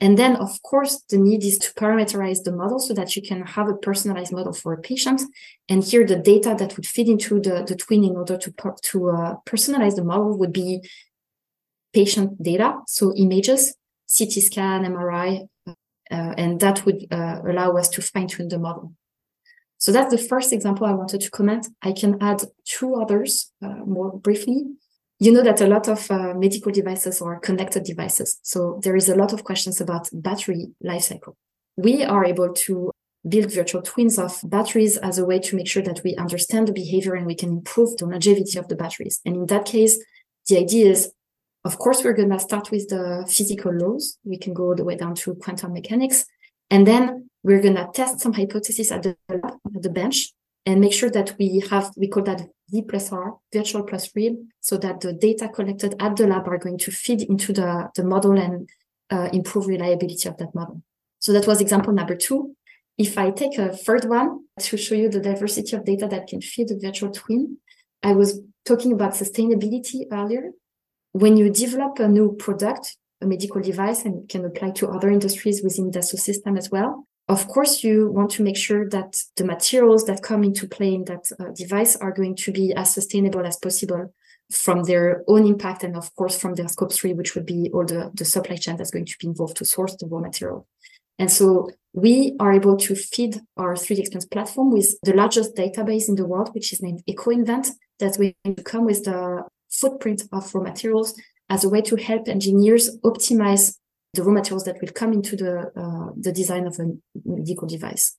And 0.00 0.18
then, 0.18 0.34
of 0.34 0.60
course, 0.62 1.00
the 1.10 1.16
need 1.16 1.44
is 1.44 1.58
to 1.58 1.72
parameterize 1.74 2.42
the 2.42 2.50
model 2.50 2.80
so 2.80 2.92
that 2.94 3.14
you 3.14 3.22
can 3.22 3.46
have 3.46 3.68
a 3.68 3.76
personalized 3.76 4.32
model 4.32 4.52
for 4.52 4.72
a 4.72 4.80
patient. 4.80 5.22
And 5.68 5.84
here, 5.84 6.04
the 6.04 6.16
data 6.16 6.56
that 6.58 6.76
would 6.76 6.86
fit 6.86 7.06
into 7.06 7.40
the, 7.40 7.62
the 7.62 7.76
twin 7.76 8.02
in 8.02 8.16
order 8.16 8.36
to, 8.36 8.52
to 8.82 9.10
uh, 9.10 9.36
personalize 9.46 9.94
the 9.94 10.02
model 10.02 10.36
would 10.36 10.52
be 10.52 10.82
patient 11.92 12.42
data, 12.42 12.78
so 12.88 13.14
images, 13.14 13.76
CT 14.18 14.32
scan, 14.32 14.84
MRI, 14.84 15.46
uh, 15.66 15.74
and 16.10 16.58
that 16.58 16.84
would 16.84 17.06
uh, 17.12 17.40
allow 17.46 17.76
us 17.76 17.88
to 17.90 18.02
fine 18.02 18.26
tune 18.26 18.48
the 18.48 18.58
model. 18.58 18.94
So 19.78 19.92
that's 19.92 20.10
the 20.10 20.18
first 20.18 20.52
example 20.52 20.86
I 20.86 20.92
wanted 20.92 21.20
to 21.20 21.30
comment. 21.30 21.68
I 21.80 21.92
can 21.92 22.20
add 22.20 22.42
two 22.64 22.96
others 22.96 23.52
uh, 23.62 23.84
more 23.84 24.18
briefly 24.18 24.64
you 25.22 25.30
know 25.30 25.44
that 25.44 25.60
a 25.60 25.68
lot 25.68 25.86
of 25.86 26.10
uh, 26.10 26.34
medical 26.34 26.72
devices 26.72 27.22
are 27.22 27.38
connected 27.38 27.84
devices. 27.84 28.40
So 28.42 28.80
there 28.82 28.96
is 28.96 29.08
a 29.08 29.14
lot 29.14 29.32
of 29.32 29.44
questions 29.44 29.80
about 29.80 30.08
battery 30.12 30.66
life 30.82 31.04
cycle. 31.04 31.36
We 31.76 32.02
are 32.02 32.24
able 32.24 32.52
to 32.52 32.90
build 33.28 33.52
virtual 33.52 33.82
twins 33.82 34.18
of 34.18 34.40
batteries 34.42 34.96
as 34.96 35.20
a 35.20 35.24
way 35.24 35.38
to 35.38 35.54
make 35.54 35.68
sure 35.68 35.84
that 35.84 36.00
we 36.02 36.16
understand 36.16 36.66
the 36.66 36.72
behavior 36.72 37.14
and 37.14 37.24
we 37.24 37.36
can 37.36 37.50
improve 37.50 37.96
the 37.98 38.06
longevity 38.06 38.58
of 38.58 38.66
the 38.66 38.74
batteries. 38.74 39.20
And 39.24 39.36
in 39.36 39.46
that 39.46 39.64
case, 39.64 39.96
the 40.48 40.58
idea 40.58 40.90
is, 40.90 41.12
of 41.64 41.78
course, 41.78 42.02
we're 42.02 42.14
going 42.14 42.30
to 42.30 42.40
start 42.40 42.72
with 42.72 42.88
the 42.88 43.24
physical 43.28 43.72
laws. 43.72 44.18
We 44.24 44.38
can 44.38 44.54
go 44.54 44.64
all 44.64 44.74
the 44.74 44.84
way 44.84 44.96
down 44.96 45.14
to 45.14 45.36
quantum 45.36 45.72
mechanics. 45.72 46.24
And 46.68 46.84
then 46.84 47.30
we're 47.44 47.62
going 47.62 47.76
to 47.76 47.88
test 47.94 48.18
some 48.18 48.32
hypotheses 48.32 48.90
at 48.90 49.04
the, 49.04 49.16
at 49.30 49.82
the 49.82 49.90
bench 49.90 50.32
and 50.66 50.80
make 50.80 50.92
sure 50.92 51.10
that 51.10 51.36
we 51.38 51.62
have, 51.70 51.92
we 51.96 52.08
call 52.08 52.24
that 52.24 52.42
V 52.72 52.82
plus 52.82 53.12
R, 53.12 53.36
virtual 53.52 53.82
plus 53.82 54.10
real, 54.16 54.36
so 54.60 54.76
that 54.78 55.00
the 55.00 55.12
data 55.12 55.48
collected 55.48 55.94
at 56.00 56.16
the 56.16 56.26
lab 56.26 56.48
are 56.48 56.58
going 56.58 56.78
to 56.78 56.90
feed 56.90 57.22
into 57.22 57.52
the, 57.52 57.90
the 57.94 58.04
model 58.04 58.38
and 58.38 58.68
uh, 59.10 59.28
improve 59.32 59.66
reliability 59.66 60.28
of 60.28 60.36
that 60.38 60.54
model. 60.54 60.82
So 61.18 61.32
that 61.32 61.46
was 61.46 61.60
example 61.60 61.92
number 61.92 62.16
two. 62.16 62.56
If 62.98 63.16
I 63.18 63.30
take 63.30 63.58
a 63.58 63.76
third 63.76 64.04
one 64.06 64.44
to 64.60 64.76
show 64.76 64.94
you 64.94 65.08
the 65.08 65.20
diversity 65.20 65.76
of 65.76 65.84
data 65.84 66.08
that 66.08 66.26
can 66.26 66.40
feed 66.40 66.70
a 66.70 66.78
virtual 66.78 67.10
twin, 67.10 67.58
I 68.02 68.12
was 68.12 68.40
talking 68.64 68.92
about 68.92 69.12
sustainability 69.12 70.04
earlier. 70.10 70.50
When 71.12 71.36
you 71.36 71.50
develop 71.50 71.98
a 71.98 72.08
new 72.08 72.32
product, 72.32 72.96
a 73.20 73.26
medical 73.26 73.60
device, 73.60 74.04
and 74.04 74.28
can 74.28 74.44
apply 74.44 74.70
to 74.72 74.88
other 74.88 75.10
industries 75.10 75.62
within 75.62 75.90
the 75.90 76.02
system 76.02 76.56
as 76.56 76.70
well, 76.70 77.06
of 77.28 77.48
course, 77.48 77.84
you 77.84 78.10
want 78.10 78.30
to 78.32 78.42
make 78.42 78.56
sure 78.56 78.88
that 78.90 79.22
the 79.36 79.44
materials 79.44 80.04
that 80.06 80.22
come 80.22 80.42
into 80.44 80.66
play 80.66 80.94
in 80.94 81.04
that 81.04 81.30
uh, 81.38 81.46
device 81.54 81.96
are 81.96 82.12
going 82.12 82.36
to 82.36 82.52
be 82.52 82.72
as 82.74 82.92
sustainable 82.92 83.46
as 83.46 83.56
possible 83.56 84.12
from 84.50 84.82
their 84.84 85.22
own 85.28 85.46
impact 85.46 85.82
and 85.82 85.96
of 85.96 86.14
course 86.14 86.38
from 86.38 86.54
their 86.54 86.68
scope 86.68 86.92
three, 86.92 87.14
which 87.14 87.34
would 87.34 87.46
be 87.46 87.70
all 87.72 87.86
the, 87.86 88.10
the 88.14 88.24
supply 88.24 88.56
chain 88.56 88.76
that's 88.76 88.90
going 88.90 89.06
to 89.06 89.16
be 89.18 89.26
involved 89.28 89.56
to 89.56 89.64
source 89.64 89.96
the 89.96 90.06
raw 90.06 90.20
material. 90.20 90.66
And 91.18 91.30
so 91.30 91.70
we 91.92 92.34
are 92.40 92.52
able 92.52 92.76
to 92.78 92.94
feed 92.94 93.40
our 93.56 93.74
3D 93.74 94.00
Experience 94.00 94.26
platform 94.26 94.72
with 94.72 94.98
the 95.02 95.14
largest 95.14 95.54
database 95.54 96.08
in 96.08 96.16
the 96.16 96.26
world, 96.26 96.50
which 96.54 96.72
is 96.72 96.82
named 96.82 97.02
EcoInvent, 97.08 97.68
that's 97.98 98.16
going 98.16 98.34
to 98.44 98.62
come 98.62 98.84
with 98.84 99.04
the 99.04 99.44
footprint 99.70 100.24
of 100.32 100.54
raw 100.54 100.62
materials 100.62 101.14
as 101.48 101.64
a 101.64 101.68
way 101.68 101.80
to 101.82 101.96
help 101.96 102.28
engineers 102.28 102.98
optimize 103.04 103.76
the 104.14 104.22
raw 104.22 104.32
materials 104.32 104.64
that 104.64 104.80
will 104.80 104.92
come 104.92 105.12
into 105.12 105.36
the 105.36 105.72
uh, 105.76 106.12
the 106.16 106.32
design 106.32 106.66
of 106.66 106.78
a 106.78 106.86
medical 107.24 107.66
device. 107.66 108.16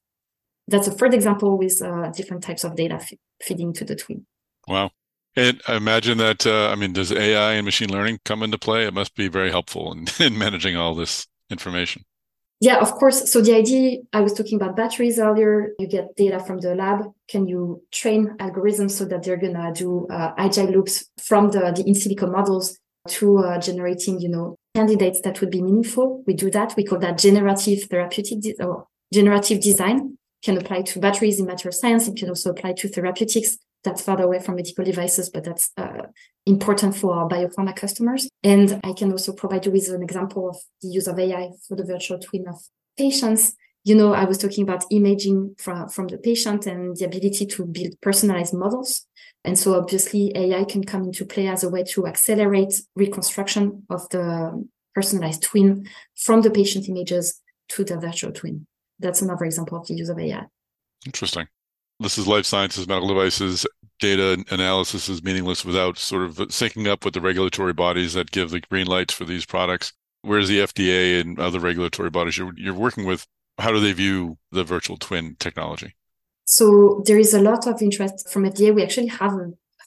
That's 0.68 0.88
a 0.88 0.92
third 0.92 1.14
example 1.14 1.58
with 1.58 1.82
uh, 1.82 2.10
different 2.12 2.44
types 2.44 2.64
of 2.64 2.76
data 2.76 2.96
f- 2.96 3.14
feeding 3.42 3.74
to 3.74 3.86
the 3.86 3.96
twin. 3.96 4.26
Wow. 4.68 4.92
And 5.36 5.62
I 5.68 5.76
imagine 5.76 6.20
that, 6.20 6.46
uh, 6.46 6.70
I 6.70 6.76
mean, 6.76 6.94
does 6.94 7.12
AI 7.12 7.54
and 7.54 7.66
machine 7.66 7.90
learning 7.90 8.20
come 8.24 8.44
into 8.44 8.58
play? 8.58 8.86
It 8.86 8.94
must 8.94 9.16
be 9.16 9.28
very 9.28 9.50
helpful 9.50 9.92
in, 9.92 10.06
in 10.26 10.38
managing 10.38 10.78
all 10.78 10.96
this 10.96 11.28
information. 11.50 12.06
Yeah, 12.60 12.78
of 12.78 12.94
course. 12.94 13.30
So 13.30 13.42
the 13.42 13.56
idea, 13.56 13.98
I 14.14 14.22
was 14.22 14.32
talking 14.32 14.56
about 14.56 14.78
batteries 14.78 15.20
earlier. 15.20 15.74
You 15.80 15.88
get 15.88 16.16
data 16.16 16.40
from 16.40 16.60
the 16.60 16.76
lab. 16.76 17.12
Can 17.28 17.46
you 17.46 17.84
train 17.92 18.38
algorithms 18.40 18.92
so 18.92 19.04
that 19.06 19.24
they're 19.24 19.38
going 19.38 19.56
to 19.56 19.74
do 19.76 20.08
uh, 20.10 20.32
agile 20.38 20.68
loops 20.68 21.10
from 21.22 21.50
the, 21.50 21.74
the 21.76 21.84
in 21.86 21.94
silico 21.94 22.32
models 22.32 22.80
to 23.10 23.40
uh, 23.40 23.60
generating, 23.60 24.22
you 24.22 24.30
know, 24.30 24.56
candidates 24.76 25.22
that 25.22 25.40
would 25.42 25.52
be 25.52 25.62
meaningful. 25.62 26.24
We 26.26 26.34
do 26.34 26.50
that. 26.52 26.74
We 26.76 26.84
call 26.84 27.00
that 27.00 27.18
generative 27.18 27.84
therapeutic 27.84 28.42
de- 28.42 28.64
or 28.64 28.88
generative 29.14 29.62
design. 29.62 30.18
Can 30.44 30.58
apply 30.58 30.82
to 30.82 31.00
batteries 31.00 31.40
in 31.40 31.46
material 31.46 31.72
science. 31.72 32.08
It 32.08 32.18
can 32.18 32.28
also 32.28 32.50
apply 32.50 32.74
to 32.74 32.90
therapeutics. 32.90 33.58
that's 33.84 34.02
further 34.02 34.24
away 34.24 34.40
from 34.40 34.56
medical 34.56 34.84
devices, 34.84 35.30
but 35.30 35.44
that's 35.44 35.72
uh, 35.78 36.04
important 36.46 36.96
for 36.96 37.14
our 37.14 37.28
biopharma 37.28 37.76
customers. 37.76 38.30
And 38.42 38.80
I 38.84 38.94
can 38.94 39.12
also 39.12 39.34
provide 39.34 39.66
you 39.66 39.72
with 39.72 39.90
an 39.90 40.04
example 40.04 40.50
of 40.50 40.58
the 40.82 40.90
use 40.90 41.08
of 41.08 41.20
AI 41.20 41.50
for 41.68 41.76
the 41.76 41.84
virtual 41.84 42.20
twin 42.20 42.48
of 42.48 42.56
patients. 42.98 43.56
You 43.84 43.96
know, 43.96 44.14
I 44.14 44.24
was 44.24 44.38
talking 44.38 44.64
about 44.64 44.86
imaging 44.90 45.56
from, 45.58 45.90
from 45.90 46.08
the 46.08 46.18
patient 46.18 46.66
and 46.66 46.96
the 46.96 47.06
ability 47.06 47.46
to 47.46 47.66
build 47.66 48.00
personalized 48.02 48.54
models. 48.54 49.06
And 49.46 49.60
so 49.60 49.76
obviously 49.76 50.32
AI 50.36 50.64
can 50.64 50.84
come 50.84 51.04
into 51.04 51.26
play 51.26 51.48
as 51.48 51.64
a 51.64 51.70
way 51.70 51.84
to 51.86 52.08
accelerate 52.08 52.82
reconstruction 52.96 53.84
of 53.90 54.08
the 54.10 54.68
personalized 54.96 55.44
twin 55.44 55.88
from 56.16 56.42
the 56.42 56.52
patient 56.52 56.88
images 56.88 57.42
to 57.70 57.84
the 57.84 57.98
virtual 57.98 58.32
twin. 58.32 58.66
That's 59.00 59.22
another 59.22 59.46
example 59.46 59.78
of 59.78 59.88
the 59.88 59.96
use 59.96 60.10
of 60.10 60.20
AI. 60.20 60.46
Interesting. 61.06 61.48
This 62.00 62.18
is 62.18 62.28
life 62.28 62.46
sciences, 62.46 62.88
medical 62.88 63.10
devices. 63.10 63.66
Data 64.00 64.44
analysis 64.50 65.10
is 65.10 65.24
meaningless 65.24 65.64
without 65.64 65.98
sort 65.98 66.24
of 66.24 66.36
syncing 66.36 66.88
up 66.88 67.06
with 67.06 67.14
the 67.14 67.22
regulatory 67.22 67.74
bodies 67.74 68.14
that 68.14 68.32
give 68.32 68.50
the 68.50 68.62
green 68.62 68.88
lights 68.88 69.14
for 69.14 69.26
these 69.26 69.46
products. 69.46 69.94
Whereas 70.22 70.48
the 70.48 70.60
FDA 70.60 71.22
and 71.22 71.40
other 71.40 71.60
regulatory 71.60 72.10
bodies 72.10 72.38
you're, 72.38 72.54
you're 72.56 72.74
working 72.74 73.06
with, 73.06 73.28
how 73.58 73.72
do 73.72 73.80
they 73.80 73.94
view 73.94 74.38
the 74.52 74.64
virtual 74.64 74.98
twin 74.98 75.36
technology? 75.40 75.96
So 76.46 77.04
there 77.06 77.18
is 77.18 77.34
a 77.34 77.42
lot 77.42 77.68
of 77.68 77.82
interest 77.82 78.30
from 78.30 78.44
FDA. 78.44 78.74
We 78.74 78.84
actually 78.84 79.08
have 79.08 79.34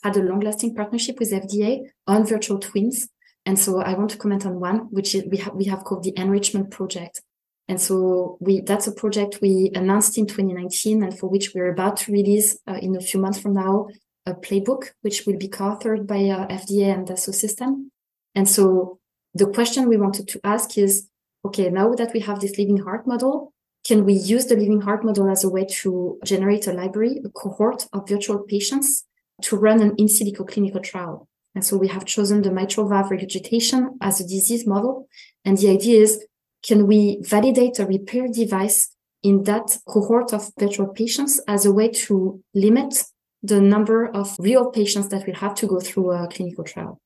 had 0.02 0.16
a 0.16 0.22
long-lasting 0.22 0.74
partnership 0.74 1.18
with 1.18 1.32
FDA 1.32 1.82
on 2.06 2.26
virtual 2.26 2.58
twins. 2.58 3.08
And 3.44 3.58
so 3.58 3.80
I 3.80 3.94
want 3.94 4.10
to 4.10 4.18
comment 4.18 4.46
on 4.46 4.58
one, 4.58 4.78
which 4.90 5.14
is 5.14 5.24
we 5.30 5.36
have 5.38 5.54
we 5.54 5.66
have 5.66 5.84
called 5.84 6.02
the 6.02 6.14
enrichment 6.16 6.70
project. 6.70 7.22
And 7.68 7.80
so 7.80 8.38
we 8.40 8.60
that's 8.60 8.86
a 8.86 8.92
project 8.92 9.38
we 9.40 9.70
announced 9.74 10.18
in 10.18 10.26
2019 10.26 11.02
and 11.02 11.18
for 11.18 11.28
which 11.28 11.52
we're 11.54 11.72
about 11.72 11.96
to 11.98 12.12
release 12.12 12.58
uh, 12.66 12.78
in 12.80 12.96
a 12.96 13.00
few 13.00 13.20
months 13.20 13.38
from 13.38 13.54
now 13.54 13.88
a 14.26 14.34
playbook, 14.34 14.90
which 15.02 15.24
will 15.26 15.38
be 15.38 15.48
co-authored 15.48 16.06
by 16.06 16.24
uh, 16.28 16.46
FDA 16.48 16.92
and 16.92 17.06
Dassault 17.06 17.34
Systèmes. 17.34 17.86
And 18.34 18.48
so 18.48 18.98
the 19.34 19.46
question 19.46 19.88
we 19.88 19.96
wanted 19.96 20.26
to 20.28 20.40
ask 20.42 20.76
is, 20.76 21.08
okay, 21.44 21.70
now 21.70 21.94
that 21.94 22.12
we 22.12 22.20
have 22.20 22.40
this 22.40 22.58
living 22.58 22.78
heart 22.78 23.06
model, 23.06 23.52
can 23.86 24.04
we 24.04 24.14
use 24.14 24.46
the 24.46 24.56
living 24.56 24.80
heart 24.80 25.04
model 25.04 25.30
as 25.30 25.44
a 25.44 25.48
way 25.48 25.64
to 25.64 26.18
generate 26.24 26.66
a 26.66 26.72
library, 26.72 27.20
a 27.24 27.28
cohort 27.28 27.86
of 27.92 28.08
virtual 28.08 28.40
patients 28.40 29.04
to 29.42 29.56
run 29.56 29.80
an 29.80 29.94
in 29.96 30.06
silico 30.06 30.46
clinical 30.46 30.80
trial? 30.80 31.28
And 31.54 31.64
so 31.64 31.76
we 31.76 31.88
have 31.88 32.04
chosen 32.04 32.42
the 32.42 32.50
mitral 32.50 32.88
valve 32.88 33.10
regurgitation 33.10 33.96
as 34.02 34.20
a 34.20 34.24
disease 34.24 34.66
model. 34.66 35.08
And 35.44 35.56
the 35.56 35.70
idea 35.70 36.00
is 36.00 36.24
can 36.66 36.86
we 36.86 37.18
validate 37.22 37.78
a 37.78 37.86
repair 37.86 38.26
device 38.26 38.90
in 39.22 39.44
that 39.44 39.78
cohort 39.86 40.32
of 40.32 40.50
virtual 40.58 40.88
patients 40.88 41.40
as 41.46 41.64
a 41.64 41.72
way 41.72 41.88
to 41.88 42.42
limit 42.54 43.04
the 43.42 43.60
number 43.60 44.06
of 44.06 44.34
real 44.40 44.70
patients 44.70 45.08
that 45.08 45.26
will 45.26 45.34
have 45.36 45.54
to 45.54 45.66
go 45.66 45.78
through 45.78 46.10
a 46.10 46.26
clinical 46.26 46.64
trial? 46.64 47.00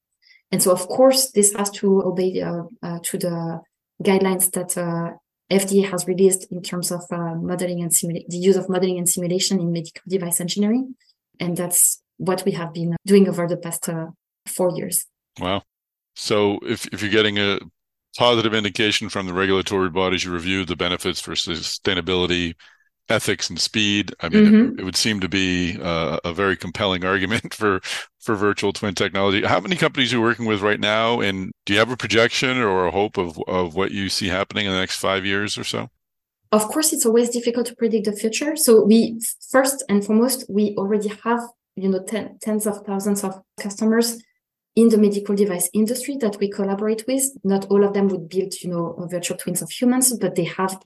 And 0.51 0.63
so, 0.63 0.73
of 0.73 0.89
course, 0.89 1.31
this 1.33 1.55
has 1.55 1.71
to 1.73 2.03
obey 2.03 2.41
uh, 2.41 2.63
uh, 2.83 2.99
to 3.05 3.19
the 3.19 3.61
guidelines 4.03 4.51
that 4.53 4.77
uh, 4.79 5.13
FDA 5.51 5.89
has 5.91 6.07
released 6.07 6.51
in 6.51 6.63
terms 6.63 6.91
of 6.93 7.03
uh, 7.11 7.35
modeling 7.35 7.83
and 7.83 7.91
simula- 7.91 8.27
the 8.29 8.37
use 8.37 8.57
of 8.57 8.69
modeling 8.69 8.99
and 8.99 9.09
simulation 9.09 9.61
in 9.61 9.73
medical 9.73 10.03
device 10.09 10.41
engineering. 10.41 10.95
And 11.39 11.57
that's 11.57 12.03
what 12.19 12.45
we 12.45 12.53
have 12.53 12.73
been 12.73 12.97
doing 13.07 13.29
over 13.29 13.47
the 13.49 13.57
past 13.57 13.89
uh, 13.89 14.09
four 14.47 14.71
years. 14.77 15.07
Wow. 15.41 15.63
So 16.17 16.59
if, 16.63 16.87
if 16.89 17.03
you're 17.03 17.11
getting 17.11 17.39
a 17.39 17.59
positive 18.17 18.55
indication 18.55 19.09
from 19.09 19.27
the 19.27 19.33
regulatory 19.33 19.89
bodies 19.89 20.25
you 20.25 20.33
review 20.33 20.65
the 20.65 20.77
benefits 20.77 21.21
for 21.21 21.33
sustainability 21.33 22.55
ethics 23.11 23.51
and 23.51 23.59
speed. 23.59 24.15
I 24.21 24.29
mean 24.29 24.45
mm-hmm. 24.45 24.75
it, 24.75 24.81
it, 24.81 24.85
would 24.85 24.97
seem 24.97 25.21
to 25.21 25.29
be 25.29 25.79
uh, 25.81 26.19
a 26.25 26.33
very 26.33 26.57
compelling 26.57 27.05
argument 27.05 27.55
for 27.61 27.81
for 28.19 28.35
virtual 28.35 28.73
twin 28.73 28.95
technology. 28.95 29.43
How 29.43 29.61
many 29.61 29.77
companies 29.77 30.13
are 30.13 30.17
you 30.17 30.23
working 30.23 30.47
with 30.47 30.61
right 30.61 30.81
now? 30.81 31.21
And 31.21 31.53
do 31.67 31.73
you 31.73 31.79
have 31.79 31.91
a 31.91 31.97
projection 31.97 32.59
or 32.59 32.87
a 32.87 32.91
hope 32.91 33.19
of 33.19 33.39
of 33.47 33.75
what 33.75 33.91
you 33.91 34.09
see 34.09 34.29
happening 34.29 34.67
in 34.67 34.73
the 34.73 34.79
next 34.79 34.97
five 34.97 35.25
years 35.25 35.59
or 35.59 35.65
so? 35.65 35.89
Of 36.53 36.67
course 36.69 36.93
it's 36.93 37.07
always 37.07 37.31
difficult 37.31 37.67
to 37.67 37.77
predict 37.77 38.07
the 38.07 38.13
future. 38.13 38.57
So 38.57 38.85
we 38.85 39.21
first 39.51 39.85
and 39.89 40.05
foremost 40.05 40.45
we 40.49 40.75
already 40.77 41.11
have 41.25 41.41
you 41.77 41.89
know 41.89 42.03
ten, 42.03 42.39
tens 42.41 42.67
of 42.67 42.85
thousands 42.87 43.25
of 43.25 43.41
customers 43.59 44.19
in 44.77 44.89
the 44.89 44.99
medical 44.99 45.35
device 45.35 45.69
industry 45.75 46.17
that 46.21 46.39
we 46.39 46.51
collaborate 46.51 47.05
with. 47.07 47.25
Not 47.43 47.67
all 47.67 47.85
of 47.85 47.93
them 47.93 48.09
would 48.09 48.29
build, 48.29 48.55
you 48.63 48.71
know, 48.71 49.07
virtual 49.11 49.37
twins 49.37 49.63
of 49.63 49.71
humans, 49.71 50.17
but 50.17 50.37
they 50.37 50.45
have 50.45 50.81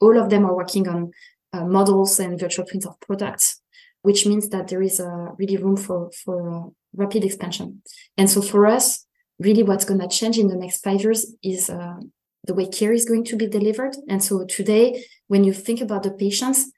all 0.00 0.18
of 0.18 0.30
them 0.30 0.44
are 0.44 0.54
working 0.54 0.88
on 0.88 1.12
uh, 1.52 1.64
models 1.64 2.20
and 2.20 2.38
virtual 2.38 2.64
twins 2.64 2.86
of 2.86 2.98
products, 3.00 3.60
which 4.02 4.26
means 4.26 4.48
that 4.50 4.68
there 4.68 4.82
is 4.82 5.00
a 5.00 5.28
really 5.38 5.56
room 5.56 5.76
for 5.76 6.10
for 6.24 6.50
uh, 6.50 6.68
rapid 6.94 7.24
expansion. 7.24 7.82
And 8.16 8.28
so 8.28 8.42
for 8.42 8.66
us, 8.66 9.06
really, 9.38 9.62
what's 9.62 9.84
going 9.84 10.00
to 10.00 10.08
change 10.08 10.38
in 10.38 10.48
the 10.48 10.56
next 10.56 10.82
five 10.82 11.02
years 11.02 11.34
is 11.42 11.70
uh, 11.70 12.00
the 12.44 12.54
way 12.54 12.66
care 12.66 12.92
is 12.92 13.04
going 13.04 13.24
to 13.24 13.36
be 13.36 13.46
delivered. 13.46 13.96
And 14.08 14.22
so 14.22 14.44
today, 14.44 15.04
when 15.28 15.44
you 15.44 15.52
think 15.52 15.80
about 15.80 16.02
the 16.02 16.12
patients, 16.12 16.70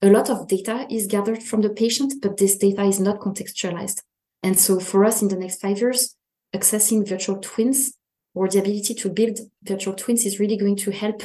a 0.00 0.10
lot 0.10 0.30
of 0.30 0.48
data 0.48 0.86
is 0.90 1.06
gathered 1.06 1.42
from 1.42 1.60
the 1.62 1.70
patient, 1.70 2.14
but 2.20 2.36
this 2.36 2.56
data 2.56 2.82
is 2.82 2.98
not 2.98 3.20
contextualized. 3.20 4.02
And 4.42 4.58
so 4.58 4.80
for 4.80 5.04
us 5.04 5.22
in 5.22 5.28
the 5.28 5.36
next 5.36 5.60
five 5.60 5.78
years, 5.78 6.16
accessing 6.54 7.06
virtual 7.08 7.38
twins 7.38 7.96
or 8.34 8.48
the 8.48 8.58
ability 8.58 8.94
to 8.94 9.08
build 9.08 9.38
virtual 9.62 9.94
twins 9.94 10.26
is 10.26 10.40
really 10.40 10.56
going 10.56 10.76
to 10.76 10.90
help 10.90 11.22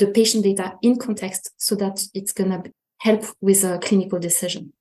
the 0.00 0.08
patient 0.08 0.42
data 0.42 0.74
in 0.82 0.98
context 0.98 1.52
so 1.58 1.76
that 1.76 2.02
it's 2.14 2.32
going 2.32 2.50
to 2.50 2.72
help 2.98 3.24
with 3.40 3.62
a 3.64 3.78
clinical 3.78 4.18
decision. 4.18 4.72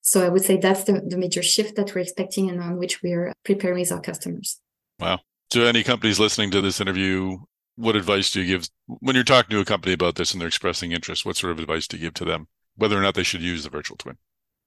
So 0.00 0.24
I 0.24 0.28
would 0.28 0.44
say 0.44 0.56
that's 0.56 0.84
the, 0.84 1.02
the 1.06 1.16
major 1.16 1.42
shift 1.42 1.76
that 1.76 1.94
we're 1.94 2.00
expecting 2.00 2.48
and 2.48 2.60
on 2.60 2.78
which 2.78 3.02
we're 3.02 3.32
preparing 3.44 3.80
with 3.80 3.92
our 3.92 4.00
customers. 4.00 4.60
Wow. 4.98 5.20
To 5.50 5.64
any 5.66 5.82
companies 5.82 6.18
listening 6.18 6.50
to 6.52 6.60
this 6.60 6.80
interview, 6.80 7.38
what 7.76 7.96
advice 7.96 8.30
do 8.30 8.40
you 8.40 8.46
give 8.46 8.68
when 8.86 9.14
you're 9.14 9.24
talking 9.24 9.50
to 9.50 9.60
a 9.60 9.64
company 9.64 9.92
about 9.92 10.14
this 10.14 10.32
and 10.32 10.40
they're 10.40 10.48
expressing 10.48 10.92
interest? 10.92 11.24
What 11.26 11.36
sort 11.36 11.52
of 11.52 11.58
advice 11.58 11.86
do 11.86 11.96
you 11.96 12.04
give 12.04 12.14
to 12.14 12.24
them, 12.24 12.48
whether 12.76 12.98
or 12.98 13.02
not 13.02 13.14
they 13.14 13.22
should 13.22 13.42
use 13.42 13.64
the 13.64 13.70
virtual 13.70 13.96
twin? 13.96 14.16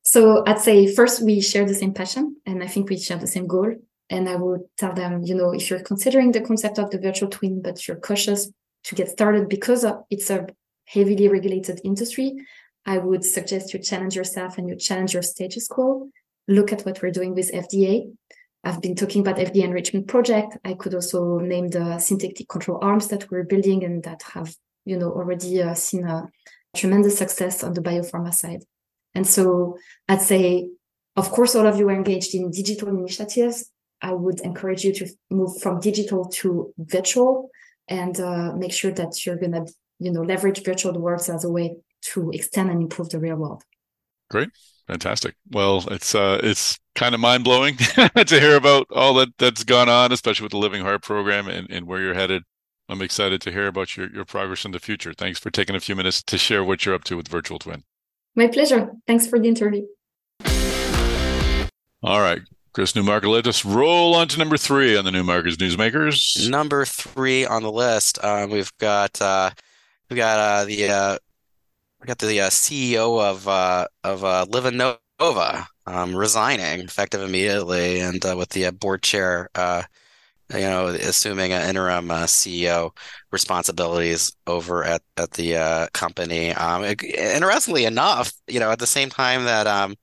So 0.04 0.44
I'd 0.46 0.60
say 0.60 0.94
first 0.94 1.22
we 1.22 1.42
share 1.42 1.66
the 1.66 1.74
same 1.74 1.94
passion 1.94 2.38
and 2.46 2.64
I 2.64 2.68
think 2.68 2.90
we 2.90 2.98
share 2.98 3.18
the 3.18 3.28
same 3.28 3.48
goal. 3.48 3.74
And 4.10 4.30
I 4.30 4.36
would 4.36 4.62
tell 4.78 4.94
them, 4.94 5.24
you 5.24 5.34
know, 5.34 5.52
if 5.52 5.70
you're 5.70 5.80
considering 5.80 6.32
the 6.32 6.42
concept 6.42 6.78
of 6.78 6.92
the 6.92 7.00
virtual 7.00 7.30
twin, 7.30 7.62
but 7.62 7.88
you're 7.88 7.98
cautious 7.98 8.52
to 8.86 8.96
get 8.96 9.10
started 9.10 9.50
because 9.50 9.86
it's 10.10 10.30
a 10.30 10.48
heavily 10.86 11.28
regulated 11.28 11.82
industry, 11.84 12.36
I 12.86 13.00
would 13.00 13.26
suggest 13.26 13.74
you 13.74 13.80
challenge 13.80 14.16
yourself 14.16 14.58
and 14.58 14.70
you 14.70 14.76
challenge 14.76 15.14
your 15.14 15.24
status 15.24 15.68
quo. 15.68 16.10
Look 16.48 16.72
at 16.72 16.84
what 16.86 17.02
we're 17.02 17.12
doing 17.12 17.34
with 17.34 17.52
FDA. 17.52 18.12
I've 18.64 18.82
been 18.82 18.96
talking 18.96 19.22
about 19.22 19.38
FDA 19.38 19.64
enrichment 19.64 20.08
project. 20.08 20.58
I 20.64 20.76
could 20.76 20.94
also 20.94 21.40
name 21.40 21.70
the 21.70 21.98
synthetic 21.98 22.48
control 22.48 22.80
arms 22.82 23.08
that 23.08 23.30
we're 23.32 23.44
building 23.44 23.84
and 23.84 24.04
that 24.04 24.22
have, 24.34 24.56
you 24.86 24.98
know, 24.98 25.12
already 25.12 25.62
uh, 25.62 25.74
seen 25.74 26.06
a 26.06 26.30
tremendous 26.76 27.18
success 27.18 27.64
on 27.64 27.74
the 27.74 27.82
biopharma 27.82 28.34
side. 28.34 28.64
And 29.16 29.26
so 29.26 29.78
I'd 30.08 30.22
say, 30.22 30.70
of 31.16 31.32
course, 31.32 31.56
all 31.56 31.66
of 31.66 31.78
you 31.78 31.90
are 31.90 31.96
engaged 31.96 32.36
in 32.36 32.52
digital 32.52 32.90
initiatives. 32.90 33.72
I 34.02 34.14
would 34.14 34.42
encourage 34.42 34.84
you 34.84 34.94
to 34.94 35.08
move 35.32 35.60
from 35.62 35.80
digital 35.80 36.26
to 36.26 36.74
virtual 36.78 37.50
and 37.88 38.20
uh, 38.20 38.54
make 38.54 38.74
sure 38.74 38.92
that 38.92 39.26
you're 39.26 39.38
going 39.38 39.52
to, 39.54 39.66
you 40.00 40.12
know, 40.12 40.22
leverage 40.22 40.64
virtual 40.64 41.00
worlds 41.00 41.30
as 41.30 41.44
a 41.44 41.50
way 41.50 41.78
to 42.14 42.32
extend 42.32 42.70
and 42.70 42.82
improve 42.82 43.10
the 43.10 43.20
real 43.20 43.36
world. 43.36 43.64
Great. 44.30 44.50
Fantastic. 44.88 45.36
Well, 45.52 45.84
it's 45.90 46.14
uh, 46.14 46.40
it's 46.44 46.78
kind 46.94 47.16
of 47.16 47.22
mind 47.22 47.44
blowing 47.44 47.78
to 47.78 48.40
hear 48.40 48.56
about 48.56 48.88
all 48.92 49.16
that 49.16 49.30
that's 49.38 49.64
gone 49.64 49.90
on, 49.90 50.12
especially 50.12 50.46
with 50.46 50.52
the 50.52 50.58
Living 50.58 50.84
Heart 50.84 51.02
program 51.02 51.48
and, 51.48 51.70
and 51.72 51.88
where 51.88 52.02
you're 52.02 52.14
headed. 52.14 52.44
I'm 52.88 53.02
excited 53.02 53.42
to 53.42 53.52
hear 53.52 53.66
about 53.66 53.98
your, 53.98 54.12
your 54.12 54.26
progress 54.26 54.64
in 54.64 54.72
the 54.72 54.80
future. 54.80 55.12
Thanks 55.14 55.40
for 55.40 55.50
taking 55.50 55.76
a 55.76 55.80
few 55.80 55.96
minutes 55.96 56.22
to 56.24 56.38
share 56.38 56.64
what 56.64 56.86
you're 56.86 56.94
up 56.94 57.04
to 57.06 57.18
with 57.18 57.28
Virtual 57.28 57.58
Twin. 57.58 57.84
My 58.36 58.48
pleasure. 58.48 58.92
Thanks 59.08 59.26
for 59.26 59.40
the 59.40 59.48
interview. 59.48 59.88
All 62.04 62.22
right. 62.22 62.42
Chris 62.76 62.92
Newmarker, 62.92 63.30
let 63.30 63.48
us 63.48 63.64
roll 63.64 64.16
on 64.16 64.28
to 64.28 64.38
number 64.38 64.58
three 64.58 64.98
on 64.98 65.06
the 65.06 65.12
Newmarkers 65.12 65.56
Newsmakers. 65.56 66.50
Number 66.50 66.84
three 66.84 67.46
on 67.46 67.64
the 67.64 67.72
list, 67.72 68.22
um, 68.22 68.50
we've 68.50 68.78
got 68.80 69.22
uh, 69.22 69.50
we've 70.10 70.18
got 70.18 70.38
uh, 70.38 70.66
the 70.66 70.90
uh, 70.90 71.18
we 72.02 72.06
got 72.06 72.18
the 72.18 72.42
uh, 72.42 72.50
CEO 72.50 73.24
of 73.24 73.48
uh, 73.48 73.88
of 74.04 74.26
uh, 74.26 74.46
LivaNova 74.50 75.68
um, 75.86 76.14
resigning 76.14 76.82
effective 76.82 77.22
immediately, 77.22 78.02
and 78.02 78.22
with 78.36 78.50
the 78.50 78.70
board 78.72 79.02
chair 79.02 79.50
you 80.54 80.60
know, 80.60 80.88
assuming 80.88 81.54
an 81.54 81.70
interim 81.70 82.10
CEO 82.10 82.92
responsibilities 83.32 84.36
over 84.48 84.84
at 84.84 85.02
at 85.16 85.32
the 85.32 85.88
company. 85.94 86.52
Um, 86.52 86.84
interestingly 86.84 87.86
enough, 87.86 88.34
you 88.48 88.60
know, 88.60 88.70
at 88.70 88.80
the 88.80 88.86
same 88.86 89.10
time 89.10 89.46
that 89.46 89.66
um, 89.66 89.96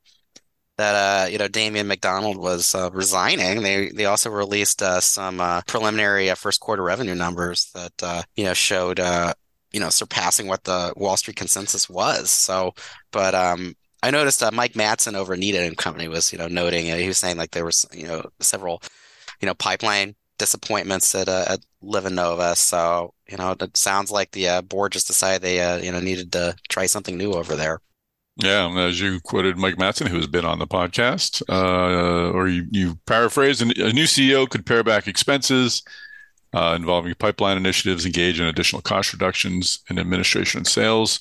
that 0.83 0.95
uh, 0.95 1.28
you 1.28 1.39
know 1.39 1.49
Damien 1.49 1.87
McDonald 1.87 2.37
was 2.37 2.74
uh, 2.74 2.91
resigning, 2.93 3.62
they 3.62 3.89
they 3.91 4.07
also 4.07 4.30
released 4.30 4.83
uh, 4.83 5.01
some 5.01 5.41
uh, 5.41 5.62
preliminary 5.68 6.28
uh, 6.28 6.35
first 6.35 6.61
quarter 6.61 6.83
revenue 6.83 7.14
numbers 7.14 7.70
that 7.74 7.93
uh, 8.03 8.22
you 8.37 8.45
know 8.45 8.55
showed 8.55 8.99
you 8.99 9.80
know 9.80 9.91
surpassing 9.91 10.49
what 10.49 10.64
the 10.64 10.93
Wall 10.97 11.16
Street 11.16 11.37
consensus 11.37 11.89
was. 11.89 12.30
So, 12.30 12.74
but 13.12 13.35
um, 13.35 13.74
I 14.03 14.11
noticed 14.11 14.43
Mike 14.53 14.74
Matson 14.74 15.14
over 15.14 15.37
Needham 15.37 15.64
and 15.64 15.78
Company 15.78 16.09
was, 16.09 16.33
you 16.33 16.39
know, 16.39 16.49
noting 16.49 16.87
he 16.87 17.07
was 17.07 17.18
saying 17.18 17.37
like 17.37 17.53
there 17.53 17.64
was, 17.64 17.87
you 17.93 18.09
know, 18.09 18.24
several, 18.41 18.83
you 19.41 19.47
know, 19.47 19.55
pipeline 19.55 20.16
disappointments 20.39 21.14
at 21.14 21.28
uh, 21.28 21.45
at 21.49 21.61
LivaNova. 21.85 22.57
So 22.57 23.14
you 23.28 23.37
know, 23.37 23.55
it 23.59 23.76
sounds 23.76 24.11
like 24.11 24.33
the 24.33 24.64
board 24.68 24.93
just 24.93 25.07
decided 25.07 25.43
they 25.43 25.59
you 25.85 25.93
know 25.93 26.01
needed 26.01 26.33
to 26.33 26.57
try 26.68 26.87
something 26.87 27.16
new 27.16 27.33
over 27.35 27.55
there. 27.55 27.78
Yeah, 28.37 28.70
as 28.78 29.01
you 29.01 29.20
quoted 29.20 29.59
Mike 29.59 29.78
Matson, 29.78 30.07
who 30.07 30.16
has 30.16 30.26
been 30.26 30.47
on 30.47 30.59
the 30.59 30.66
podcast, 30.66 31.43
uh, 31.51 32.30
or 32.30 32.49
you, 32.49 32.66
you 32.70 32.99
paraphrased, 33.07 33.61
a 33.61 33.93
new 33.93 34.05
CEO 34.05 34.49
could 34.49 34.64
pare 34.64 34.83
back 34.83 35.07
expenses 35.07 35.83
uh, 36.55 36.74
involving 36.76 37.14
pipeline 37.14 37.57
initiatives, 37.57 38.07
engage 38.07 38.41
in 38.41 38.47
additional 38.47 38.83
cost 38.83 39.12
reductions 39.12 39.80
in 39.91 39.99
administration 39.99 40.59
and 40.59 40.66
sales, 40.66 41.20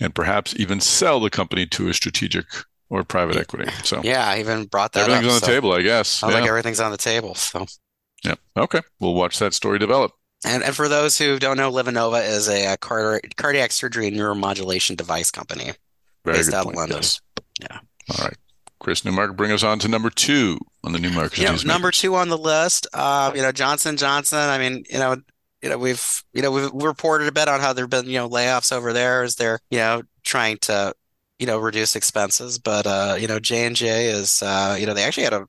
and 0.00 0.14
perhaps 0.14 0.54
even 0.56 0.80
sell 0.80 1.20
the 1.20 1.30
company 1.30 1.66
to 1.66 1.88
a 1.88 1.94
strategic 1.94 2.46
or 2.88 3.02
private 3.02 3.36
equity. 3.36 3.70
So 3.82 4.00
yeah, 4.04 4.28
I 4.28 4.38
even 4.38 4.66
brought 4.66 4.92
that. 4.92 5.08
Everything's 5.08 5.26
up, 5.26 5.32
on 5.32 5.40
the 5.40 5.46
so 5.46 5.52
table, 5.52 5.72
I 5.72 5.82
guess. 5.82 6.08
Sounds 6.08 6.32
yeah. 6.32 6.40
like 6.40 6.48
everything's 6.48 6.80
on 6.80 6.92
the 6.92 6.96
table. 6.96 7.34
So 7.34 7.66
yeah, 8.24 8.34
okay, 8.56 8.80
we'll 9.00 9.14
watch 9.14 9.38
that 9.40 9.54
story 9.54 9.78
develop. 9.78 10.12
And, 10.46 10.62
and 10.62 10.76
for 10.76 10.88
those 10.88 11.18
who 11.18 11.38
don't 11.38 11.56
know, 11.56 11.72
LivaNova 11.72 12.26
is 12.28 12.48
a, 12.48 12.74
a 12.74 12.76
cardiac 12.76 13.72
surgery 13.72 14.08
and 14.08 14.16
neuromodulation 14.16 14.96
device 14.96 15.30
company 15.30 15.72
Very 16.24 16.38
based 16.38 16.50
good 16.50 16.78
out 16.78 16.90
of. 16.90 17.20
Yeah. 17.60 17.78
All 18.10 18.24
right. 18.24 18.36
Chris 18.80 19.04
Newmark, 19.04 19.36
bring 19.36 19.50
us 19.50 19.62
on 19.62 19.78
to 19.78 19.88
number 19.88 20.10
two 20.10 20.58
on 20.82 20.92
the 20.92 20.98
Newmark 20.98 21.38
know, 21.66 21.72
number 21.72 21.90
two 21.90 22.14
on 22.16 22.28
the 22.28 22.36
list, 22.36 22.86
uh, 22.92 23.32
you 23.34 23.40
know, 23.40 23.50
Johnson 23.50 23.96
Johnson. 23.96 24.38
I 24.38 24.58
mean, 24.58 24.84
you 24.90 24.98
know, 24.98 25.16
you 25.62 25.70
know, 25.70 25.78
we've 25.78 26.22
you 26.34 26.42
know 26.42 26.50
we've 26.50 26.70
reported 26.74 27.26
a 27.26 27.32
bit 27.32 27.48
on 27.48 27.60
how 27.60 27.72
there've 27.72 27.88
been 27.88 28.06
you 28.06 28.18
know 28.18 28.28
layoffs 28.28 28.72
over 28.72 28.92
there 28.92 29.22
as 29.22 29.36
they're 29.36 29.58
you 29.70 29.78
know 29.78 30.02
trying 30.22 30.58
to 30.58 30.92
you 31.38 31.46
know 31.46 31.58
reduce 31.58 31.96
expenses, 31.96 32.58
but 32.58 32.86
uh, 32.86 33.16
you 33.18 33.26
know 33.26 33.38
J 33.38 33.66
and 33.66 33.74
J 33.74 34.08
is 34.08 34.42
uh, 34.42 34.76
you 34.78 34.86
know 34.86 34.92
they 34.92 35.04
actually 35.04 35.24
had 35.24 35.32
a, 35.32 35.46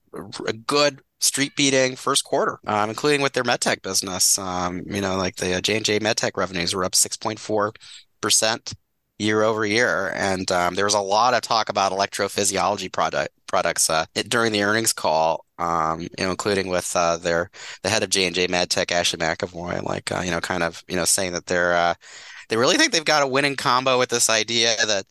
a 0.47 0.53
good 0.53 1.01
street 1.19 1.57
beating 1.57 1.97
first 1.97 2.23
quarter, 2.23 2.59
um, 2.65 2.89
including 2.89 3.21
with 3.21 3.33
their 3.33 3.43
medtech 3.43 3.81
business. 3.81 4.39
Um, 4.39 4.83
you 4.85 5.01
know, 5.01 5.17
like 5.17 5.35
the 5.35 5.61
J 5.61 5.75
and 5.75 5.85
J 5.85 5.99
medtech 5.99 6.37
revenues 6.37 6.73
were 6.73 6.85
up 6.85 6.95
six 6.95 7.17
point 7.17 7.39
four 7.39 7.73
percent 8.21 8.73
year 9.17 9.43
over 9.43 9.65
year, 9.65 10.11
and 10.15 10.51
um, 10.51 10.75
there 10.75 10.85
was 10.85 10.93
a 10.93 10.99
lot 10.99 11.33
of 11.33 11.41
talk 11.41 11.69
about 11.69 11.91
electrophysiology 11.91 12.91
product 12.91 13.29
products 13.47 13.89
uh, 13.89 14.05
during 14.27 14.51
the 14.51 14.63
earnings 14.63 14.93
call. 14.93 15.45
Um, 15.57 16.01
you 16.01 16.09
know, 16.19 16.31
including 16.31 16.67
with 16.67 16.91
uh, 16.95 17.17
their 17.17 17.49
the 17.83 17.89
head 17.89 18.03
of 18.03 18.09
J 18.09 18.25
and 18.25 18.35
J 18.35 18.47
MedTech, 18.47 18.91
Ashley 18.91 19.19
McEvoy, 19.19 19.83
like 19.83 20.11
uh, 20.11 20.21
you 20.23 20.31
know, 20.31 20.41
kind 20.41 20.63
of 20.63 20.83
you 20.87 20.95
know 20.95 21.05
saying 21.05 21.31
that 21.33 21.45
they're 21.45 21.73
uh, 21.73 21.93
they 22.49 22.57
really 22.57 22.77
think 22.77 22.91
they've 22.91 23.05
got 23.05 23.23
a 23.23 23.27
winning 23.27 23.55
combo 23.55 23.97
with 23.97 24.09
this 24.09 24.29
idea 24.29 24.75
that 24.85 25.05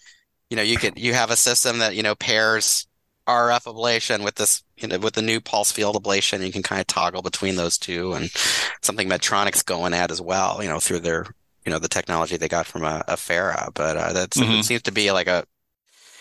you 0.50 0.56
know 0.56 0.62
you 0.62 0.76
could 0.76 0.98
you 0.98 1.14
have 1.14 1.30
a 1.30 1.36
system 1.36 1.78
that 1.78 1.94
you 1.96 2.02
know 2.02 2.14
pairs 2.14 2.86
RF 3.26 3.64
ablation 3.64 4.22
with 4.22 4.34
this 4.34 4.62
you 4.76 4.86
know 4.88 4.98
with 4.98 5.14
the 5.14 5.22
new 5.22 5.40
pulse 5.40 5.72
field 5.72 5.96
ablation. 6.02 6.44
You 6.44 6.52
can 6.52 6.62
kind 6.62 6.80
of 6.80 6.86
toggle 6.86 7.22
between 7.22 7.56
those 7.56 7.78
two, 7.78 8.12
and 8.12 8.30
something 8.82 9.08
Medtronic's 9.08 9.62
going 9.62 9.94
at 9.94 10.10
as 10.10 10.20
well. 10.20 10.62
You 10.62 10.68
know, 10.68 10.80
through 10.80 11.00
their 11.00 11.26
you 11.64 11.72
know 11.72 11.78
the 11.78 11.88
technology 11.88 12.36
they 12.36 12.48
got 12.48 12.66
from 12.66 12.84
a, 12.84 13.02
Affera, 13.08 13.70
but 13.74 13.96
uh, 13.96 14.12
that's 14.12 14.38
Mhm. 14.38 14.60
it 14.60 14.64
seems 14.64 14.82
to 14.82 14.92
be 14.92 15.10
like 15.12 15.26
a 15.28 15.44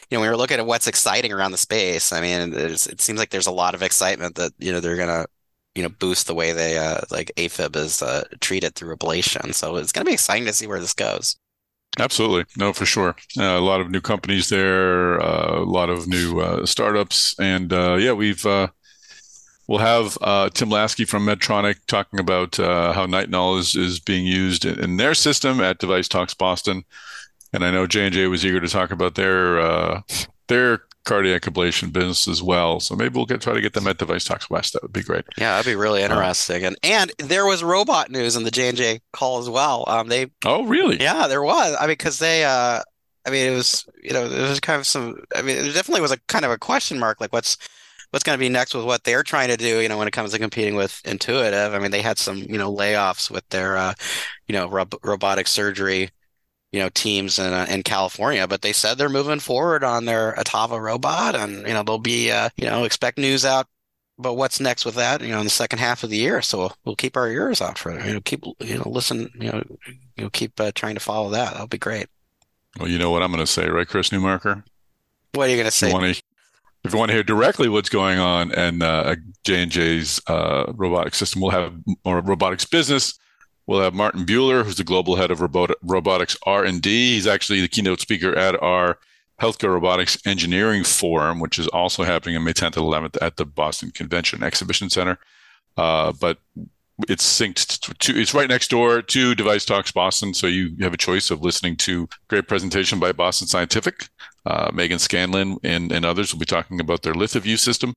you 0.10 0.18
know 0.18 0.22
when 0.22 0.28
you're 0.28 0.38
looking 0.38 0.60
at 0.60 0.66
what's 0.66 0.88
exciting 0.88 1.32
around 1.34 1.52
the 1.52 1.58
space. 1.58 2.12
I 2.12 2.22
mean, 2.22 2.54
it 2.54 3.02
seems 3.02 3.20
like 3.20 3.30
there's 3.32 3.48
a 3.48 3.52
lot 3.52 3.76
of 3.76 3.84
excitement 3.84 4.36
that 4.36 4.54
you 4.60 4.72
know 4.72 4.80
they're 4.80 4.98
gonna 4.98 5.26
you 5.76 5.84
know 5.84 5.90
boost 5.90 6.28
the 6.28 6.36
way 6.36 6.52
they 6.54 6.78
uh, 6.78 7.02
like 7.12 7.32
AFib 7.38 7.76
is 7.76 8.02
uh, 8.02 8.24
treated 8.42 8.76
through 8.76 8.96
ablation. 8.96 9.54
So 9.54 9.78
it's 9.78 9.92
gonna 9.92 10.06
be 10.06 10.14
exciting 10.14 10.46
to 10.46 10.54
see 10.54 10.68
where 10.68 10.80
this 10.80 10.94
goes. 10.94 11.38
Absolutely. 12.00 12.46
No, 12.58 12.74
for 12.74 12.86
sure. 12.86 13.16
Uh, 13.38 13.44
a 13.44 13.60
lot 13.60 13.80
of 13.80 13.92
new 13.92 14.02
companies 14.02 14.50
there, 14.50 15.22
uh, 15.22 15.60
a 15.62 15.66
lot 15.66 15.90
of 15.90 16.08
new 16.08 16.40
uh, 16.40 16.66
startups. 16.66 17.36
And 17.40 17.72
uh, 17.72 17.96
yeah, 17.96 18.14
we've, 18.14 18.44
uh, 18.46 18.68
we'll 19.68 19.80
have 19.80 20.18
uh, 20.22 20.50
Tim 20.50 20.70
Laske 20.70 21.08
from 21.08 21.26
Medtronic 21.26 21.78
talking 21.88 22.20
about 22.20 22.60
uh, 22.60 22.94
how 22.94 23.06
Nitinol 23.06 23.60
is, 23.60 23.76
is 23.76 24.00
being 24.00 24.26
used 24.26 24.66
in, 24.66 24.80
in 24.80 24.98
their 24.98 25.14
system 25.14 25.60
at 25.62 25.80
Device 25.80 26.08
Talks 26.08 26.34
Boston. 26.34 26.84
And 27.52 27.64
I 27.64 27.72
know 27.72 27.86
J&J 27.86 28.28
was 28.28 28.46
eager 28.46 28.60
to 28.60 28.68
talk 28.68 28.92
about 28.92 29.16
their, 29.16 29.60
uh, 29.60 30.02
their 30.48 30.82
cardiac 31.06 31.44
ablation 31.44 31.92
business 31.92 32.28
as 32.28 32.42
well. 32.42 32.80
So 32.80 32.96
maybe 32.96 33.16
we'll 33.16 33.26
get 33.26 33.42
try 33.42 33.54
to 33.54 33.62
get 33.62 33.74
them 33.74 33.88
at 33.88 33.98
Device 33.98 34.24
Talks 34.24 34.50
West. 34.50 34.74
That 34.74 34.84
would 34.84 34.94
be 34.94 35.04
great. 35.04 35.26
Yeah, 35.38 35.56
that'd 35.56 35.70
be 35.70 35.76
really 35.76 36.02
interesting. 36.02 36.64
And 36.64 36.78
and 36.82 37.12
there 37.20 37.46
was 37.46 37.64
robot 37.64 38.10
news 38.10 38.36
in 38.36 38.44
the 38.44 38.52
J 38.52 38.70
and 38.70 38.78
J 38.78 39.02
call 39.12 39.40
as 39.40 39.50
well. 39.50 39.84
Um, 39.88 40.08
they 40.08 40.28
Oh, 40.46 40.64
really? 40.64 41.00
Yeah, 41.02 41.28
there 41.28 41.44
was. 41.44 41.76
I 41.78 41.82
mean, 41.82 41.90
because 41.90 42.20
they, 42.20 42.44
uh, 42.44 42.82
I 43.26 43.30
mean, 43.30 43.52
it 43.54 43.56
was, 43.56 43.86
you 44.02 44.14
know, 44.14 44.28
there 44.28 44.50
was 44.50 44.60
kind 44.60 44.80
of 44.80 44.88
some, 44.88 45.18
I 45.36 45.42
mean, 45.42 45.58
there 45.58 45.74
definitely 45.74 46.02
was 46.02 46.12
a 46.12 46.20
kind 46.28 46.44
of 46.46 46.52
a 46.52 46.58
question 46.58 47.00
mark, 47.00 47.22
like 47.22 47.32
what's, 47.32 47.58
what's 48.14 48.24
going 48.24 48.38
to 48.38 48.40
be 48.40 48.48
next 48.48 48.76
with 48.76 48.86
what 48.86 49.04
they're 49.04 49.24
trying 49.24 49.48
to 49.48 49.58
do, 49.58 49.80
you 49.80 49.90
know, 49.90 49.98
when 49.98 50.08
it 50.08 50.12
comes 50.12 50.32
to 50.32 50.38
competing 50.38 50.76
with 50.76 51.02
Intuitive. 51.04 51.74
I 51.74 51.80
mean, 51.80 51.90
they 51.90 52.04
had 52.04 52.20
some, 52.20 52.38
you 52.38 52.60
know, 52.60 52.72
layoffs 52.72 53.32
with 53.32 53.48
their, 53.50 53.76
uh, 53.76 53.96
you 54.48 54.54
know, 54.54 54.70
rob 54.70 54.94
robotic 55.04 55.48
surgery, 55.48 56.12
you 56.72 56.80
know, 56.80 56.90
teams 56.90 57.40
in, 57.40 57.52
uh, 57.52 57.66
in 57.68 57.82
California, 57.82 58.48
but 58.48 58.62
they 58.62 58.72
said 58.72 59.00
they're 59.00 59.10
moving 59.10 59.40
forward 59.40 59.84
on 59.84 60.06
their 60.06 60.34
Ottava 60.34 60.80
robot 60.80 61.34
and, 61.34 61.68
you 61.68 61.74
know, 61.74 61.82
there'll 61.82 61.98
be, 61.98 62.30
uh, 62.30 62.50
you 62.56 62.68
know, 62.68 62.84
expect 62.84 63.18
news 63.18 63.46
out 63.46 63.66
but 64.20 64.36
what's 64.36 64.60
next 64.60 64.86
with 64.86 64.94
that, 64.94 65.22
you 65.22 65.30
know, 65.30 65.40
in 65.40 65.46
the 65.46 65.50
second 65.50 65.80
half 65.80 66.04
of 66.04 66.12
the 66.12 66.18
year. 66.18 66.40
So 66.44 66.60
we'll, 66.60 66.78
we'll 66.86 66.96
keep 66.96 67.18
our 67.18 67.28
ears 67.28 67.62
out 67.62 67.80
for 67.80 67.92
it, 67.92 68.06
you 68.06 68.14
know, 68.14 68.22
keep, 68.22 68.46
you 68.60 68.78
know, 68.78 68.84
listen, 68.86 69.32
you 69.40 69.52
know, 69.52 69.64
you 70.16 70.24
know, 70.24 70.30
keep 70.30 70.60
uh, 70.60 70.72
trying 70.76 70.94
to 70.94 71.02
follow 71.02 71.32
that. 71.32 71.54
That'll 71.54 71.66
be 71.66 71.80
great. 71.80 72.08
Well, 72.80 72.90
you 72.90 73.00
know 73.00 73.10
what 73.10 73.24
I'm 73.24 73.32
going 73.32 73.44
to 73.44 73.52
say, 73.52 73.68
right, 73.70 73.88
Chris 73.88 74.10
Newmarker? 74.10 74.64
What 75.34 75.48
are 75.48 75.52
you 75.52 75.58
going 75.58 75.66
to 75.66 75.72
If 75.76 75.82
you 75.82 75.90
say? 75.90 75.94
want 75.94 76.16
to, 76.16 76.22
if 76.84 76.92
you 76.92 77.00
want 77.00 77.10
to 77.10 77.14
hear 77.14 77.24
directly 77.24 77.70
what's 77.70 77.90
going 77.90 78.20
on 78.20 78.52
and 78.52 78.84
uh, 78.84 79.16
J&J's 79.46 80.22
uh, 80.28 80.66
robotic 80.74 81.16
system, 81.16 81.42
we'll 81.42 81.52
have 81.52 81.74
or 82.04 82.20
robotics 82.22 82.66
business. 82.66 83.18
We'll 83.66 83.82
have 83.82 83.94
Martin 83.94 84.26
Bueller, 84.26 84.66
who's 84.66 84.76
the 84.76 84.84
global 84.84 85.16
head 85.16 85.32
of 85.32 85.40
robot- 85.40 85.78
robotics 85.82 86.36
R&D. 86.46 87.14
He's 87.14 87.28
actually 87.28 87.62
the 87.62 87.70
keynote 87.70 88.02
speaker 88.02 88.36
at 88.36 88.62
our 88.62 89.00
Healthcare 89.42 89.74
Robotics 89.74 90.18
Engineering 90.26 90.84
Forum, 90.84 91.40
which 91.40 91.58
is 91.58 91.68
also 91.70 92.04
happening 92.04 92.36
on 92.36 92.44
May 92.44 92.54
10th 92.54 92.78
and 92.78 92.86
11th 92.86 93.18
at 93.22 93.38
the 93.38 93.46
Boston 93.46 93.92
Convention 93.92 94.44
Exhibition 94.44 94.90
Center. 94.90 95.18
Uh, 95.78 96.12
but 96.12 96.40
it's 97.08 97.26
synced 97.26 97.98
to, 97.98 98.20
it's 98.20 98.34
right 98.34 98.48
next 98.48 98.70
door 98.70 99.02
to 99.02 99.36
Device 99.36 99.66
Talks 99.66 99.92
Boston. 99.92 100.34
So 100.34 100.48
you 100.48 100.76
have 100.82 100.94
a 100.94 100.98
choice 100.98 101.32
of 101.32 101.42
listening 101.42 101.76
to 101.78 102.08
great 102.28 102.48
presentation 102.48 103.00
by 103.00 103.12
Boston 103.12 103.48
Scientific. 103.48 104.10
Uh, 104.46 104.70
Megan 104.74 105.00
Scanlon 105.00 105.58
and, 105.64 105.92
and 105.92 106.06
others 106.06 106.34
will 106.34 106.40
be 106.40 106.46
talking 106.46 106.80
about 106.80 107.02
their 107.02 107.14
LithoVue 107.14 107.58
system. 107.58 107.94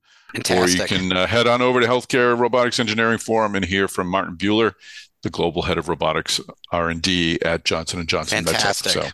Or 0.51 0.68
you 0.68 0.84
can 0.84 1.12
uh, 1.12 1.26
head 1.26 1.47
on 1.47 1.61
over 1.61 1.80
to 1.80 1.86
Healthcare 1.86 2.38
Robotics 2.38 2.78
Engineering 2.78 3.18
Forum 3.18 3.55
and 3.55 3.64
hear 3.64 3.88
from 3.88 4.09
Martin 4.09 4.36
Bueller, 4.36 4.74
the 5.22 5.30
global 5.30 5.62
head 5.62 5.78
of 5.78 5.88
robotics 5.88 6.40
R&D 6.70 7.40
at 7.42 7.64
Johnson 7.64 8.01
and 8.01 8.09
Johnson 8.09 8.44
MedTech. 8.44 8.51
Fantastic. 8.51 8.92
So, 8.92 9.09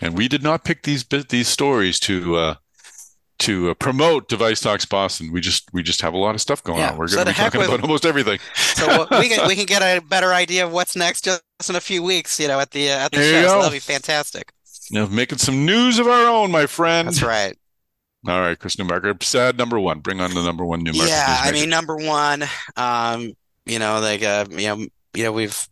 and 0.00 0.16
we 0.16 0.28
did 0.28 0.42
not 0.42 0.64
pick 0.64 0.82
these 0.84 1.04
these 1.04 1.48
stories 1.48 2.00
to 2.00 2.36
uh, 2.36 2.54
to 3.40 3.70
uh, 3.70 3.74
promote 3.74 4.28
Device 4.28 4.60
Talks 4.60 4.84
Boston. 4.84 5.32
We 5.32 5.40
just 5.40 5.68
we 5.72 5.82
just 5.82 6.00
have 6.02 6.14
a 6.14 6.18
lot 6.18 6.34
of 6.34 6.40
stuff 6.40 6.62
going 6.62 6.78
Yeah, 6.78 6.92
on. 6.92 6.98
We're 6.98 7.08
so 7.08 7.16
going 7.16 7.26
to 7.26 7.32
be 7.32 7.36
talking 7.36 7.60
with- 7.60 7.68
about 7.68 7.82
almost 7.82 8.06
everything. 8.06 8.38
So 8.54 9.06
we 9.18 9.28
can 9.28 9.46
we 9.48 9.56
can 9.60 9.66
get 9.66 9.82
a 9.82 10.00
better 10.00 10.32
idea 10.32 10.64
of 10.64 10.72
what's 10.72 10.94
next 10.96 11.24
just 11.24 11.42
in 11.68 11.76
a 11.76 11.80
few 11.80 12.02
weeks, 12.02 12.38
you 12.40 12.48
know, 12.48 12.60
at 12.60 12.70
the 12.70 12.90
uh, 12.90 13.04
at 13.06 13.10
the 13.12 13.18
There 13.18 13.42
show. 13.42 13.48
So 13.48 13.54
that'll 13.56 13.70
be 13.70 13.78
fantastic. 13.78 14.52
Know, 14.92 15.06
making 15.06 15.38
some 15.38 15.64
news 15.64 15.98
of 16.00 16.08
our 16.08 16.26
own, 16.28 16.50
my 16.50 16.66
friend. 16.66 17.06
That's 17.06 17.22
right. 17.22 17.56
All 18.26 18.40
right, 18.40 18.58
Chris 18.58 18.76
Newmarker. 18.76 19.22
Sad 19.22 19.56
number 19.56 19.78
one. 19.78 20.00
Bring 20.00 20.20
on 20.20 20.34
the 20.34 20.42
number 20.42 20.64
one 20.64 20.84
Newmarker. 20.84 21.08
Yeah, 21.08 21.38
I 21.40 21.52
mean, 21.52 21.70
number 21.70 21.96
one, 21.96 22.44
um, 22.76 23.32
you 23.66 23.78
know, 23.78 24.00
like 24.00 24.22
uh, 24.22 24.46
you 24.50 24.66
know, 24.66 24.86
you 25.14 25.22
know, 25.24 25.32
we've 25.32 25.68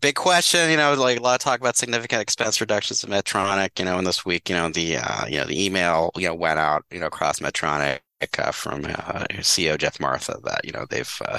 big 0.00 0.14
question, 0.14 0.70
you 0.70 0.76
know, 0.76 0.94
like 0.94 1.18
a 1.18 1.22
lot 1.22 1.34
of 1.34 1.40
talk 1.40 1.60
about 1.60 1.76
significant 1.76 2.22
expense 2.22 2.60
reductions 2.60 3.04
in 3.04 3.10
Medtronic, 3.10 3.78
you 3.78 3.84
know, 3.84 3.98
and 3.98 4.06
this 4.06 4.24
week, 4.24 4.48
you 4.48 4.54
know, 4.54 4.68
the 4.68 4.98
uh, 4.98 5.26
you 5.26 5.38
know, 5.38 5.44
the 5.44 5.64
email, 5.64 6.10
you 6.16 6.28
know, 6.28 6.34
went 6.34 6.58
out, 6.58 6.84
you 6.90 7.00
know, 7.00 7.06
across 7.06 7.40
Medtronic 7.40 8.00
uh, 8.38 8.52
from 8.52 8.84
uh, 8.84 9.24
CEO 9.40 9.76
Geoff 9.76 10.00
Martha 10.00 10.36
that, 10.44 10.64
you 10.64 10.72
know, 10.72 10.86
they've 10.88 11.18
uh, 11.26 11.38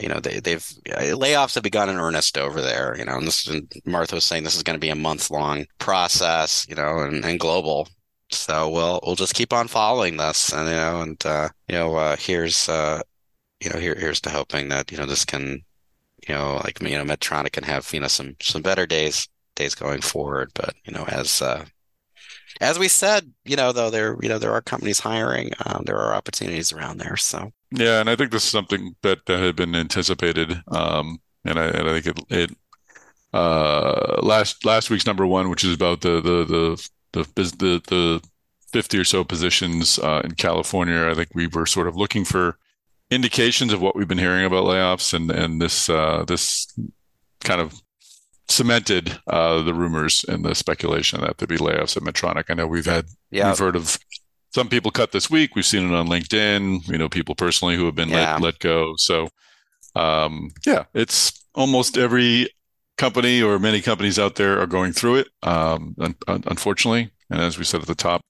you 0.00 0.08
know, 0.08 0.20
they 0.20 0.40
they've 0.40 0.66
uh, 0.92 1.16
layoffs 1.16 1.54
have 1.54 1.64
begun 1.64 1.88
in 1.88 1.98
earnest 1.98 2.38
over 2.38 2.60
there, 2.60 2.96
you 2.98 3.04
know, 3.04 3.16
and 3.16 3.26
this 3.26 3.46
and 3.46 3.70
Martha 3.84 4.14
was 4.14 4.24
saying 4.24 4.44
this 4.44 4.56
is 4.56 4.62
going 4.62 4.76
to 4.76 4.80
be 4.80 4.90
a 4.90 4.94
month 4.94 5.30
long 5.30 5.66
process, 5.78 6.66
you 6.68 6.74
know, 6.74 6.98
and, 7.00 7.24
and 7.24 7.40
global. 7.40 7.88
So 8.30 8.68
we'll 8.68 9.00
we'll 9.04 9.16
just 9.16 9.34
keep 9.34 9.52
on 9.52 9.68
following 9.68 10.16
this, 10.16 10.52
and 10.52 10.68
you 10.68 10.74
know, 10.74 11.00
and 11.02 11.26
uh, 11.26 11.48
you 11.68 11.74
know, 11.76 11.94
uh, 11.96 12.16
here's 12.16 12.68
uh, 12.68 13.00
you 13.60 13.70
know, 13.70 13.78
here 13.78 13.94
here's 13.98 14.20
to 14.22 14.30
hoping 14.30 14.68
that 14.68 14.90
you 14.92 14.98
know 14.98 15.06
this 15.06 15.24
can, 15.24 15.64
you 16.28 16.34
know, 16.34 16.60
like 16.64 16.80
you 16.82 16.96
know, 16.96 17.04
Medtronic 17.04 17.52
can 17.52 17.64
have 17.64 17.92
you 17.92 18.00
know 18.00 18.08
some 18.08 18.36
some 18.40 18.62
better 18.62 18.86
days 18.86 19.28
days 19.54 19.74
going 19.74 20.00
forward. 20.00 20.50
But 20.54 20.74
you 20.84 20.92
know, 20.92 21.04
as 21.04 21.42
uh, 21.42 21.64
as 22.60 22.78
we 22.78 22.88
said, 22.88 23.32
you 23.44 23.56
know, 23.56 23.72
though 23.72 23.90
there 23.90 24.16
you 24.22 24.28
know 24.28 24.38
there 24.38 24.52
are 24.52 24.62
companies 24.62 25.00
hiring, 25.00 25.52
um, 25.66 25.84
there 25.86 25.98
are 25.98 26.14
opportunities 26.14 26.72
around 26.72 26.98
there. 26.98 27.16
So 27.16 27.52
Yeah, 27.70 28.00
and 28.00 28.10
I 28.10 28.16
think 28.16 28.30
this 28.30 28.44
is 28.44 28.50
something 28.50 28.96
that 29.02 29.28
uh, 29.28 29.38
had 29.38 29.56
been 29.56 29.74
anticipated. 29.74 30.62
Um, 30.68 31.20
and 31.44 31.58
I, 31.58 31.66
and 31.66 31.88
I 31.88 32.00
think 32.00 32.18
it, 32.18 32.24
it 32.30 32.56
uh, 33.32 34.20
last 34.22 34.64
last 34.64 34.90
week's 34.90 35.06
number 35.06 35.26
one, 35.26 35.50
which 35.50 35.64
is 35.64 35.74
about 35.74 36.00
the 36.00 36.20
the 36.20 36.44
the 36.44 36.88
the 37.12 37.42
the, 37.58 37.82
the 37.88 38.22
50 38.72 38.98
or 38.98 39.04
so 39.04 39.22
positions 39.22 40.00
uh, 40.00 40.22
in 40.24 40.32
California. 40.32 41.08
I 41.08 41.14
think 41.14 41.28
we 41.32 41.46
were 41.46 41.66
sort 41.66 41.86
of 41.86 41.96
looking 41.96 42.24
for 42.24 42.58
indications 43.10 43.72
of 43.72 43.80
what 43.80 43.96
we've 43.96 44.08
been 44.08 44.18
hearing 44.18 44.44
about 44.44 44.64
layoffs, 44.64 45.14
and 45.14 45.30
and 45.30 45.60
this 45.60 45.88
uh, 45.88 46.24
this 46.26 46.72
kind 47.42 47.60
of 47.60 47.82
cemented 48.48 49.18
uh, 49.26 49.62
the 49.62 49.74
rumors 49.74 50.24
and 50.28 50.44
the 50.44 50.54
speculation 50.54 51.20
that 51.20 51.38
there'd 51.38 51.48
be 51.48 51.56
layoffs 51.56 51.96
at 51.96 52.02
Medtronic. 52.02 52.44
I 52.48 52.54
know 52.54 52.66
we've 52.66 52.86
had 52.86 53.06
yeah. 53.30 53.48
we've 53.48 53.58
heard 53.58 53.76
of 53.76 53.98
some 54.52 54.68
people 54.68 54.90
cut 54.90 55.12
this 55.12 55.30
week. 55.30 55.54
We've 55.56 55.66
seen 55.66 55.90
it 55.90 55.94
on 55.94 56.08
LinkedIn. 56.08 56.88
You 56.88 56.98
know, 56.98 57.08
people 57.08 57.34
personally 57.34 57.76
who 57.76 57.86
have 57.86 57.94
been 57.94 58.10
yeah. 58.10 58.34
let 58.34 58.42
let 58.42 58.58
go. 58.58 58.94
So, 58.96 59.28
um, 59.94 60.50
yeah, 60.66 60.84
it's 60.94 61.44
almost 61.54 61.98
every 61.98 62.50
company 62.96 63.42
or 63.42 63.58
many 63.58 63.80
companies 63.80 64.18
out 64.18 64.36
there 64.36 64.60
are 64.60 64.66
going 64.66 64.92
through 64.92 65.16
it. 65.16 65.28
Um, 65.42 65.94
un- 65.98 66.16
unfortunately, 66.26 67.10
and 67.30 67.40
as 67.40 67.58
we 67.58 67.64
said 67.64 67.80
at 67.80 67.88
the 67.88 67.94
top, 67.94 68.22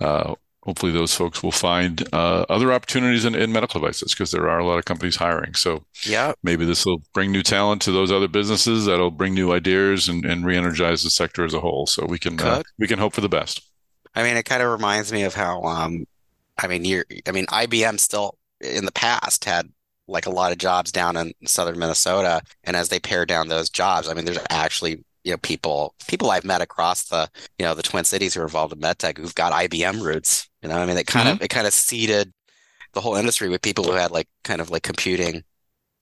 uh, 0.00 0.34
hopefully 0.62 0.92
those 0.92 1.14
folks 1.14 1.42
will 1.42 1.52
find 1.52 2.08
uh, 2.12 2.46
other 2.48 2.72
opportunities 2.72 3.24
in, 3.24 3.34
in 3.34 3.52
medical 3.52 3.80
devices 3.80 4.12
because 4.12 4.30
there 4.30 4.48
are 4.48 4.58
a 4.58 4.66
lot 4.66 4.78
of 4.78 4.84
companies 4.84 5.16
hiring. 5.16 5.54
So 5.54 5.84
yeah, 6.06 6.32
maybe 6.42 6.64
this 6.64 6.86
will 6.86 7.02
bring 7.12 7.32
new 7.32 7.42
talent 7.42 7.82
to 7.82 7.92
those 7.92 8.12
other 8.12 8.28
businesses. 8.28 8.86
That'll 8.86 9.10
bring 9.10 9.34
new 9.34 9.52
ideas 9.52 10.08
and, 10.08 10.24
and 10.24 10.46
re-energize 10.46 11.02
the 11.02 11.10
sector 11.10 11.44
as 11.44 11.54
a 11.54 11.60
whole. 11.60 11.86
So 11.86 12.06
we 12.06 12.18
can 12.18 12.40
uh, 12.40 12.62
we 12.78 12.86
can 12.86 12.98
hope 12.98 13.14
for 13.14 13.20
the 13.20 13.28
best. 13.28 13.62
I 14.14 14.22
mean, 14.22 14.36
it 14.36 14.44
kind 14.44 14.62
of 14.62 14.70
reminds 14.70 15.12
me 15.12 15.22
of 15.22 15.34
how 15.34 15.62
um, 15.62 16.06
I 16.58 16.66
mean, 16.66 16.84
you're 16.84 17.04
I 17.26 17.32
mean, 17.32 17.46
IBM 17.46 17.98
still 17.98 18.38
in 18.60 18.84
the 18.84 18.92
past 18.92 19.44
had 19.44 19.68
like 20.08 20.26
a 20.26 20.30
lot 20.30 20.52
of 20.52 20.58
jobs 20.58 20.92
down 20.92 21.16
in 21.16 21.32
southern 21.46 21.78
Minnesota, 21.78 22.42
and 22.64 22.76
as 22.76 22.88
they 22.88 23.00
pare 23.00 23.26
down 23.26 23.48
those 23.48 23.70
jobs, 23.70 24.08
I 24.08 24.14
mean, 24.14 24.24
there's 24.24 24.38
actually 24.50 25.04
you 25.24 25.32
know 25.32 25.38
people 25.38 25.94
people 26.06 26.30
I've 26.30 26.44
met 26.44 26.60
across 26.60 27.04
the 27.04 27.28
you 27.58 27.64
know 27.64 27.74
the 27.74 27.82
Twin 27.82 28.04
Cities 28.04 28.34
who 28.34 28.40
are 28.40 28.44
involved 28.44 28.72
in 28.72 28.80
medtech 28.80 29.18
who've 29.18 29.34
got 29.34 29.52
IBM 29.52 30.02
roots. 30.02 30.48
You 30.62 30.68
know, 30.68 30.76
I 30.76 30.86
mean, 30.86 30.96
it 30.96 31.06
kind 31.06 31.28
mm-hmm. 31.28 31.36
of 31.36 31.42
it 31.42 31.48
kind 31.48 31.66
of 31.66 31.72
seeded 31.72 32.32
the 32.92 33.00
whole 33.00 33.16
industry 33.16 33.48
with 33.48 33.62
people 33.62 33.84
who 33.84 33.92
had 33.92 34.10
like 34.10 34.28
kind 34.44 34.60
of 34.60 34.70
like 34.70 34.82
computing 34.82 35.42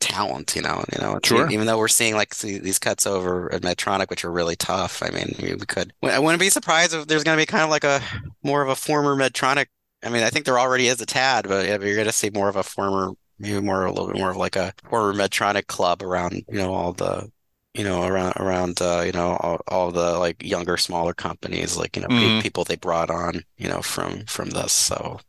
talent. 0.00 0.54
You 0.56 0.62
know, 0.62 0.84
you 0.92 1.00
know, 1.00 1.18
sure. 1.22 1.50
Even 1.50 1.66
though 1.66 1.78
we're 1.78 1.88
seeing 1.88 2.14
like 2.14 2.36
these 2.38 2.78
cuts 2.78 3.06
over 3.06 3.52
at 3.52 3.62
Medtronic, 3.62 4.10
which 4.10 4.24
are 4.24 4.32
really 4.32 4.56
tough. 4.56 5.02
I 5.02 5.10
mean, 5.10 5.34
we 5.38 5.66
could. 5.66 5.92
I 6.02 6.18
wouldn't 6.18 6.40
be 6.40 6.50
surprised 6.50 6.94
if 6.94 7.06
there's 7.06 7.24
going 7.24 7.36
to 7.36 7.42
be 7.42 7.46
kind 7.46 7.64
of 7.64 7.70
like 7.70 7.84
a 7.84 8.00
more 8.42 8.62
of 8.62 8.68
a 8.68 8.76
former 8.76 9.16
Medtronic. 9.16 9.66
I 10.02 10.08
mean, 10.08 10.22
I 10.22 10.30
think 10.30 10.46
there 10.46 10.58
already 10.58 10.86
is 10.86 11.00
a 11.00 11.06
tad, 11.06 11.46
but 11.46 11.66
you're 11.66 11.94
going 11.94 12.06
to 12.06 12.12
see 12.12 12.30
more 12.30 12.48
of 12.48 12.56
a 12.56 12.62
former 12.62 13.12
maybe 13.38 13.60
more 13.60 13.86
a 13.86 13.90
little 13.90 14.08
bit 14.08 14.18
more 14.18 14.30
of 14.30 14.36
like 14.36 14.54
a 14.54 14.72
former 14.88 15.14
Medtronic 15.14 15.66
club 15.66 16.02
around 16.02 16.34
you 16.48 16.58
know 16.58 16.72
all 16.72 16.92
the 16.92 17.30
you 17.74 17.84
know 17.84 18.04
around 18.04 18.32
around 18.36 18.80
uh, 18.82 19.02
you 19.04 19.12
know 19.12 19.36
all, 19.40 19.60
all 19.68 19.90
the 19.90 20.18
like 20.18 20.42
younger 20.42 20.76
smaller 20.76 21.14
companies 21.14 21.76
like 21.76 21.96
you 21.96 22.02
know 22.02 22.08
mm-hmm. 22.08 22.40
people 22.40 22.64
they 22.64 22.76
brought 22.76 23.10
on 23.10 23.42
you 23.56 23.68
know 23.68 23.80
from 23.80 24.24
from 24.24 24.50
this 24.50 24.72
so 24.72 25.20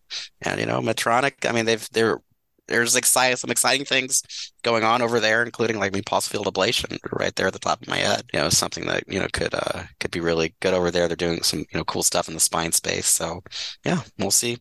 and 0.41 0.59
you 0.59 0.65
know 0.65 0.81
Medtronic 0.81 1.47
I 1.47 1.51
mean 1.51 1.65
they've 1.65 1.87
they're 1.91 2.19
there's 2.67 2.95
exciting 2.95 3.35
some 3.35 3.51
exciting 3.51 3.85
things 3.85 4.23
going 4.63 4.83
on 4.83 5.01
over 5.01 5.19
there 5.19 5.43
including 5.43 5.77
like 5.77 5.93
I 5.93 5.95
mean 5.95 6.03
pulse 6.03 6.27
field 6.27 6.47
ablation 6.47 6.97
right 7.11 7.35
there 7.35 7.47
at 7.47 7.53
the 7.53 7.59
top 7.59 7.81
of 7.81 7.87
my 7.87 7.97
head 7.97 8.23
you 8.33 8.39
know 8.39 8.49
something 8.49 8.85
that 8.87 9.03
you 9.07 9.19
know 9.19 9.27
could 9.31 9.53
uh 9.53 9.83
could 9.99 10.11
be 10.11 10.19
really 10.19 10.55
good 10.61 10.73
over 10.73 10.89
there. 10.89 11.07
They're 11.07 11.15
doing 11.15 11.43
some 11.43 11.59
you 11.59 11.77
know 11.77 11.83
cool 11.83 12.03
stuff 12.03 12.27
in 12.27 12.33
the 12.33 12.39
spine 12.39 12.71
space 12.71 13.07
so 13.07 13.43
yeah 13.85 14.01
we'll 14.17 14.31
see. 14.31 14.57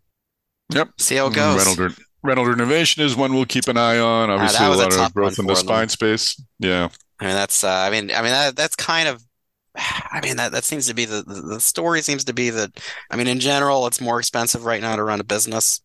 Yep. 0.73 0.91
See 0.99 1.17
how 1.17 1.27
it 1.29 1.35
goes. 1.35 1.67
Reynolds, 1.67 2.01
renal 2.23 2.45
denervation 2.45 3.01
is 3.01 3.17
one 3.17 3.33
we'll 3.33 3.45
keep 3.45 3.67
an 3.67 3.77
eye 3.77 3.99
on. 3.99 4.31
Ah, 4.31 4.35
obviously 4.35 4.67
uh, 4.67 4.75
a 4.75 4.77
lot 4.77 4.93
a 4.93 5.03
of 5.05 5.15
growth 5.15 5.39
in 5.39 5.47
the 5.47 5.57
spine 5.57 5.89
space. 5.89 6.41
Yeah 6.59 6.91
I 7.21 7.27
mean, 7.27 7.35
that's, 7.35 7.63
uh, 7.63 7.69
I 7.69 7.91
mean, 7.91 8.11
I 8.11 8.23
mean, 8.23 8.33
that, 8.33 8.57
that's 8.57 8.77
kind 8.77 9.09
of, 9.09 9.23
I 9.77 10.21
mean, 10.23 10.37
that, 10.37 10.53
that 10.53 10.65
seems 10.65 10.87
to 10.87 10.95
be 10.95 11.05
the, 11.05 11.23
the 11.23 11.61
story 11.61 12.01
seems 12.03 12.25
to 12.25 12.33
be 12.33 12.51
that, 12.51 12.81
I 13.11 13.17
mean, 13.17 13.27
in 13.27 13.41
general, 13.41 13.87
it's 13.87 14.01
more 14.01 14.19
expensive 14.19 14.65
right 14.65 14.81
now 14.81 14.97
to 14.97 15.05
run 15.05 15.21
a 15.21 15.25
business. 15.25 15.81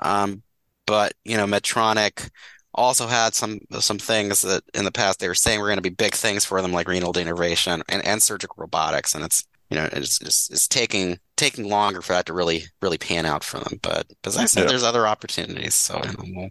Um, 0.00 0.42
but, 0.86 1.14
you 1.24 1.36
know, 1.36 1.46
Medtronic 1.46 2.30
also 2.74 3.06
had 3.06 3.34
some, 3.34 3.60
some 3.80 3.98
things 3.98 4.42
that 4.42 4.62
in 4.72 4.84
the 4.84 4.92
past 4.92 5.20
they 5.20 5.28
were 5.28 5.34
saying 5.34 5.60
were 5.60 5.66
going 5.66 5.76
to 5.76 5.82
be 5.82 5.90
big 5.90 6.14
things 6.14 6.44
for 6.44 6.62
them, 6.62 6.72
like 6.72 6.88
renal 6.88 7.12
denervation 7.12 7.82
and, 7.88 8.04
and 8.04 8.22
surgical 8.22 8.56
robotics. 8.58 9.14
And 9.14 9.24
it's, 9.24 9.44
you 9.68 9.76
know, 9.76 9.88
it's, 9.92 10.20
it's, 10.22 10.50
it's 10.50 10.68
taking, 10.68 11.18
taking 11.36 11.68
longer 11.68 12.02
for 12.02 12.12
that 12.12 12.26
to 12.26 12.32
really, 12.32 12.64
really 12.80 12.98
pan 12.98 13.26
out 13.26 13.42
for 13.42 13.58
them. 13.58 13.78
But 13.82 14.06
as 14.24 14.36
I 14.36 14.46
said, 14.46 14.62
yeah. 14.62 14.68
there's 14.68 14.82
other 14.84 15.06
opportunities. 15.06 15.74
So 15.74 16.00
you 16.04 16.12
know, 16.12 16.24
we'll, 16.40 16.48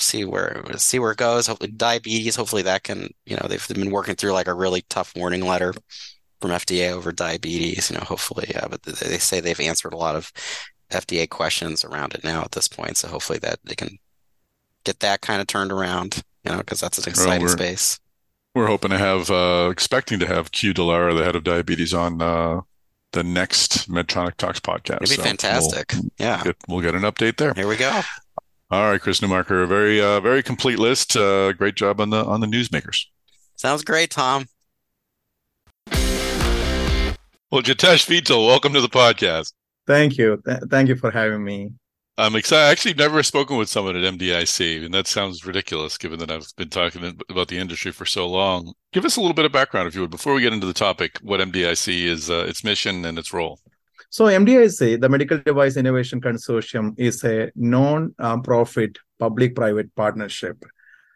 see 0.00 0.24
where 0.24 0.64
see 0.76 0.98
where 0.98 1.12
it 1.12 1.18
goes. 1.18 1.46
Hopefully, 1.46 1.70
diabetes. 1.70 2.36
Hopefully, 2.36 2.62
that 2.62 2.82
can 2.82 3.12
you 3.26 3.36
know 3.36 3.46
they've 3.48 3.68
been 3.68 3.90
working 3.90 4.14
through 4.14 4.32
like 4.32 4.48
a 4.48 4.54
really 4.54 4.82
tough 4.88 5.14
warning 5.16 5.46
letter 5.46 5.74
from 6.40 6.50
FDA 6.50 6.90
over 6.90 7.12
diabetes. 7.12 7.90
You 7.90 7.96
know, 7.96 8.04
hopefully, 8.04 8.46
yeah. 8.50 8.66
But 8.68 8.82
they 8.82 9.18
say 9.18 9.40
they've 9.40 9.60
answered 9.60 9.92
a 9.92 9.98
lot 9.98 10.16
of 10.16 10.32
FDA 10.90 11.28
questions 11.28 11.84
around 11.84 12.14
it 12.14 12.24
now 12.24 12.42
at 12.42 12.52
this 12.52 12.68
point. 12.68 12.96
So 12.96 13.08
hopefully 13.08 13.38
that 13.40 13.60
they 13.64 13.74
can 13.74 13.98
get 14.84 15.00
that 15.00 15.20
kind 15.20 15.40
of 15.40 15.46
turned 15.46 15.72
around. 15.72 16.22
You 16.44 16.52
know, 16.52 16.58
because 16.58 16.80
that's 16.80 16.98
an 16.98 17.08
exciting 17.08 17.46
well, 17.46 17.52
space. 17.52 18.00
We're 18.54 18.66
hoping 18.66 18.90
to 18.90 18.98
have, 18.98 19.30
uh, 19.30 19.68
expecting 19.70 20.18
to 20.20 20.26
have 20.26 20.50
Que 20.50 20.72
Dallara, 20.72 21.16
the 21.16 21.22
head 21.22 21.36
of 21.36 21.44
diabetes, 21.44 21.94
on 21.94 22.20
uh, 22.20 22.62
the 23.12 23.22
next 23.22 23.90
Medtronic 23.90 24.36
Talks 24.36 24.58
podcast. 24.58 25.02
It'd 25.02 25.10
be 25.10 25.16
so 25.16 25.22
fantastic. 25.22 25.92
We'll, 25.92 26.10
yeah, 26.18 26.42
get, 26.42 26.56
we'll 26.68 26.80
get 26.80 26.94
an 26.94 27.02
update 27.02 27.36
there. 27.36 27.54
Here 27.54 27.68
we 27.68 27.76
go. 27.76 28.00
All 28.72 28.88
right, 28.88 29.00
Chris 29.00 29.18
Newmarker, 29.18 29.64
a 29.64 29.66
very 29.66 30.00
uh, 30.00 30.20
very 30.20 30.44
complete 30.44 30.78
list. 30.78 31.16
Uh, 31.16 31.52
great 31.52 31.74
job 31.74 32.00
on 32.00 32.10
the 32.10 32.24
on 32.24 32.40
the 32.40 32.46
newsmakers. 32.46 33.06
Sounds 33.56 33.82
great, 33.82 34.10
Tom. 34.10 34.46
Well, 37.50 37.62
Jithesh 37.62 38.06
Veetil, 38.06 38.46
welcome 38.46 38.72
to 38.74 38.80
the 38.80 38.88
podcast. 38.88 39.54
Thank 39.88 40.16
you. 40.16 40.40
Th- 40.46 40.60
thank 40.70 40.88
you 40.88 40.94
for 40.94 41.10
having 41.10 41.42
me. 41.42 41.72
I'm 42.16 42.36
excited. 42.36 42.68
I 42.68 42.70
actually 42.70 42.94
never 42.94 43.24
spoken 43.24 43.56
with 43.56 43.68
someone 43.68 43.96
at 43.96 44.14
MDIC, 44.14 44.84
and 44.84 44.94
that 44.94 45.08
sounds 45.08 45.44
ridiculous 45.44 45.98
given 45.98 46.20
that 46.20 46.30
I've 46.30 46.46
been 46.56 46.68
talking 46.68 47.18
about 47.28 47.48
the 47.48 47.58
industry 47.58 47.90
for 47.90 48.06
so 48.06 48.28
long. 48.28 48.74
Give 48.92 49.04
us 49.04 49.16
a 49.16 49.20
little 49.20 49.34
bit 49.34 49.46
of 49.46 49.52
background, 49.52 49.88
if 49.88 49.96
you 49.96 50.02
would, 50.02 50.10
before 50.10 50.34
we 50.34 50.42
get 50.42 50.52
into 50.52 50.66
the 50.68 50.72
topic, 50.72 51.18
what 51.22 51.40
MDIC 51.40 52.04
is, 52.04 52.30
uh, 52.30 52.44
its 52.46 52.62
mission 52.62 53.04
and 53.04 53.18
its 53.18 53.32
role. 53.32 53.58
So 54.12 54.24
MDIC, 54.24 55.00
the 55.00 55.08
Medical 55.08 55.38
Device 55.38 55.76
Innovation 55.76 56.20
Consortium, 56.20 56.98
is 56.98 57.22
a 57.22 57.52
non-profit 57.54 58.98
public-private 59.20 59.94
partnership. 59.94 60.64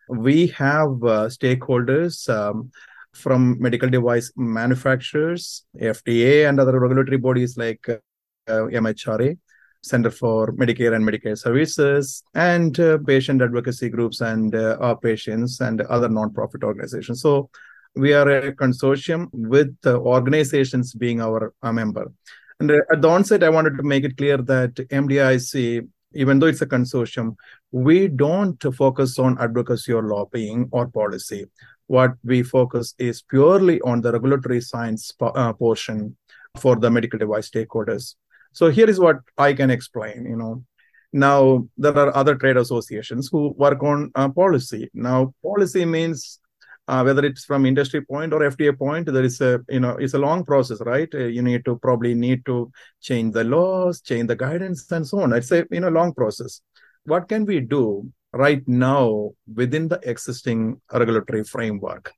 We 0.08 0.46
have 0.48 0.90
uh, 1.02 1.26
stakeholders 1.26 2.28
um, 2.28 2.70
from 3.12 3.60
medical 3.60 3.90
device 3.90 4.30
manufacturers, 4.36 5.64
FDA, 5.76 6.48
and 6.48 6.60
other 6.60 6.78
regulatory 6.78 7.16
bodies 7.16 7.56
like 7.56 7.84
uh, 7.88 7.98
MHRA, 8.46 9.38
Center 9.82 10.12
for 10.12 10.52
Medicare 10.52 10.94
and 10.94 11.04
Medicare 11.04 11.36
Services, 11.36 12.22
and 12.36 12.78
uh, 12.78 12.98
patient 12.98 13.42
advocacy 13.42 13.88
groups 13.88 14.20
and 14.20 14.54
uh, 14.54 14.76
our 14.80 14.96
patients 14.96 15.60
and 15.60 15.80
other 15.80 16.08
non-profit 16.08 16.62
organizations. 16.62 17.22
So 17.22 17.50
we 17.96 18.12
are 18.12 18.30
a 18.30 18.52
consortium 18.52 19.30
with 19.32 19.74
organizations 19.84 20.94
being 20.94 21.20
our 21.20 21.52
member. 21.64 22.12
And 22.60 22.70
uh, 22.70 22.80
at 22.92 23.02
the 23.02 23.08
onset, 23.08 23.42
I 23.42 23.48
wanted 23.48 23.76
to 23.76 23.82
make 23.82 24.04
it 24.04 24.16
clear 24.16 24.38
that 24.38 24.74
MDIC, 24.74 25.88
even 26.14 26.38
though 26.38 26.46
it's 26.46 26.62
a 26.62 26.66
consortium, 26.66 27.36
we 27.72 28.08
don't 28.08 28.62
focus 28.74 29.18
on 29.18 29.38
advocacy 29.40 29.92
or 29.92 30.02
lobbying 30.02 30.68
or 30.70 30.86
policy. 30.88 31.46
What 31.86 32.12
we 32.24 32.42
focus 32.42 32.94
is 32.98 33.22
purely 33.22 33.80
on 33.82 34.00
the 34.00 34.12
regulatory 34.12 34.60
science 34.60 35.12
uh, 35.20 35.52
portion 35.52 36.16
for 36.56 36.76
the 36.76 36.90
medical 36.90 37.18
device 37.18 37.50
stakeholders. 37.50 38.14
So 38.52 38.70
here 38.70 38.88
is 38.88 39.00
what 39.00 39.18
I 39.36 39.52
can 39.52 39.70
explain. 39.70 40.24
You 40.24 40.36
know, 40.36 40.64
now 41.12 41.68
there 41.76 41.96
are 41.98 42.16
other 42.16 42.36
trade 42.36 42.56
associations 42.56 43.28
who 43.30 43.48
work 43.56 43.82
on 43.82 44.12
uh, 44.14 44.28
policy. 44.28 44.88
Now 44.94 45.34
policy 45.42 45.84
means 45.84 46.38
uh, 46.86 47.02
whether 47.02 47.24
it's 47.24 47.44
from 47.44 47.64
industry 47.64 48.02
point 48.02 48.32
or 48.32 48.40
FDA 48.40 48.76
point, 48.76 49.06
there 49.06 49.24
is 49.24 49.40
a 49.40 49.60
you 49.68 49.80
know 49.80 49.92
it's 49.92 50.14
a 50.14 50.18
long 50.18 50.44
process, 50.44 50.80
right? 50.82 51.08
Uh, 51.14 51.26
you 51.26 51.42
need 51.42 51.64
to 51.64 51.78
probably 51.78 52.14
need 52.14 52.44
to 52.46 52.70
change 53.00 53.32
the 53.32 53.44
laws, 53.44 54.00
change 54.00 54.28
the 54.28 54.36
guidance, 54.36 54.90
and 54.92 55.06
so 55.06 55.20
on. 55.20 55.32
It's 55.32 55.50
a 55.50 55.66
you 55.70 55.80
know 55.80 55.88
long 55.88 56.12
process. 56.12 56.60
What 57.04 57.28
can 57.28 57.46
we 57.46 57.60
do 57.60 58.10
right 58.32 58.66
now 58.66 59.30
within 59.54 59.88
the 59.88 60.00
existing 60.02 60.80
regulatory 60.92 61.44
framework, 61.44 62.12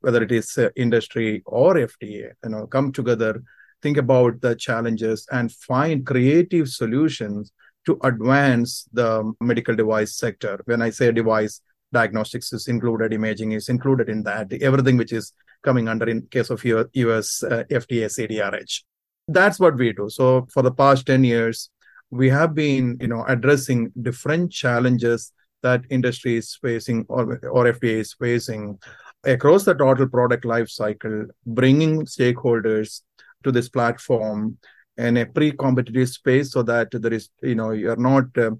whether 0.00 0.22
it 0.22 0.32
is 0.32 0.56
uh, 0.58 0.70
industry 0.74 1.42
or 1.46 1.74
FDA? 1.74 2.32
You 2.42 2.50
know, 2.50 2.66
come 2.66 2.92
together, 2.92 3.42
think 3.82 3.98
about 3.98 4.40
the 4.40 4.56
challenges, 4.56 5.26
and 5.30 5.52
find 5.52 6.04
creative 6.04 6.68
solutions 6.68 7.52
to 7.86 7.98
advance 8.02 8.88
the 8.92 9.32
medical 9.40 9.76
device 9.76 10.16
sector. 10.16 10.60
When 10.64 10.82
I 10.82 10.90
say 10.90 11.12
device, 11.12 11.62
diagnostics 11.92 12.52
is 12.52 12.68
included, 12.68 13.12
imaging 13.12 13.52
is 13.52 13.68
included 13.68 14.08
in 14.08 14.22
that, 14.24 14.52
everything 14.62 14.96
which 14.96 15.12
is 15.12 15.32
coming 15.62 15.88
under 15.88 16.08
in 16.08 16.26
case 16.26 16.50
of 16.50 16.64
US 16.64 17.42
uh, 17.42 17.64
FDA 17.70 18.06
CDRH. 18.06 18.82
That's 19.26 19.60
what 19.60 19.76
we 19.76 19.92
do. 19.92 20.08
So 20.08 20.46
for 20.52 20.62
the 20.62 20.72
past 20.72 21.06
10 21.06 21.24
years, 21.24 21.70
we 22.10 22.30
have 22.30 22.54
been, 22.54 22.96
you 23.00 23.08
know, 23.08 23.24
addressing 23.26 23.92
different 24.00 24.50
challenges 24.52 25.32
that 25.62 25.82
industry 25.90 26.36
is 26.36 26.56
facing 26.62 27.04
or, 27.08 27.38
or 27.48 27.64
FDA 27.64 27.98
is 28.00 28.14
facing 28.14 28.78
across 29.24 29.64
the 29.64 29.74
total 29.74 30.08
product 30.08 30.44
life 30.44 30.68
cycle, 30.68 31.26
bringing 31.44 32.06
stakeholders 32.06 33.02
to 33.44 33.52
this 33.52 33.68
platform 33.68 34.56
in 34.96 35.16
a 35.16 35.26
pre-competitive 35.26 36.08
space 36.08 36.52
so 36.52 36.62
that 36.62 36.88
there 36.90 37.12
is 37.12 37.28
you 37.42 37.54
know 37.54 37.70
you're 37.70 37.96
not 37.96 38.24
um, 38.38 38.58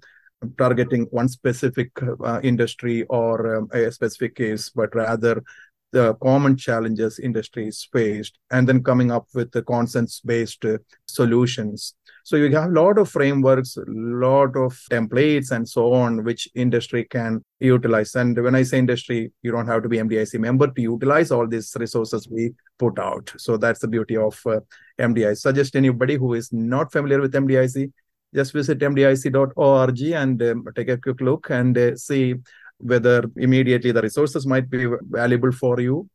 targeting 0.57 1.03
one 1.11 1.27
specific 1.27 1.91
uh, 2.23 2.39
industry 2.43 3.03
or 3.03 3.57
um, 3.57 3.69
a 3.73 3.91
specific 3.91 4.35
case 4.35 4.69
but 4.69 4.93
rather 4.95 5.43
the 5.91 6.13
common 6.15 6.55
challenges 6.55 7.19
industries 7.19 7.87
faced 7.91 8.37
and 8.51 8.67
then 8.67 8.83
coming 8.83 9.11
up 9.11 9.27
with 9.33 9.51
the 9.51 9.61
consensus 9.63 10.21
based 10.21 10.63
uh, 10.65 10.77
solutions. 11.07 11.95
So 12.23 12.35
you 12.35 12.55
have 12.55 12.69
a 12.69 12.73
lot 12.73 12.99
of 12.99 13.09
frameworks 13.09 13.75
a 13.77 13.85
lot 13.87 14.55
of 14.55 14.79
templates 14.91 15.51
and 15.51 15.67
so 15.67 15.93
on 15.93 16.23
which 16.23 16.47
industry 16.53 17.05
can 17.05 17.43
utilize. 17.59 18.13
And 18.15 18.39
when 18.41 18.55
i 18.55 18.61
say 18.63 18.77
industry 18.77 19.31
you 19.41 19.51
don't 19.51 19.67
have 19.67 19.83
to 19.83 19.89
be 19.89 19.97
mdic 19.97 20.39
member 20.39 20.67
to 20.67 20.81
utilize 20.81 21.31
all 21.31 21.47
these 21.47 21.75
resources 21.79 22.27
we 22.29 22.53
put 22.77 22.99
out. 22.99 23.33
So 23.37 23.57
that's 23.57 23.79
the 23.79 23.87
beauty 23.87 24.17
of 24.17 24.39
uh, 24.45 24.59
mdic 24.99 25.37
suggest 25.37 25.75
anybody 25.75 26.15
who 26.15 26.35
is 26.35 26.53
not 26.53 26.91
familiar 26.91 27.19
with 27.19 27.33
mdic 27.33 27.91
just 28.33 28.53
visit 28.53 28.79
mdic.org 28.79 30.01
and 30.01 30.41
um, 30.43 30.65
take 30.75 30.89
a 30.89 30.97
quick 30.97 31.21
look 31.21 31.49
and 31.49 31.77
uh, 31.77 31.95
see 31.95 32.35
whether 32.77 33.29
immediately 33.35 33.91
the 33.91 34.01
resources 34.01 34.45
might 34.45 34.69
be 34.69 34.87
valuable 35.09 35.51
for 35.51 35.79
you. 35.79 36.09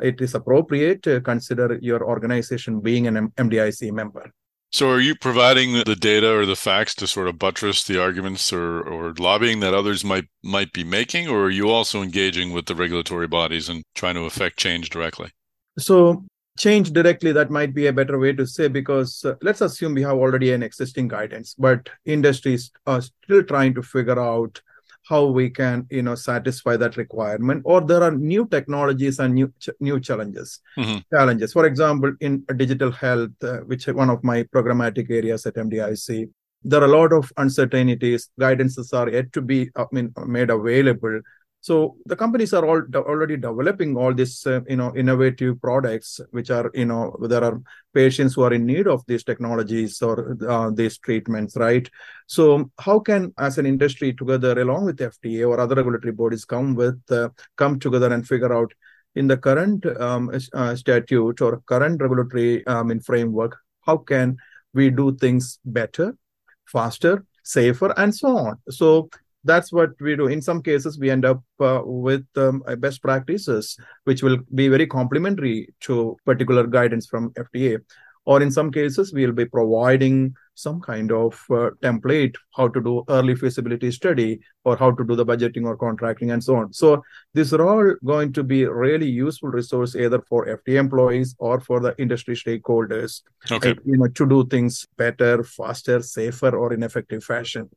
It 0.00 0.20
is 0.20 0.34
appropriate 0.34 1.02
to 1.02 1.20
consider 1.20 1.78
your 1.80 2.04
organization 2.04 2.80
being 2.80 3.06
an 3.06 3.28
MDIC 3.30 3.92
member. 3.92 4.30
So, 4.70 4.90
are 4.90 5.00
you 5.00 5.14
providing 5.14 5.72
the 5.72 5.96
data 5.96 6.30
or 6.36 6.44
the 6.44 6.54
facts 6.54 6.94
to 6.96 7.06
sort 7.06 7.26
of 7.28 7.38
buttress 7.38 7.84
the 7.84 8.00
arguments 8.00 8.52
or, 8.52 8.82
or 8.82 9.14
lobbying 9.18 9.60
that 9.60 9.72
others 9.72 10.04
might 10.04 10.26
might 10.42 10.74
be 10.74 10.84
making, 10.84 11.26
or 11.26 11.44
are 11.44 11.50
you 11.50 11.70
also 11.70 12.02
engaging 12.02 12.52
with 12.52 12.66
the 12.66 12.74
regulatory 12.74 13.26
bodies 13.26 13.70
and 13.70 13.82
trying 13.94 14.14
to 14.16 14.24
affect 14.24 14.58
change 14.58 14.90
directly? 14.90 15.30
So, 15.78 16.26
change 16.58 16.92
directly 16.92 17.32
that 17.32 17.50
might 17.50 17.72
be 17.72 17.86
a 17.86 17.92
better 17.92 18.18
way 18.18 18.32
to 18.32 18.46
say 18.46 18.68
because 18.68 19.24
uh, 19.24 19.34
let's 19.42 19.60
assume 19.60 19.94
we 19.94 20.02
have 20.02 20.16
already 20.16 20.52
an 20.52 20.62
existing 20.62 21.08
guidance, 21.08 21.54
but 21.58 21.88
industries 22.04 22.70
are 22.86 23.00
still 23.00 23.42
trying 23.42 23.74
to 23.74 23.82
figure 23.82 24.20
out 24.20 24.60
how 25.08 25.24
we 25.24 25.48
can 25.48 25.86
you 25.90 26.02
know 26.02 26.14
satisfy 26.14 26.76
that 26.76 26.96
requirement 26.98 27.62
or 27.64 27.80
there 27.80 28.02
are 28.02 28.10
new 28.10 28.46
technologies 28.46 29.18
and 29.20 29.34
new 29.34 29.52
ch- 29.58 29.70
new 29.80 29.98
challenges. 29.98 30.60
Mm-hmm. 30.76 30.98
challenges. 31.14 31.52
For 31.52 31.64
example 31.64 32.12
in 32.20 32.44
digital 32.56 32.90
health 32.90 33.42
uh, 33.42 33.58
which 33.60 33.88
is 33.88 33.94
one 33.94 34.10
of 34.10 34.22
my 34.22 34.42
programmatic 34.42 35.10
areas 35.10 35.46
at 35.46 35.54
mdic 35.54 36.28
there 36.64 36.82
are 36.82 36.86
a 36.86 36.88
lot 36.88 37.12
of 37.12 37.32
uncertainties. 37.36 38.30
Guidances 38.38 38.92
are 38.92 39.08
yet 39.08 39.32
to 39.32 39.40
be 39.40 39.70
I 39.76 39.84
mean, 39.92 40.12
made 40.26 40.50
available 40.50 41.20
so 41.60 41.96
the 42.06 42.16
companies 42.16 42.52
are 42.52 42.64
all 42.64 42.82
already 42.94 43.36
developing 43.36 43.96
all 43.96 44.14
these 44.14 44.46
uh, 44.46 44.60
you 44.68 44.76
know 44.76 44.94
innovative 44.96 45.60
products 45.60 46.20
which 46.30 46.50
are 46.50 46.70
you 46.74 46.84
know 46.84 47.16
there 47.22 47.42
are 47.42 47.60
patients 47.92 48.34
who 48.34 48.42
are 48.42 48.52
in 48.52 48.64
need 48.64 48.86
of 48.86 49.04
these 49.06 49.24
technologies 49.24 50.00
or 50.00 50.36
uh, 50.48 50.70
these 50.70 50.98
treatments 50.98 51.56
right? 51.56 51.90
So 52.26 52.70
how 52.78 53.00
can 53.00 53.32
as 53.38 53.58
an 53.58 53.66
industry 53.66 54.12
together 54.12 54.60
along 54.60 54.84
with 54.84 54.98
fda 54.98 55.48
or 55.48 55.58
other 55.58 55.74
regulatory 55.74 56.12
bodies 56.12 56.44
come 56.44 56.74
with 56.74 57.00
uh, 57.10 57.30
come 57.56 57.78
together 57.78 58.12
and 58.12 58.26
figure 58.26 58.52
out 58.52 58.72
in 59.14 59.26
the 59.26 59.36
current 59.36 59.84
um, 60.00 60.30
uh, 60.52 60.76
statute 60.76 61.40
or 61.40 61.60
current 61.66 62.00
regulatory 62.00 62.64
um, 62.66 62.90
in 62.90 63.00
framework 63.00 63.58
how 63.80 63.96
can 63.96 64.36
we 64.74 64.90
do 64.90 65.16
things 65.16 65.58
better 65.64 66.14
faster 66.66 67.24
safer 67.48 67.92
and 67.96 68.14
so 68.14 68.36
on? 68.36 68.58
So 68.68 69.08
that's 69.48 69.72
what 69.72 69.90
we 70.00 70.14
do. 70.16 70.26
In 70.28 70.42
some 70.42 70.62
cases 70.62 70.98
we 70.98 71.10
end 71.10 71.24
up 71.24 71.42
uh, 71.60 71.80
with 71.84 72.26
um, 72.36 72.62
best 72.78 73.02
practices 73.02 73.76
which 74.04 74.22
will 74.22 74.38
be 74.54 74.68
very 74.68 74.86
complementary 74.86 75.68
to 75.80 76.16
particular 76.24 76.66
guidance 76.66 77.06
from 77.06 77.30
fda 77.30 77.80
or 78.28 78.42
in 78.42 78.50
some 78.50 78.70
cases 78.70 79.12
we'll 79.12 79.32
be 79.32 79.46
providing 79.46 80.34
some 80.54 80.80
kind 80.80 81.12
of 81.12 81.32
uh, 81.50 81.70
template 81.82 82.34
how 82.56 82.68
to 82.68 82.80
do 82.88 83.02
early 83.08 83.34
feasibility 83.34 83.90
study 83.90 84.38
or 84.64 84.76
how 84.76 84.90
to 84.90 85.04
do 85.04 85.16
the 85.16 85.24
budgeting 85.24 85.64
or 85.64 85.76
contracting 85.76 86.32
and 86.32 86.44
so 86.44 86.56
on. 86.56 86.72
So 86.72 87.02
these 87.32 87.54
are 87.54 87.66
all 87.66 87.94
going 88.04 88.34
to 88.34 88.42
be 88.42 88.66
really 88.66 89.08
useful 89.08 89.48
resource 89.48 89.96
either 89.96 90.20
for 90.28 90.44
fda 90.46 90.74
employees 90.84 91.34
or 91.38 91.58
for 91.58 91.80
the 91.80 91.94
industry 91.98 92.34
stakeholders. 92.34 93.22
Okay. 93.50 93.74
you 93.86 93.96
know 93.96 94.08
to 94.08 94.28
do 94.28 94.46
things 94.46 94.86
better 94.98 95.42
faster 95.42 96.02
safer 96.02 96.54
or 96.54 96.74
in 96.74 96.82
effective 96.82 97.24
fashion. 97.24 97.70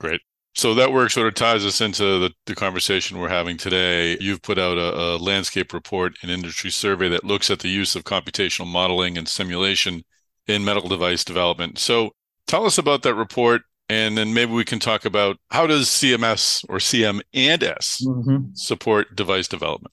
Great 0.00 0.22
so 0.54 0.74
that 0.74 0.92
work 0.92 1.10
sort 1.10 1.26
of 1.26 1.34
ties 1.34 1.64
us 1.64 1.80
into 1.80 2.20
the, 2.20 2.32
the 2.46 2.54
conversation 2.54 3.18
we're 3.18 3.28
having 3.28 3.56
today. 3.56 4.16
You've 4.20 4.42
put 4.42 4.58
out 4.58 4.78
a, 4.78 4.96
a, 4.96 5.16
landscape 5.16 5.72
report, 5.72 6.14
an 6.22 6.30
industry 6.30 6.70
survey 6.70 7.08
that 7.08 7.24
looks 7.24 7.50
at 7.50 7.58
the 7.58 7.68
use 7.68 7.96
of 7.96 8.04
computational 8.04 8.66
modeling 8.66 9.18
and 9.18 9.28
simulation 9.28 10.04
in 10.46 10.64
medical 10.64 10.88
device 10.88 11.24
development. 11.24 11.78
So 11.78 12.12
tell 12.46 12.66
us 12.66 12.78
about 12.78 13.02
that 13.02 13.14
report, 13.14 13.62
and 13.88 14.16
then 14.16 14.32
maybe 14.32 14.52
we 14.52 14.64
can 14.64 14.78
talk 14.78 15.04
about 15.04 15.38
how 15.50 15.66
does 15.66 15.88
CMS 15.88 16.64
or 16.68 16.76
CM 16.76 17.20
and 17.32 17.62
S 17.62 18.04
mm-hmm. 18.06 18.54
support 18.54 19.16
device 19.16 19.48
development. 19.48 19.92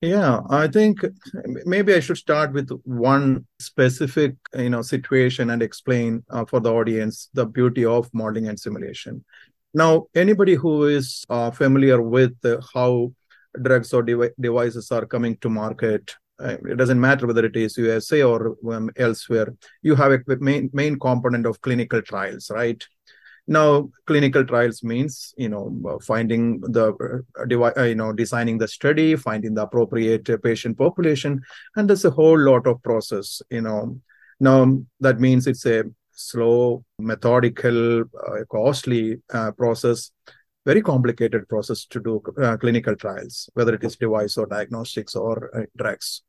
Yeah, 0.00 0.40
I 0.48 0.66
think 0.66 1.04
maybe 1.66 1.92
I 1.92 2.00
should 2.00 2.16
start 2.16 2.54
with 2.54 2.70
one 2.84 3.46
specific, 3.58 4.34
you 4.56 4.70
know, 4.70 4.80
situation 4.80 5.50
and 5.50 5.62
explain 5.62 6.24
uh, 6.30 6.46
for 6.46 6.58
the 6.58 6.72
audience 6.72 7.28
the 7.34 7.44
beauty 7.44 7.84
of 7.84 8.08
modeling 8.14 8.48
and 8.48 8.58
simulation. 8.58 9.22
Now, 9.72 10.06
anybody 10.14 10.54
who 10.54 10.84
is 10.84 11.24
uh, 11.28 11.50
familiar 11.50 12.02
with 12.02 12.36
uh, 12.44 12.58
how 12.74 13.12
drugs 13.62 13.92
or 13.92 14.02
dev- 14.02 14.32
devices 14.38 14.90
are 14.90 15.06
coming 15.06 15.36
to 15.38 15.48
market, 15.48 16.14
uh, 16.42 16.56
it 16.68 16.76
doesn't 16.76 17.00
matter 17.00 17.26
whether 17.26 17.44
it 17.44 17.56
is 17.56 17.76
USA 17.76 18.22
or 18.22 18.56
um, 18.70 18.90
elsewhere, 18.96 19.54
you 19.82 19.94
have 19.94 20.12
a 20.12 20.20
main, 20.40 20.70
main 20.72 20.98
component 20.98 21.46
of 21.46 21.60
clinical 21.60 22.02
trials, 22.02 22.50
right? 22.50 22.82
Now, 23.46 23.90
clinical 24.06 24.44
trials 24.44 24.82
means 24.84 25.34
you 25.36 25.48
know 25.48 25.98
finding 26.02 26.60
the 26.60 27.24
uh, 27.38 27.44
devi- 27.46 27.76
uh, 27.76 27.84
you 27.84 27.94
know 27.94 28.12
designing 28.12 28.58
the 28.58 28.68
study, 28.68 29.16
finding 29.16 29.54
the 29.54 29.62
appropriate 29.62 30.28
patient 30.42 30.78
population, 30.78 31.42
and 31.74 31.88
there's 31.88 32.04
a 32.04 32.10
whole 32.10 32.38
lot 32.38 32.66
of 32.66 32.82
process. 32.82 33.42
You 33.50 33.62
know, 33.62 34.00
now 34.38 34.78
that 35.00 35.20
means 35.20 35.46
it's 35.46 35.66
a 35.66 35.84
slow, 36.20 36.84
methodical, 36.98 38.02
uh, 38.02 38.44
costly 38.50 39.18
uh, 39.32 39.52
process, 39.52 40.10
very 40.66 40.82
complicated 40.82 41.48
process 41.48 41.86
to 41.86 42.00
do 42.00 42.22
uh, 42.42 42.56
clinical 42.56 42.94
trials, 42.94 43.48
whether 43.54 43.74
it 43.74 43.84
is 43.84 43.96
device 43.96 44.36
or 44.36 44.46
diagnostics 44.46 45.14
or 45.14 45.50
uh, 45.56 45.64
drugs. 45.76 46.22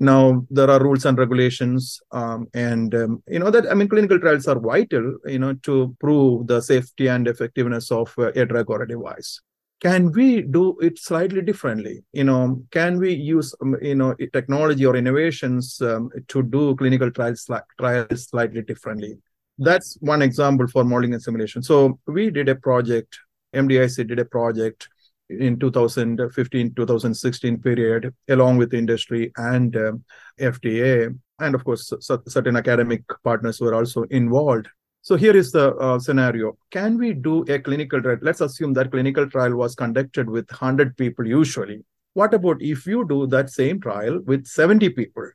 Now 0.00 0.44
there 0.50 0.70
are 0.70 0.82
rules 0.82 1.04
and 1.04 1.16
regulations, 1.16 2.00
um, 2.10 2.48
and 2.54 2.92
um, 2.94 3.22
you 3.28 3.38
know 3.38 3.50
that 3.50 3.70
I 3.70 3.74
mean 3.74 3.88
clinical 3.88 4.18
trials 4.18 4.48
are 4.48 4.58
vital, 4.58 5.18
you 5.26 5.38
know, 5.38 5.54
to 5.62 5.94
prove 6.00 6.48
the 6.48 6.60
safety 6.60 7.06
and 7.08 7.28
effectiveness 7.28 7.92
of 7.92 8.12
uh, 8.18 8.32
a 8.32 8.44
drug 8.44 8.68
or 8.70 8.82
a 8.82 8.88
device 8.88 9.40
can 9.82 10.12
we 10.12 10.42
do 10.42 10.78
it 10.80 10.98
slightly 10.98 11.42
differently? 11.42 12.04
You 12.12 12.24
know 12.24 12.62
can 12.70 12.98
we 12.98 13.12
use 13.12 13.54
um, 13.60 13.76
you 13.82 13.96
know 13.96 14.14
technology 14.32 14.86
or 14.86 14.96
innovations 14.96 15.80
um, 15.82 16.10
to 16.28 16.42
do 16.42 16.76
clinical 16.76 17.10
trials 17.10 17.50
trials 17.78 18.28
slightly 18.28 18.62
differently? 18.62 19.18
That's 19.58 19.98
one 20.00 20.22
example 20.22 20.66
for 20.68 20.84
modeling 20.84 21.14
and 21.14 21.22
simulation. 21.22 21.62
So 21.62 21.98
we 22.06 22.30
did 22.30 22.48
a 22.48 22.54
project 22.54 23.18
mdic 23.54 24.06
did 24.08 24.18
a 24.18 24.24
project 24.24 24.88
in 25.28 25.58
2015 25.58 26.74
2016 26.74 27.58
period 27.58 28.14
along 28.28 28.56
with 28.56 28.74
industry 28.74 29.32
and 29.36 29.76
um, 29.76 30.04
fda 30.40 31.18
and 31.38 31.54
of 31.54 31.64
course 31.64 31.92
certain 32.00 32.56
academic 32.56 33.02
partners 33.24 33.60
were 33.60 33.74
also 33.74 34.02
involved 34.04 34.68
so 35.02 35.16
here 35.16 35.36
is 35.36 35.50
the 35.50 35.74
uh, 35.76 35.98
scenario. 35.98 36.56
Can 36.70 36.96
we 36.96 37.12
do 37.12 37.42
a 37.48 37.58
clinical 37.58 38.00
trial? 38.00 38.18
Let's 38.22 38.40
assume 38.40 38.72
that 38.74 38.92
clinical 38.92 39.28
trial 39.28 39.56
was 39.56 39.74
conducted 39.74 40.30
with 40.30 40.48
100 40.48 40.96
people 40.96 41.26
usually. 41.26 41.84
What 42.14 42.32
about 42.34 42.62
if 42.62 42.86
you 42.86 43.06
do 43.08 43.26
that 43.26 43.50
same 43.50 43.80
trial 43.80 44.20
with 44.24 44.46
70 44.46 44.90
people 44.90 45.28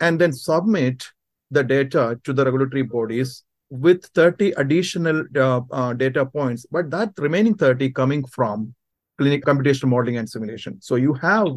and 0.00 0.20
then 0.20 0.32
submit 0.32 1.06
the 1.50 1.64
data 1.64 2.20
to 2.24 2.34
the 2.34 2.44
regulatory 2.44 2.82
bodies 2.82 3.44
with 3.70 4.04
30 4.14 4.52
additional 4.52 5.24
uh, 5.36 5.62
uh, 5.70 5.94
data 5.94 6.26
points, 6.26 6.66
but 6.70 6.90
that 6.90 7.12
remaining 7.16 7.54
30 7.54 7.90
coming 7.92 8.26
from 8.26 8.74
clinic 9.16 9.42
computational 9.42 9.88
modeling 9.88 10.18
and 10.18 10.28
simulation. 10.28 10.78
So 10.82 10.96
you 10.96 11.14
have 11.14 11.48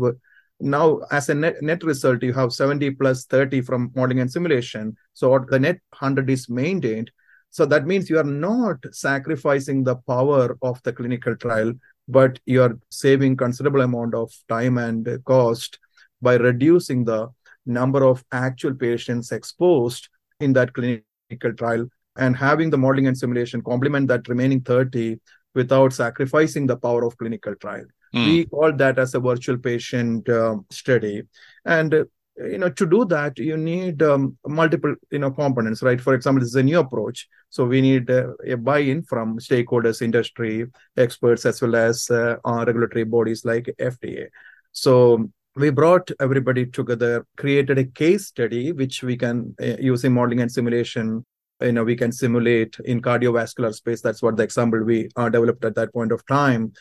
now 0.61 0.99
as 1.11 1.27
a 1.27 1.33
net, 1.33 1.61
net 1.61 1.83
result, 1.83 2.23
you 2.23 2.31
have 2.33 2.53
70 2.53 2.91
plus 2.91 3.25
30 3.25 3.59
from 3.61 3.91
modeling 3.93 4.21
and 4.21 4.31
simulation. 4.31 4.95
So 5.13 5.37
the 5.49 5.59
net 5.59 5.79
100 5.99 6.29
is 6.29 6.47
maintained 6.47 7.11
so 7.51 7.65
that 7.65 7.85
means 7.85 8.09
you 8.09 8.17
are 8.17 8.23
not 8.23 8.77
sacrificing 8.91 9.83
the 9.83 9.97
power 10.07 10.57
of 10.61 10.81
the 10.83 10.93
clinical 10.93 11.35
trial, 11.35 11.73
but 12.07 12.39
you 12.45 12.63
are 12.63 12.79
saving 12.89 13.35
considerable 13.35 13.81
amount 13.81 14.15
of 14.15 14.31
time 14.47 14.77
and 14.77 15.07
cost 15.25 15.77
by 16.21 16.35
reducing 16.35 17.03
the 17.03 17.27
number 17.65 18.05
of 18.05 18.23
actual 18.31 18.73
patients 18.73 19.33
exposed 19.33 20.07
in 20.39 20.53
that 20.53 20.73
clinical 20.73 21.53
trial 21.57 21.87
and 22.15 22.37
having 22.37 22.69
the 22.69 22.77
modeling 22.77 23.07
and 23.07 23.17
simulation 23.17 23.61
complement 23.61 24.07
that 24.07 24.27
remaining 24.29 24.61
30 24.61 25.19
without 25.53 25.91
sacrificing 25.91 26.65
the 26.65 26.77
power 26.77 27.03
of 27.03 27.17
clinical 27.17 27.53
trial. 27.55 27.85
Mm. 28.15 28.25
We 28.25 28.45
call 28.45 28.73
that 28.73 28.97
as 28.97 29.13
a 29.13 29.19
virtual 29.19 29.57
patient 29.57 30.27
uh, 30.29 30.57
study. 30.69 31.23
And 31.65 32.05
you 32.49 32.57
know 32.57 32.69
to 32.69 32.85
do 32.85 33.05
that 33.05 33.37
you 33.37 33.57
need 33.57 34.01
um, 34.01 34.37
multiple 34.47 34.95
you 35.11 35.19
know 35.19 35.31
components 35.31 35.81
right? 35.81 36.01
For 36.01 36.13
example 36.13 36.41
this 36.41 36.49
is 36.49 36.55
a 36.55 36.63
new 36.63 36.79
approach. 36.79 37.27
So 37.49 37.65
we 37.65 37.81
need 37.81 38.09
uh, 38.09 38.33
a 38.47 38.55
buy-in 38.55 39.03
from 39.03 39.37
stakeholders 39.39 40.01
industry 40.01 40.65
experts 40.97 41.45
as 41.45 41.61
well 41.61 41.75
as 41.75 42.09
uh, 42.09 42.37
regulatory 42.45 43.03
bodies 43.03 43.43
like 43.43 43.69
fda 43.77 44.27
so 44.71 45.29
we 45.55 45.69
brought 45.69 46.09
everybody 46.21 46.65
together 46.65 47.25
created 47.35 47.77
a 47.77 47.83
case 47.83 48.27
study 48.27 48.71
which 48.71 49.03
we 49.03 49.17
can 49.17 49.53
uh, 49.61 49.75
using 49.79 50.13
modeling 50.13 50.41
and 50.41 50.51
simulation 50.51 51.25
you 51.61 51.71
know 51.71 51.83
we 51.83 51.95
can 51.95 52.11
simulate 52.11 52.77
in 52.85 53.01
cardiovascular 53.01 53.73
space. 53.73 54.01
That's 54.01 54.21
what 54.21 54.37
the 54.37 54.43
example 54.43 54.83
we 54.83 55.09
uh, 55.15 55.29
developed 55.29 55.63
at 55.65 55.75
that 55.75 55.93
point 55.93 56.11
of 56.11 56.25
time 56.25 56.73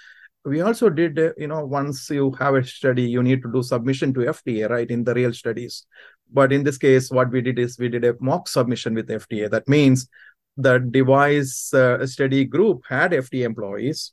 we 0.44 0.60
also 0.60 0.88
did 0.88 1.18
uh, 1.18 1.32
you 1.36 1.46
know 1.46 1.64
once 1.64 2.08
you 2.10 2.32
have 2.38 2.54
a 2.54 2.64
study 2.64 3.02
you 3.02 3.22
need 3.22 3.42
to 3.42 3.52
do 3.52 3.62
submission 3.62 4.12
to 4.14 4.20
fda 4.20 4.70
right 4.70 4.90
in 4.90 5.04
the 5.04 5.14
real 5.14 5.32
studies. 5.32 5.86
But 6.32 6.52
in 6.52 6.62
this 6.64 6.78
case 6.78 7.10
what 7.10 7.30
we 7.30 7.40
did 7.40 7.58
is 7.58 7.78
we 7.78 7.88
did 7.88 8.04
a 8.04 8.14
mock 8.20 8.48
submission 8.48 8.94
with 8.94 9.08
fda 9.08 9.50
that 9.50 9.68
means 9.68 10.08
the 10.56 10.78
device 10.78 11.72
uh, 11.74 12.06
study 12.06 12.44
group 12.44 12.82
had 12.88 13.12
fda 13.12 13.44
employees. 13.44 14.12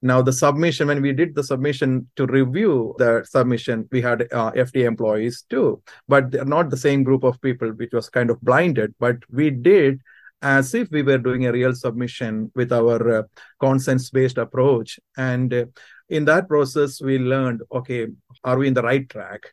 Now 0.00 0.22
the 0.22 0.32
submission 0.32 0.86
when 0.86 1.02
we 1.02 1.12
did 1.12 1.34
the 1.34 1.42
submission 1.42 2.08
to 2.14 2.26
review 2.26 2.94
the 2.98 3.24
submission 3.24 3.88
we 3.90 4.00
had 4.00 4.22
uh, 4.32 4.52
fda 4.52 4.84
employees 4.84 5.44
too. 5.50 5.82
But 6.06 6.30
they're 6.30 6.44
not 6.44 6.70
the 6.70 6.76
same 6.76 7.02
group 7.02 7.24
of 7.24 7.40
people 7.40 7.70
which 7.70 7.92
was 7.92 8.08
kind 8.08 8.30
of 8.30 8.40
blinded. 8.42 8.94
But 9.00 9.16
we 9.28 9.50
did 9.50 10.00
as 10.42 10.74
if 10.74 10.90
we 10.90 11.02
were 11.02 11.18
doing 11.18 11.46
a 11.46 11.52
real 11.52 11.74
submission 11.74 12.50
with 12.54 12.72
our 12.72 13.18
uh, 13.18 13.22
consents 13.60 14.10
based 14.10 14.38
approach. 14.38 15.00
And 15.16 15.52
uh, 15.52 15.64
in 16.08 16.24
that 16.26 16.48
process 16.48 17.00
we 17.00 17.18
learned 17.18 17.62
okay 17.70 18.06
are 18.44 18.58
we 18.58 18.68
in 18.68 18.74
the 18.74 18.82
right 18.82 19.08
track? 19.08 19.52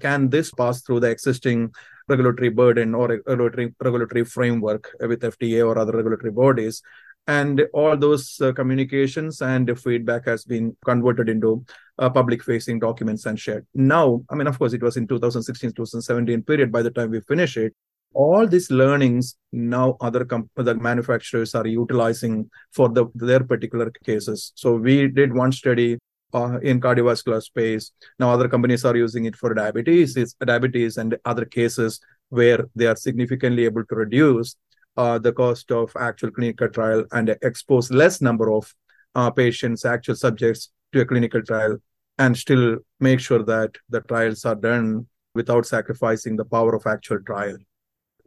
Can 0.00 0.28
this 0.28 0.50
pass 0.50 0.82
through 0.82 1.00
the 1.00 1.10
existing 1.10 1.72
regulatory 2.08 2.48
burden 2.48 2.94
or 2.94 3.08
regulatory 3.26 3.74
regulatory 3.80 4.24
framework 4.24 4.90
with 5.00 5.22
fda 5.22 5.66
or 5.66 5.78
other 5.78 5.92
regulatory 5.92 6.32
bodies? 6.32 6.82
And 7.28 7.64
all 7.72 7.96
those 7.96 8.40
uh, 8.40 8.52
communications 8.52 9.42
and 9.42 9.80
feedback 9.80 10.26
has 10.26 10.44
been 10.44 10.76
converted 10.84 11.28
into 11.28 11.64
uh, 11.98 12.08
public 12.08 12.40
facing 12.44 12.78
documents 12.78 13.26
and 13.26 13.38
shared. 13.38 13.66
Now 13.74 14.22
i 14.28 14.34
mean 14.34 14.48
of 14.48 14.58
course 14.58 14.72
it 14.72 14.82
was 14.82 14.96
in 14.96 15.06
2016 15.06 15.70
2017 15.70 16.42
period 16.42 16.72
by 16.72 16.82
the 16.82 16.90
time 16.90 17.10
we 17.10 17.20
finish 17.20 17.56
it 17.56 17.74
all 18.16 18.46
these 18.46 18.70
learnings 18.70 19.36
now 19.52 19.94
other 20.00 20.24
comp- 20.24 20.50
the 20.56 20.74
manufacturers 20.74 21.54
are 21.54 21.66
utilizing 21.66 22.48
for 22.72 22.88
the 22.88 23.04
their 23.14 23.44
particular 23.44 23.90
cases. 24.04 24.52
So 24.54 24.74
we 24.76 25.08
did 25.08 25.34
one 25.34 25.52
study 25.52 25.98
uh, 26.32 26.58
in 26.62 26.80
cardiovascular 26.80 27.42
space. 27.42 27.92
Now 28.18 28.30
other 28.30 28.48
companies 28.48 28.86
are 28.86 28.96
using 28.96 29.26
it 29.26 29.36
for 29.36 29.52
diabetes 29.52 30.16
it's 30.16 30.32
diabetes 30.52 30.96
and 30.96 31.18
other 31.26 31.44
cases 31.44 32.00
where 32.30 32.64
they 32.74 32.86
are 32.86 32.96
significantly 32.96 33.66
able 33.66 33.84
to 33.84 33.94
reduce 33.94 34.56
uh, 34.96 35.18
the 35.18 35.32
cost 35.32 35.70
of 35.70 35.92
actual 36.00 36.30
clinical 36.30 36.68
trial 36.68 37.04
and 37.12 37.36
expose 37.42 37.90
less 37.90 38.22
number 38.22 38.50
of 38.50 38.74
uh, 39.14 39.30
patients 39.30 39.84
actual 39.84 40.16
subjects 40.16 40.70
to 40.92 41.02
a 41.02 41.04
clinical 41.04 41.42
trial 41.42 41.76
and 42.18 42.36
still 42.36 42.78
make 42.98 43.20
sure 43.20 43.44
that 43.44 43.76
the 43.90 44.00
trials 44.02 44.46
are 44.46 44.54
done 44.54 45.06
without 45.34 45.66
sacrificing 45.66 46.34
the 46.34 46.44
power 46.46 46.74
of 46.74 46.86
actual 46.86 47.20
trial 47.26 47.56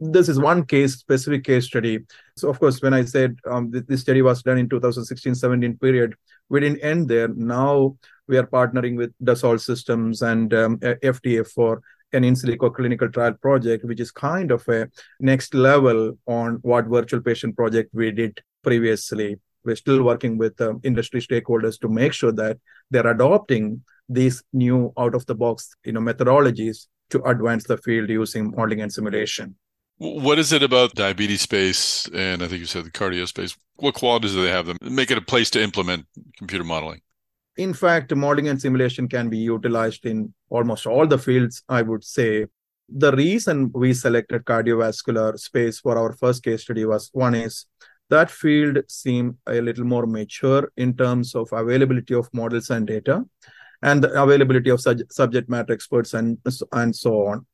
this 0.00 0.28
is 0.30 0.40
one 0.40 0.64
case 0.64 0.94
specific 0.94 1.44
case 1.44 1.66
study. 1.66 2.00
So 2.36 2.48
of 2.48 2.58
course 2.58 2.80
when 2.80 2.94
i 2.94 3.04
said 3.04 3.36
um, 3.46 3.70
this 3.70 4.00
study 4.00 4.22
was 4.22 4.42
done 4.42 4.58
in 4.58 4.68
2016-17 4.68 5.80
period 5.80 6.14
we 6.48 6.60
didn't 6.60 6.80
end 6.80 7.08
there. 7.08 7.28
Now 7.28 7.96
we 8.26 8.38
are 8.38 8.46
partnering 8.46 8.96
with 8.96 9.12
Dassault 9.22 9.60
Systèmes 9.60 10.22
and 10.22 10.52
um, 10.54 10.78
fda 10.78 11.46
for 11.46 11.82
an 12.12 12.24
in 12.24 12.34
silico 12.34 12.74
clinical 12.74 13.08
trial 13.08 13.34
project 13.34 13.84
which 13.84 14.00
is 14.00 14.10
kind 14.10 14.50
of 14.50 14.66
a 14.68 14.88
next 15.20 15.54
level 15.54 16.18
on 16.26 16.58
what 16.62 16.86
virtual 16.86 17.20
patient 17.20 17.54
project 17.56 17.90
we 17.92 18.10
did 18.10 18.40
previously. 18.62 19.38
We're 19.64 19.76
still 19.76 20.02
working 20.02 20.38
with 20.38 20.58
um, 20.62 20.80
industry 20.82 21.20
stakeholders 21.20 21.78
to 21.80 21.88
make 21.88 22.14
sure 22.14 22.32
that 22.32 22.58
they're 22.90 23.06
adopting 23.06 23.82
these 24.08 24.42
new 24.54 24.92
out 24.98 25.14
of 25.14 25.26
the 25.26 25.34
box 25.34 25.76
you 25.84 25.92
know 25.92 26.00
methodologies 26.00 26.86
to 27.10 27.22
advance 27.24 27.64
the 27.64 27.76
field 27.76 28.08
using 28.08 28.50
modeling 28.50 28.80
and 28.80 28.92
simulation 28.92 29.54
what 30.00 30.38
is 30.38 30.50
it 30.50 30.62
about 30.62 30.94
diabetes 30.94 31.42
space 31.42 32.08
and 32.14 32.42
I 32.42 32.48
think 32.48 32.60
you 32.60 32.66
said 32.66 32.86
the 32.86 32.90
cardio 32.90 33.28
space? 33.28 33.54
What 33.76 33.94
qualities 33.94 34.32
do 34.32 34.42
they 34.42 34.50
have 34.50 34.64
that 34.64 34.80
make 34.80 35.10
it 35.10 35.18
a 35.18 35.22
place 35.22 35.50
to 35.50 35.62
implement 35.62 36.06
computer 36.38 36.64
modeling? 36.64 37.02
In 37.58 37.74
fact, 37.74 38.14
modeling 38.14 38.48
and 38.48 38.58
simulation 38.58 39.08
can 39.08 39.28
be 39.28 39.36
utilized 39.36 40.06
in 40.06 40.32
almost 40.48 40.86
all 40.86 41.06
the 41.06 41.18
fields, 41.18 41.62
I 41.68 41.82
would 41.82 42.02
say. 42.02 42.46
The 42.88 43.12
reason 43.12 43.70
we 43.74 43.92
selected 43.92 44.46
cardiovascular 44.46 45.38
space 45.38 45.80
for 45.80 45.98
our 45.98 46.14
first 46.14 46.42
case 46.42 46.62
study 46.62 46.86
was 46.86 47.10
one 47.12 47.34
is 47.34 47.66
that 48.08 48.30
field 48.30 48.78
seemed 48.88 49.36
a 49.46 49.60
little 49.60 49.84
more 49.84 50.06
mature 50.06 50.72
in 50.78 50.96
terms 50.96 51.34
of 51.34 51.52
availability 51.52 52.14
of 52.14 52.32
models 52.32 52.70
and 52.70 52.86
data 52.86 53.22
and 53.82 54.02
the 54.02 54.22
availability 54.22 54.70
of 54.70 54.80
subject 54.80 55.50
matter 55.50 55.74
experts 55.74 56.14
and, 56.14 56.38
and 56.72 56.96
so 56.96 57.26
on 57.26 57.46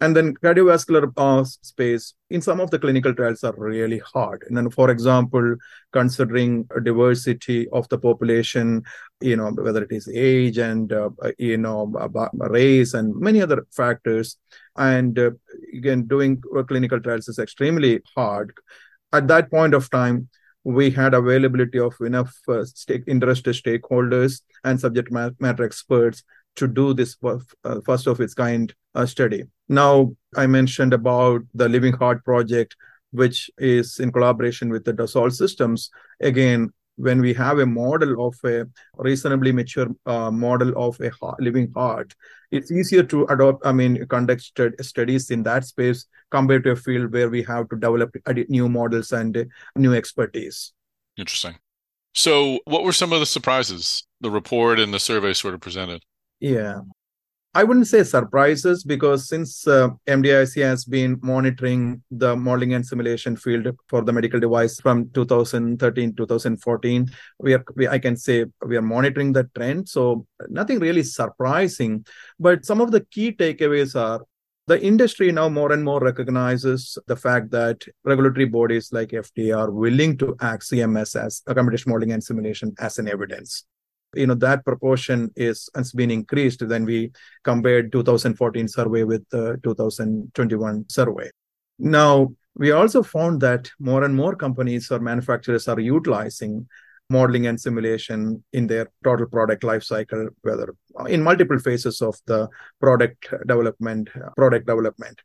and 0.00 0.16
then 0.16 0.34
cardiovascular 0.34 1.12
uh, 1.16 1.44
space 1.44 2.14
in 2.30 2.42
some 2.42 2.60
of 2.60 2.70
the 2.70 2.78
clinical 2.78 3.14
trials 3.14 3.44
are 3.44 3.54
really 3.56 4.00
hard. 4.12 4.44
And 4.46 4.56
then 4.56 4.70
for 4.70 4.90
example 4.90 5.56
considering 5.92 6.68
diversity 6.82 7.68
of 7.68 7.88
the 7.88 7.98
population 7.98 8.82
you 9.20 9.36
know 9.36 9.50
whether 9.50 9.82
it 9.84 9.92
is 9.92 10.08
age 10.08 10.58
and 10.58 10.92
uh, 10.92 11.10
you 11.38 11.58
know 11.58 11.92
race 12.34 12.94
and 12.94 13.14
many 13.14 13.40
other 13.40 13.66
factors. 13.70 14.36
And 14.76 15.18
uh, 15.18 15.30
again 15.72 16.06
doing 16.06 16.42
clinical 16.68 17.00
trials 17.00 17.28
is 17.28 17.38
extremely 17.38 18.00
hard. 18.16 18.52
At 19.12 19.28
that 19.28 19.50
point 19.50 19.74
of 19.74 19.90
time 19.90 20.28
we 20.64 20.90
had 20.90 21.14
availability 21.14 21.78
of 21.78 21.94
enough 22.00 22.34
uh, 22.48 22.64
stake, 22.64 23.04
interested 23.06 23.54
stakeholders 23.54 24.40
and 24.64 24.80
subject 24.80 25.12
matter 25.12 25.62
experts 25.62 26.24
to 26.56 26.66
do 26.66 26.94
this 26.94 27.16
uh, 27.22 27.38
first 27.84 28.06
of 28.06 28.20
its 28.20 28.34
kind 28.34 28.70
uh, 28.70 28.83
study. 29.06 29.44
Now, 29.68 30.14
I 30.36 30.46
mentioned 30.46 30.92
about 30.92 31.42
the 31.54 31.68
Living 31.68 31.92
Heart 31.92 32.24
project, 32.24 32.76
which 33.10 33.50
is 33.58 33.98
in 33.98 34.12
collaboration 34.12 34.70
with 34.70 34.84
the 34.84 34.92
Dassault 34.92 35.32
Systèmes. 35.32 35.88
Again, 36.20 36.70
when 36.96 37.20
we 37.20 37.34
have 37.34 37.58
a 37.58 37.66
model 37.66 38.26
of 38.26 38.36
a 38.44 38.66
reasonably 38.96 39.52
mature 39.52 39.88
uh, 40.06 40.30
model 40.30 40.72
of 40.76 41.00
a 41.00 41.10
heart, 41.10 41.40
living 41.40 41.72
heart, 41.74 42.14
it's 42.50 42.70
easier 42.70 43.02
to 43.02 43.24
adopt, 43.24 43.66
I 43.66 43.72
mean, 43.72 44.06
conduct 44.06 44.52
studies 44.80 45.30
in 45.30 45.42
that 45.42 45.64
space 45.64 46.06
compared 46.30 46.64
to 46.64 46.70
a 46.70 46.76
field 46.76 47.12
where 47.12 47.28
we 47.28 47.42
have 47.42 47.68
to 47.70 47.76
develop 47.76 48.14
new 48.48 48.68
models 48.68 49.12
and 49.12 49.46
new 49.76 49.92
expertise. 49.92 50.72
Interesting. 51.16 51.56
So, 52.14 52.60
what 52.64 52.84
were 52.84 52.92
some 52.92 53.12
of 53.12 53.18
the 53.18 53.26
surprises 53.26 54.06
the 54.20 54.30
report 54.30 54.78
and 54.78 54.94
the 54.94 55.00
survey 55.00 55.32
sort 55.32 55.54
of 55.54 55.60
presented? 55.60 56.02
Yeah. 56.38 56.80
I 57.56 57.62
wouldn't 57.62 57.86
say 57.86 58.02
surprises 58.02 58.82
because 58.82 59.28
since 59.28 59.64
uh, 59.68 59.90
MDIC 60.08 60.60
has 60.62 60.84
been 60.84 61.20
monitoring 61.22 62.02
the 62.10 62.34
modeling 62.34 62.74
and 62.74 62.84
simulation 62.84 63.36
field 63.36 63.68
for 63.88 64.02
the 64.02 64.12
medical 64.12 64.40
device 64.40 64.80
from 64.80 65.08
2013 65.10 66.16
2014, 66.16 67.10
we 67.38 67.54
are 67.54 67.64
we, 67.76 67.86
I 67.86 68.00
can 68.00 68.16
say 68.16 68.46
we 68.66 68.76
are 68.76 68.82
monitoring 68.82 69.32
the 69.32 69.44
trend. 69.54 69.88
So 69.88 70.26
nothing 70.48 70.80
really 70.80 71.04
surprising, 71.04 72.04
but 72.40 72.64
some 72.64 72.80
of 72.80 72.90
the 72.90 73.02
key 73.04 73.30
takeaways 73.30 73.94
are 73.94 74.24
the 74.66 74.82
industry 74.82 75.30
now 75.30 75.48
more 75.48 75.70
and 75.70 75.84
more 75.84 76.00
recognizes 76.00 76.98
the 77.06 77.14
fact 77.14 77.52
that 77.52 77.84
regulatory 78.02 78.46
bodies 78.46 78.88
like 78.92 79.10
FDA 79.10 79.56
are 79.56 79.70
willing 79.70 80.18
to 80.18 80.34
act 80.40 80.64
CMS 80.64 81.14
as 81.14 81.42
a 81.46 81.54
modeling 81.86 82.10
and 82.10 82.24
simulation 82.24 82.74
as 82.80 82.98
an 82.98 83.06
evidence 83.06 83.64
you 84.16 84.26
know 84.26 84.34
that 84.34 84.64
proportion 84.64 85.30
is 85.36 85.68
has 85.74 85.92
been 85.92 86.10
increased 86.10 86.62
when 86.62 86.84
we 86.84 87.12
compared 87.42 87.92
2014 87.92 88.68
survey 88.68 89.04
with 89.04 89.28
the 89.30 89.58
2021 89.62 90.88
survey. 90.88 91.30
Now 91.78 92.34
we 92.56 92.70
also 92.70 93.02
found 93.02 93.40
that 93.40 93.70
more 93.78 94.04
and 94.04 94.14
more 94.14 94.36
companies 94.36 94.90
or 94.90 95.00
manufacturers 95.00 95.68
are 95.68 95.80
utilizing 95.80 96.68
modeling 97.10 97.46
and 97.46 97.60
simulation 97.60 98.42
in 98.52 98.66
their 98.66 98.88
total 99.02 99.26
product 99.26 99.62
life 99.62 99.82
cycle 99.82 100.28
whether 100.42 100.74
in 101.06 101.22
multiple 101.22 101.58
phases 101.58 102.00
of 102.00 102.16
the 102.26 102.48
product 102.80 103.28
development 103.46 104.08
product 104.36 104.66
development. 104.66 105.20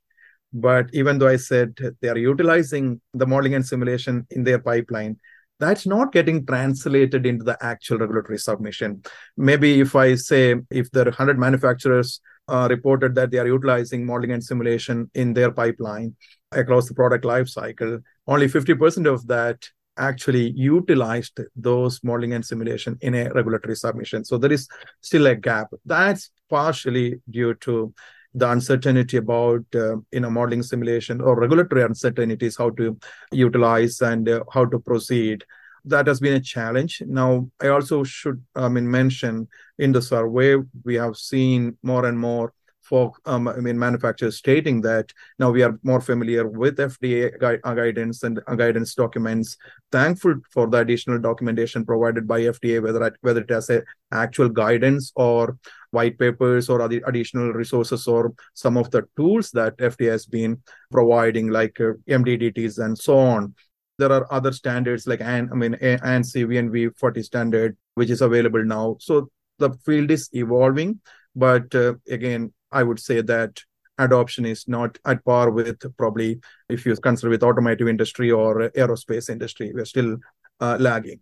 But 0.52 0.90
even 0.94 1.20
though 1.20 1.28
i 1.28 1.36
said 1.36 1.78
they 2.02 2.10
are 2.10 2.18
utilizing 2.18 3.00
the 3.14 3.28
modeling 3.28 3.54
and 3.54 3.66
simulation 3.66 4.26
in 4.32 4.44
their 4.44 4.60
pipeline 4.60 5.18
that's 5.60 5.86
not 5.86 6.12
getting 6.12 6.46
translated 6.46 7.26
into 7.26 7.44
the 7.44 7.58
actual 7.62 7.98
regulatory 7.98 8.38
submission. 8.38 9.04
Maybe 9.38 9.82
if 9.82 9.96
I 9.96 10.16
say 10.16 10.56
if 10.70 10.90
there 10.92 11.04
are 11.04 11.12
100 11.12 11.38
manufacturers 11.38 12.22
uh, 12.48 12.68
reported 12.70 13.16
that 13.16 13.32
they 13.32 13.38
are 13.38 13.48
utilizing 13.48 14.06
modeling 14.06 14.32
and 14.32 14.44
simulation 14.44 15.10
in 15.14 15.34
their 15.34 15.52
pipeline 15.52 16.16
across 16.52 16.88
the 16.88 16.94
product 16.94 17.26
life 17.26 17.48
cycle, 17.48 18.00
only 18.28 18.48
50% 18.48 19.12
of 19.12 19.28
that 19.28 19.68
actually 19.98 20.52
utilized 20.52 21.40
those 21.56 22.00
modeling 22.04 22.34
and 22.34 22.46
simulation 22.46 22.98
in 23.02 23.14
a 23.14 23.32
regulatory 23.34 23.76
submission. 23.76 24.24
So 24.24 24.38
there 24.38 24.52
is 24.52 24.68
still 25.02 25.28
a 25.28 25.36
gap. 25.36 25.68
That's 25.86 26.32
partially 26.50 27.22
due 27.30 27.54
to 27.56 27.94
the 28.34 28.50
uncertainty 28.50 29.18
about 29.18 29.66
uh, 29.76 29.96
you 30.12 30.20
know 30.20 30.30
modeling 30.30 30.64
simulation 30.64 31.22
or 31.22 31.40
regulatory 31.40 31.84
uncertainties, 31.84 32.58
how 32.58 32.70
to 32.72 32.98
utilize 33.32 34.02
and 34.02 34.30
uh, 34.30 34.44
how 34.52 34.66
to 34.66 34.80
proceed. 34.80 35.44
That 35.86 36.08
has 36.08 36.20
been 36.20 36.34
a 36.34 36.42
challenge. 36.42 37.02
Now, 37.06 37.50
I 37.62 37.70
also 37.70 38.04
should 38.04 38.44
I 38.56 38.70
mean 38.70 38.90
mention 38.90 39.48
in 39.78 39.92
the 39.92 40.02
survey 40.02 40.58
we 40.84 40.96
have 40.96 41.16
seen 41.16 41.78
more 41.82 42.06
and 42.06 42.20
more 42.20 42.54
for 42.90 43.14
um, 43.26 43.48
I 43.48 43.58
mean 43.58 43.78
manufacturers 43.78 44.38
stating 44.38 44.82
that 44.82 45.14
now 45.38 45.52
we 45.52 45.62
are 45.62 45.80
more 45.84 46.02
familiar 46.02 46.48
with 46.48 46.78
FDA 46.78 47.38
gui- 47.40 47.60
uh, 47.64 47.74
guidance 47.76 48.24
and 48.24 48.42
uh, 48.48 48.56
guidance 48.56 48.96
documents. 48.96 49.56
Thankful 49.92 50.36
for 50.50 50.68
the 50.68 50.80
additional 50.80 51.20
documentation 51.20 51.86
provided 51.86 52.28
by 52.28 52.42
FDA, 52.42 52.82
whether 52.82 53.16
whether 53.22 53.42
it 53.42 53.52
has 53.52 53.70
a 53.70 53.84
actual 54.12 54.50
guidance 54.50 55.12
or 55.16 55.58
white 55.92 56.18
papers 56.18 56.68
or 56.70 56.82
other 56.82 57.02
additional 57.06 57.54
resources 57.54 58.08
or 58.08 58.34
some 58.56 58.76
of 58.76 58.90
the 58.90 59.04
tools 59.16 59.52
that 59.52 59.78
FDA 59.78 60.10
has 60.10 60.26
been 60.26 60.62
providing, 60.92 61.50
like 61.50 61.80
uh, 61.80 61.94
MDDTs 62.10 62.80
and 62.84 62.98
so 62.98 63.20
on. 63.20 63.54
There 64.00 64.12
are 64.12 64.26
other 64.32 64.52
standards 64.52 65.06
like 65.06 65.22
AN, 65.22 65.50
I 65.52 65.56
mean 65.56 65.74
ANSI 65.76 66.46
VNV 66.48 66.98
40 66.98 67.22
standard, 67.22 67.78
which 67.94 68.10
is 68.10 68.22
available 68.22 68.64
now. 68.64 68.98
So 69.00 69.30
the 69.60 69.72
field 69.86 70.10
is 70.10 70.30
evolving, 70.34 71.02
but 71.36 71.76
uh, 71.76 71.96
again, 72.10 72.54
I 72.72 72.84
would 72.84 73.00
say 73.00 73.22
that 73.22 73.62
adoption 73.98 74.46
is 74.46 74.68
not 74.68 74.98
at 75.06 75.24
par 75.26 75.52
with 75.52 75.80
probably 75.98 76.40
if 76.70 76.86
you 76.86 76.96
consider 76.96 77.30
with 77.30 77.44
automotive 77.44 77.88
industry 77.88 78.32
or 78.32 78.70
aerospace 78.70 79.30
industry, 79.30 79.72
we're 79.74 79.86
still 79.86 80.18
uh, 80.60 80.78
lagging. 80.80 81.20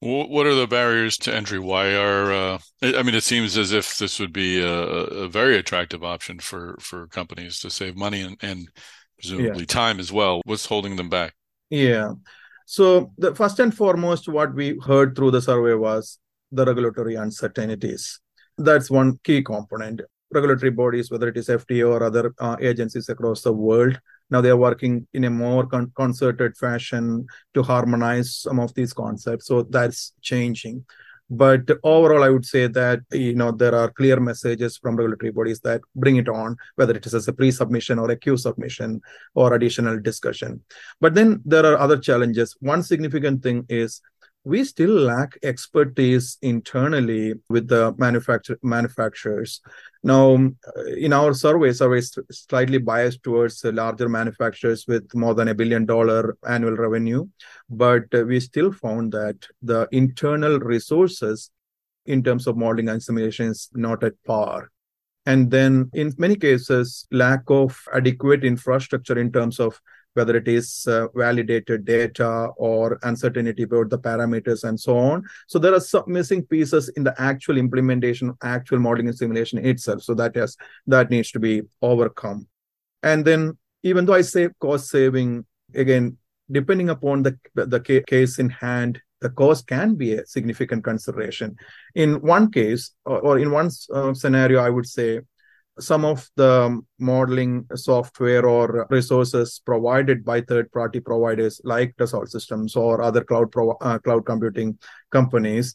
What 0.00 0.46
are 0.46 0.54
the 0.54 0.68
barriers 0.68 1.16
to 1.18 1.34
entry? 1.34 1.58
Why 1.58 1.96
are 1.96 2.32
uh, 2.32 2.58
I 2.82 3.02
mean, 3.02 3.16
it 3.16 3.24
seems 3.24 3.58
as 3.58 3.72
if 3.72 3.98
this 3.98 4.20
would 4.20 4.32
be 4.32 4.60
a, 4.60 4.68
a, 4.68 5.28
very 5.28 5.56
attractive 5.56 6.04
option 6.04 6.38
for 6.38 6.76
for 6.80 7.08
companies 7.08 7.58
to 7.60 7.70
save 7.70 7.96
money 7.96 8.20
and, 8.20 8.36
and 8.40 8.68
presumably 9.18 9.60
yeah. 9.60 9.66
time 9.66 9.98
as 9.98 10.12
well. 10.12 10.40
What's 10.44 10.66
holding 10.66 10.94
them 10.94 11.08
back? 11.08 11.34
Yeah. 11.68 12.12
So 12.64 13.12
the 13.18 13.34
first 13.34 13.58
and 13.58 13.74
foremost, 13.74 14.28
what 14.28 14.54
we 14.54 14.78
heard 14.86 15.16
through 15.16 15.32
the 15.32 15.42
survey 15.42 15.74
was 15.74 16.20
the 16.52 16.64
regulatory 16.64 17.16
uncertainties. 17.16 18.20
That's 18.56 18.90
one 18.90 19.18
key 19.24 19.42
component 19.42 20.02
regulatory 20.32 20.70
bodies, 20.70 21.10
whether 21.10 21.28
it 21.28 21.36
is 21.36 21.48
FDA 21.48 21.88
or 21.88 22.02
other 22.02 22.34
uh, 22.38 22.56
agencies 22.60 23.08
across 23.08 23.42
the 23.42 23.52
world. 23.52 24.00
Now 24.30 24.40
they 24.40 24.50
are 24.50 24.56
working 24.56 25.06
in 25.14 25.24
a 25.24 25.30
more 25.30 25.66
con- 25.66 25.92
concerted 25.96 26.56
fashion 26.56 27.26
to 27.54 27.62
harmonize 27.62 28.36
some 28.36 28.60
of 28.60 28.74
these 28.74 28.92
concepts. 28.92 29.46
So 29.46 29.62
that's 29.62 30.12
changing. 30.20 30.84
But 31.30 31.68
overall, 31.82 32.24
I 32.24 32.30
would 32.30 32.46
say 32.46 32.68
that 32.68 33.00
you 33.12 33.34
know 33.34 33.52
there 33.52 33.74
are 33.74 33.90
clear 33.90 34.18
messages 34.18 34.78
from 34.78 34.96
regulatory 34.96 35.30
bodies 35.30 35.60
that 35.60 35.82
bring 35.94 36.16
it 36.16 36.28
on, 36.28 36.56
whether 36.76 36.96
it 36.96 37.04
is 37.04 37.14
as 37.14 37.28
a 37.28 37.34
pre-submission 37.34 37.98
or 37.98 38.10
a 38.10 38.16
Q-submission 38.16 39.02
or 39.34 39.52
additional 39.52 40.00
discussion. 40.00 40.62
But 41.00 41.14
then 41.14 41.42
there 41.44 41.66
are 41.66 41.76
other 41.76 41.98
challenges. 41.98 42.56
One 42.60 42.82
significant 42.82 43.42
thing 43.42 43.66
is 43.68 44.00
we 44.48 44.64
still 44.64 44.90
lack 44.90 45.38
expertise 45.42 46.38
internally 46.40 47.34
with 47.50 47.68
the 47.68 47.94
manufacture, 47.98 48.58
manufacturers. 48.62 49.60
Now, 50.02 50.50
in 50.96 51.12
our 51.12 51.34
survey, 51.34 51.72
survey 51.72 51.98
is 51.98 52.18
slightly 52.30 52.78
biased 52.78 53.22
towards 53.22 53.62
larger 53.62 54.08
manufacturers 54.08 54.86
with 54.88 55.14
more 55.14 55.34
than 55.34 55.48
a 55.48 55.54
billion 55.54 55.84
dollar 55.84 56.38
annual 56.48 56.76
revenue, 56.76 57.26
but 57.68 58.04
we 58.12 58.40
still 58.40 58.72
found 58.72 59.12
that 59.12 59.36
the 59.60 59.86
internal 59.92 60.58
resources 60.58 61.50
in 62.06 62.22
terms 62.22 62.46
of 62.46 62.56
modeling 62.56 62.88
and 62.88 63.02
simulation 63.02 63.48
is 63.48 63.68
not 63.74 64.02
at 64.02 64.14
par. 64.24 64.70
And 65.26 65.50
then, 65.50 65.90
in 65.92 66.14
many 66.16 66.36
cases, 66.36 67.06
lack 67.12 67.42
of 67.48 67.78
adequate 67.92 68.44
infrastructure 68.44 69.18
in 69.18 69.30
terms 69.30 69.60
of 69.60 69.78
whether 70.18 70.36
it 70.36 70.48
is 70.48 70.66
uh, 70.88 71.06
validated 71.14 71.84
data 71.84 72.30
or 72.68 72.98
uncertainty 73.10 73.62
about 73.62 73.88
the 73.90 73.98
parameters 73.98 74.64
and 74.68 74.78
so 74.86 74.98
on. 74.98 75.24
So 75.46 75.58
there 75.58 75.74
are 75.78 75.80
some 75.92 76.04
missing 76.18 76.42
pieces 76.44 76.88
in 76.96 77.04
the 77.04 77.14
actual 77.30 77.56
implementation, 77.64 78.34
actual 78.42 78.80
modeling 78.80 79.08
and 79.08 79.16
simulation 79.16 79.58
itself. 79.72 80.02
So 80.02 80.14
that 80.14 80.34
has 80.34 80.56
that 80.94 81.10
needs 81.10 81.30
to 81.32 81.40
be 81.48 81.62
overcome. 81.80 82.46
And 83.02 83.24
then 83.24 83.56
even 83.82 84.04
though 84.04 84.14
I 84.14 84.22
say 84.22 84.48
cost 84.60 84.90
saving, 84.90 85.46
again, 85.74 86.18
depending 86.50 86.90
upon 86.90 87.22
the 87.22 87.38
the 87.54 87.80
case 88.14 88.38
in 88.38 88.50
hand, 88.50 89.00
the 89.20 89.30
cost 89.30 89.66
can 89.66 89.94
be 89.94 90.14
a 90.14 90.26
significant 90.26 90.84
consideration. 90.84 91.56
In 91.94 92.20
one 92.20 92.50
case, 92.50 92.92
or, 93.04 93.18
or 93.20 93.38
in 93.38 93.50
one 93.50 93.70
uh, 93.92 94.14
scenario, 94.14 94.60
I 94.60 94.70
would 94.70 94.86
say 94.86 95.20
some 95.80 96.04
of 96.04 96.28
the 96.36 96.80
modeling 96.98 97.66
software 97.74 98.46
or 98.46 98.86
resources 98.90 99.60
provided 99.64 100.24
by 100.24 100.40
third 100.40 100.70
party 100.72 101.00
providers 101.00 101.60
like 101.64 101.96
Dassault 101.96 102.34
Systèmes 102.34 102.76
or 102.76 103.02
other 103.02 103.22
cloud 103.24 103.52
pro- 103.52 103.76
uh, 103.80 103.98
cloud 103.98 104.26
computing 104.26 104.78
companies. 105.10 105.74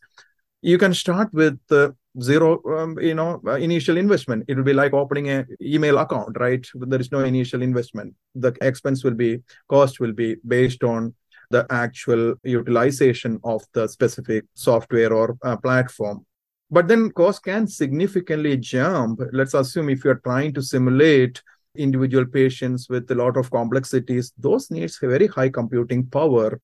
You 0.61 0.77
can 0.77 0.93
start 0.93 1.33
with 1.33 1.59
uh, 1.71 1.89
zero 2.21 2.61
um, 2.77 2.99
you 2.99 3.15
know 3.15 3.41
uh, 3.45 3.55
initial 3.55 3.97
investment. 3.97 4.45
It 4.47 4.55
will 4.55 4.63
be 4.63 4.73
like 4.73 4.93
opening 4.93 5.29
an 5.29 5.47
email 5.61 5.97
account 5.97 6.37
right? 6.39 6.65
There 6.73 6.99
is 7.01 7.11
no 7.11 7.19
initial 7.19 7.61
investment. 7.61 8.13
The 8.35 8.55
expense 8.61 9.03
will 9.03 9.15
be 9.15 9.39
cost 9.69 9.99
will 9.99 10.13
be 10.13 10.37
based 10.47 10.83
on 10.83 11.13
the 11.49 11.65
actual 11.69 12.35
utilization 12.43 13.39
of 13.43 13.63
the 13.73 13.87
specific 13.87 14.45
software 14.55 15.13
or 15.13 15.37
uh, 15.43 15.57
platform 15.57 16.25
but 16.73 16.87
then 16.87 17.11
cost 17.11 17.43
can 17.43 17.67
significantly 17.67 18.57
jump. 18.57 19.21
Let's 19.31 19.53
assume 19.53 19.89
if 19.89 20.03
you're 20.03 20.23
trying 20.23 20.55
to 20.55 20.61
simulate 20.63 21.39
individual 21.77 22.25
patients 22.25 22.89
with 22.89 23.09
a 23.11 23.15
lot 23.15 23.37
of 23.37 23.51
complexities, 23.51 24.33
those 24.39 24.71
needs 24.71 24.97
very 24.97 25.27
high 25.27 25.49
computing 25.49 26.07
power. 26.07 26.59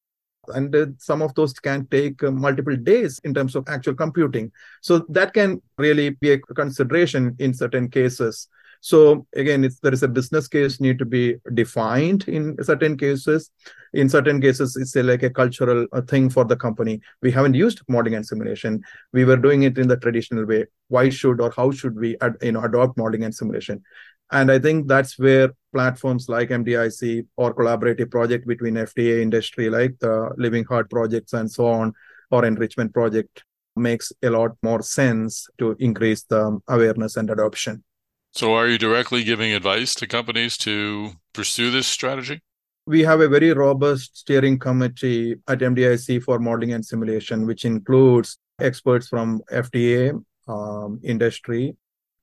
And 0.48 0.76
uh, 0.76 0.88
some 0.98 1.22
of 1.22 1.36
those 1.36 1.54
can 1.54 1.86
take 1.92 2.24
uh, 2.24 2.32
multiple 2.32 2.76
days 2.76 3.20
in 3.24 3.36
terms 3.36 3.56
of 3.56 3.70
actual 3.70 3.94
computing. 3.94 4.52
So 4.82 5.06
that 5.10 5.36
can 5.36 5.62
really 5.78 6.10
be 6.10 6.32
a 6.32 6.40
consideration 6.40 7.36
in 7.38 7.54
certain 7.54 7.88
cases. 7.88 8.48
So 8.82 9.28
again, 9.36 9.64
if 9.64 9.80
there 9.82 9.94
is 9.94 10.04
a 10.04 10.08
business 10.08 10.48
case 10.48 10.80
need 10.80 11.00
to 11.00 11.06
be 11.06 11.36
defined 11.54 12.28
in 12.28 12.56
certain 12.64 12.98
cases. 12.98 13.52
In 13.94 14.08
certain 14.08 14.40
cases, 14.40 14.76
it's 14.76 14.96
a, 14.96 15.04
like 15.04 15.24
a 15.24 15.30
cultural 15.30 15.88
a 15.92 16.02
thing 16.02 16.30
for 16.30 16.46
the 16.46 16.56
company. 16.56 17.02
We 17.22 17.32
haven't 17.32 17.56
used 17.56 17.82
modeling 17.90 18.16
and 18.16 18.26
simulation. 18.26 18.82
We 19.12 19.26
were 19.26 19.36
doing 19.36 19.64
it 19.64 19.78
in 19.78 19.88
the 19.88 19.98
traditional 19.98 20.46
way. 20.46 20.66
Why 20.88 21.10
should 21.10 21.42
or 21.42 21.52
how 21.52 21.72
should 21.72 21.96
we 21.96 22.16
ad, 22.22 22.36
you 22.42 22.54
know 22.54 22.62
adopt 22.62 22.98
modeling 22.98 23.24
and 23.24 23.36
simulation? 23.36 23.84
And 24.32 24.52
I 24.52 24.60
think 24.60 24.88
that's 24.88 25.18
where 25.18 25.52
platforms 25.74 26.30
like 26.30 26.50
MDIC 26.50 27.26
or 27.36 27.54
collaborative 27.54 28.12
project 28.12 28.48
between 28.48 28.76
FDA 28.76 29.22
industry, 29.22 29.70
like 29.70 29.98
the 30.00 30.32
Living 30.38 30.66
Heart 30.66 30.90
projects 30.90 31.34
and 31.34 31.52
so 31.52 31.66
on, 31.66 31.94
or 32.30 32.46
enrichment 32.46 32.94
project 32.94 33.44
makes 33.76 34.12
a 34.22 34.30
lot 34.30 34.52
more 34.62 34.82
sense 34.84 35.48
to 35.58 35.76
increase 35.80 36.24
the 36.24 36.60
awareness 36.68 37.18
and 37.18 37.30
adoption. 37.30 37.84
So, 38.32 38.54
are 38.54 38.68
you 38.68 38.78
directly 38.78 39.24
giving 39.24 39.54
advice 39.54 39.94
to 39.96 40.08
companies 40.08 40.58
to 40.60 41.12
pursue 41.34 41.72
this 41.72 41.88
strategy? 41.88 42.42
We 42.86 43.02
have 43.02 43.22
a 43.22 43.28
very 43.28 43.52
robust 43.54 44.18
steering 44.18 44.60
committee 44.60 45.36
at 45.48 45.60
MDIC 45.60 46.20
for 46.20 46.40
modeling 46.40 46.74
and 46.74 46.86
simulation, 46.86 47.46
which 47.46 47.66
includes 47.66 48.38
experts 48.60 49.08
from 49.08 49.42
FDA, 49.52 50.14
um, 50.48 51.00
industry, 51.04 51.76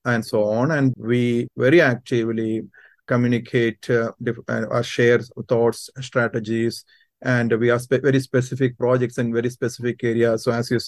and 0.05 0.25
so 0.25 0.45
on. 0.45 0.71
And 0.71 0.93
we 0.97 1.47
very 1.57 1.81
actively 1.81 2.63
communicate, 3.05 3.89
uh, 3.89 4.11
uh, 4.47 4.81
share 4.81 5.19
thoughts, 5.47 5.89
strategies, 6.01 6.83
and 7.21 7.51
we 7.59 7.67
have 7.69 7.81
spe- 7.81 8.01
very 8.03 8.19
specific 8.19 8.77
projects 8.77 9.17
in 9.17 9.33
very 9.33 9.49
specific 9.49 10.03
areas. 10.03 10.43
So, 10.43 10.51
as 10.51 10.71
you 10.71 10.79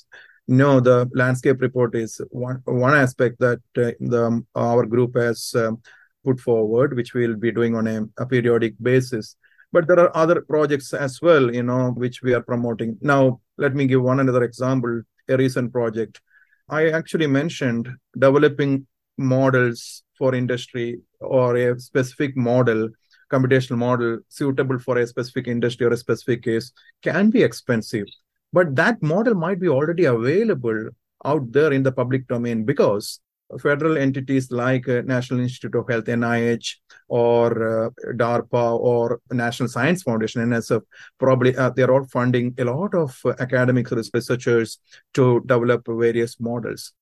no, 0.49 0.79
the 0.79 1.07
landscape 1.13 1.61
report 1.61 1.93
is 1.95 2.19
one 2.31 2.61
one 2.65 2.95
aspect 2.95 3.39
that 3.39 3.59
uh, 3.77 3.91
the 3.99 4.43
our 4.55 4.83
group 4.83 5.15
has 5.15 5.53
um, 5.55 5.79
put 6.23 6.39
forward, 6.39 6.95
which 6.95 7.13
we'll 7.13 7.35
be 7.35 7.51
doing 7.51 7.75
on 7.75 7.85
a, 7.85 8.05
a, 8.17 8.25
periodic 8.25 8.73
basis. 8.81 9.35
But 9.71 9.87
there 9.87 9.99
are 9.99 10.17
other 10.17 10.41
projects 10.41 10.91
as 10.91 11.21
well, 11.21 11.53
you 11.53 11.61
know, 11.61 11.91
which 11.91 12.23
we 12.23 12.33
are 12.33 12.41
promoting. 12.41 12.97
Now, 12.99 13.41
let 13.57 13.75
me 13.75 13.85
give 13.85 14.01
one 14.01 14.19
another 14.19 14.43
example. 14.43 15.03
A 15.27 15.37
recent 15.37 15.71
project, 15.71 16.19
I 16.67 16.89
actually 16.89 17.27
mentioned 17.27 17.87
developing 18.17 18.87
models 19.19 20.01
for 20.17 20.33
industry 20.33 20.99
or 21.19 21.55
a 21.57 21.79
specific 21.79 22.35
model 22.35 22.89
computational 23.31 23.77
model 23.77 24.17
suitable 24.27 24.79
for 24.79 24.97
a 24.97 25.05
specific 25.05 25.47
industry 25.47 25.85
or 25.85 25.93
a 25.93 25.97
specific 25.97 26.41
case 26.41 26.71
can 27.03 27.29
be 27.29 27.43
expensive 27.43 28.07
but 28.51 28.75
that 28.75 29.01
model 29.01 29.35
might 29.35 29.59
be 29.59 29.69
already 29.69 30.05
available 30.05 30.89
out 31.25 31.51
there 31.51 31.73
in 31.73 31.83
the 31.83 31.91
public 31.91 32.27
domain 32.27 32.63
because 32.63 33.19
federal 33.61 33.97
entities 33.97 34.51
like 34.51 34.87
uh, 34.87 35.01
National 35.01 35.39
Institute 35.39 35.75
of 35.75 35.87
Health, 35.89 36.05
NIH, 36.05 36.75
or 37.07 37.87
uh, 37.87 37.89
DARPA, 38.13 38.79
or 38.79 39.19
National 39.31 39.67
Science 39.67 40.03
Foundation, 40.03 40.41
NSF, 40.43 40.81
probably 41.17 41.55
uh, 41.55 41.71
they're 41.71 41.91
all 41.91 42.05
funding 42.05 42.53
a 42.59 42.65
lot 42.65 42.93
of 42.93 43.19
uh, 43.25 43.33
academic 43.39 43.89
researchers 43.89 44.79
to 45.15 45.41
develop 45.45 45.85
various 45.87 46.39
models. 46.39 46.93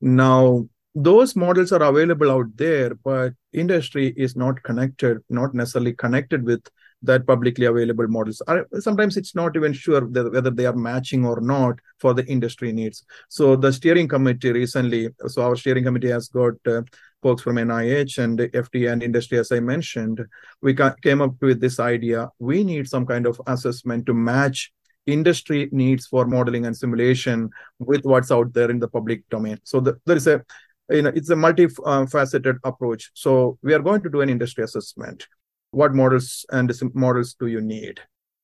Now, 0.00 0.68
those 0.94 1.34
models 1.34 1.72
are 1.72 1.82
available 1.82 2.30
out 2.30 2.56
there, 2.56 2.94
but 2.94 3.32
industry 3.52 4.12
is 4.16 4.36
not 4.36 4.62
connected, 4.62 5.18
not 5.28 5.54
necessarily 5.54 5.94
connected 5.94 6.44
with 6.44 6.68
that 7.04 7.26
publicly 7.26 7.66
available 7.66 8.08
models. 8.08 8.40
Are 8.46 8.66
sometimes 8.80 9.16
it's 9.16 9.34
not 9.34 9.56
even 9.56 9.72
sure 9.72 10.04
whether 10.04 10.50
they 10.50 10.66
are 10.66 10.76
matching 10.76 11.24
or 11.24 11.40
not 11.40 11.78
for 11.98 12.14
the 12.14 12.26
industry 12.26 12.72
needs. 12.72 13.04
So 13.28 13.56
the 13.56 13.72
steering 13.72 14.08
committee 14.08 14.52
recently, 14.52 15.10
so 15.26 15.42
our 15.42 15.56
steering 15.56 15.84
committee 15.84 16.10
has 16.10 16.28
got 16.28 16.54
uh, 16.66 16.82
folks 17.22 17.42
from 17.42 17.56
NIH 17.56 18.18
and 18.18 18.38
FDA 18.38 18.92
and 18.92 19.02
industry, 19.02 19.38
as 19.38 19.50
I 19.52 19.60
mentioned. 19.60 20.24
We 20.62 20.74
came 21.02 21.22
up 21.22 21.34
with 21.40 21.60
this 21.60 21.80
idea. 21.80 22.30
We 22.38 22.64
need 22.64 22.88
some 22.88 23.06
kind 23.06 23.26
of 23.26 23.40
assessment 23.46 24.06
to 24.06 24.14
match 24.14 24.72
industry 25.06 25.68
needs 25.70 26.06
for 26.06 26.26
modeling 26.26 26.64
and 26.66 26.76
simulation 26.76 27.50
with 27.78 28.04
what's 28.04 28.30
out 28.30 28.52
there 28.54 28.70
in 28.70 28.78
the 28.78 28.88
public 28.88 29.28
domain. 29.28 29.58
So 29.64 29.80
the, 29.80 29.98
there 30.06 30.16
is 30.16 30.26
a 30.26 30.44
you 30.90 31.02
know 31.02 31.12
it's 31.14 31.30
a 31.30 31.34
multifaceted 31.34 32.58
approach 32.62 33.10
so 33.14 33.58
we 33.62 33.72
are 33.72 33.78
going 33.78 34.02
to 34.02 34.10
do 34.10 34.20
an 34.20 34.28
industry 34.28 34.64
assessment 34.64 35.26
what 35.74 35.94
models 35.94 36.46
and 36.50 36.72
models 36.94 37.34
do 37.38 37.46
you 37.46 37.60
need 37.60 38.00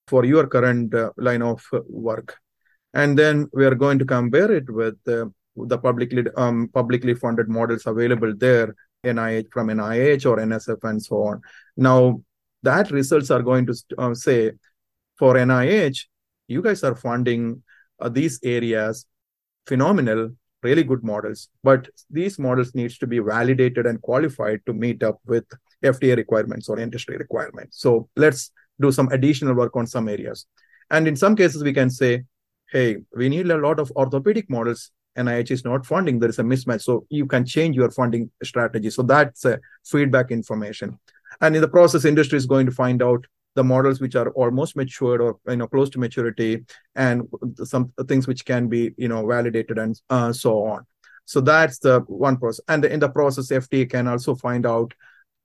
for 0.07 0.25
your 0.25 0.47
current 0.47 0.95
uh, 0.95 1.11
line 1.17 1.43
of 1.43 1.65
work? 1.89 2.37
And 2.93 3.19
then 3.19 3.49
we 3.53 3.65
are 3.65 3.75
going 3.75 3.99
to 4.01 4.05
compare 4.05 4.51
it 4.51 4.69
with 4.69 4.97
uh, 5.07 5.27
the 5.57 5.79
publicly 5.79 6.25
um, 6.37 6.69
publicly 6.75 7.15
funded 7.15 7.49
models 7.49 7.87
available 7.87 8.35
there 8.37 8.75
nih 9.05 9.47
from 9.53 9.69
nih 9.69 10.27
or 10.27 10.37
nsf 10.39 10.83
and 10.85 11.03
so 11.03 11.23
on. 11.23 11.41
Now 11.77 12.23
that 12.63 12.91
results 12.91 13.31
are 13.31 13.43
going 13.43 13.67
to 13.67 13.75
uh, 13.99 14.15
say 14.15 14.53
for 15.19 15.35
nih 15.35 16.07
you 16.49 16.63
guys 16.63 16.83
are 16.83 16.95
funding 16.95 17.63
uh, 18.01 18.09
these 18.09 18.41
areas 18.43 19.07
phenomenal 19.67 20.31
really 20.63 20.83
good 20.83 21.03
models. 21.03 21.49
But 21.63 21.89
these 22.11 22.39
models 22.39 22.75
needs 22.75 22.99
to 22.99 23.07
be 23.07 23.19
validated 23.19 23.87
and 23.87 24.01
qualified 24.03 24.61
to 24.67 24.73
meet 24.73 25.03
up 25.03 25.19
with 25.27 25.45
fda 25.83 26.17
requirements 26.17 26.69
or 26.69 26.79
industry 26.79 27.17
requirements. 27.17 27.81
So 27.81 28.09
let's 28.17 28.53
do 28.81 28.93
some 28.93 29.09
additional 29.09 29.55
work 29.55 29.77
on 29.77 29.87
some 29.87 30.09
areas. 30.09 30.47
And 30.91 31.07
in 31.07 31.17
some 31.17 31.37
cases 31.37 31.63
we 31.63 31.73
can 31.73 31.91
say 31.91 32.25
hey 32.73 32.99
we 33.17 33.29
need 33.29 33.51
a 33.51 33.59
lot 33.59 33.81
of 33.81 33.93
orthopedic 33.97 34.49
models. 34.51 34.91
Nih 35.19 35.51
is 35.51 35.65
not 35.65 35.85
funding. 35.85 36.19
There 36.19 36.31
is 36.31 36.39
a 36.39 36.43
mismatch. 36.43 36.83
So 36.83 37.05
you 37.11 37.27
can 37.27 37.45
change 37.45 37.77
your 37.77 37.91
funding 37.91 38.31
strategy. 38.43 38.91
So 38.91 39.03
that's 39.03 39.45
feedback 39.85 40.31
information. 40.31 40.99
And 41.41 41.55
in 41.57 41.63
the 41.63 41.69
process 41.69 42.05
industry 42.05 42.39
is 42.39 42.47
going 42.47 42.67
to 42.67 42.73
find 42.73 43.03
out 43.03 43.27
the 43.55 43.65
models 43.65 44.01
which 44.01 44.15
are 44.15 44.31
almost 44.31 44.77
matured 44.77 45.21
or 45.21 45.39
you 45.49 45.57
know 45.57 45.67
close 45.67 45.91
to 45.91 45.99
maturity 45.99 46.65
and 46.95 47.29
some 47.65 47.93
things 48.07 48.27
which 48.27 48.45
can 48.45 48.69
be 48.69 48.95
you 48.97 49.09
know 49.09 49.27
validated 49.27 49.79
and 49.79 50.01
uh, 50.11 50.33
so 50.33 50.65
on. 50.65 50.87
So 51.25 51.41
that's 51.41 51.79
the 51.79 52.01
one 52.01 52.37
process. 52.37 52.65
And 52.69 52.85
in 52.85 53.01
the 53.01 53.09
process 53.09 53.49
fda 53.49 53.91
can 53.91 54.07
also 54.09 54.35
find 54.35 54.67
out 54.67 54.95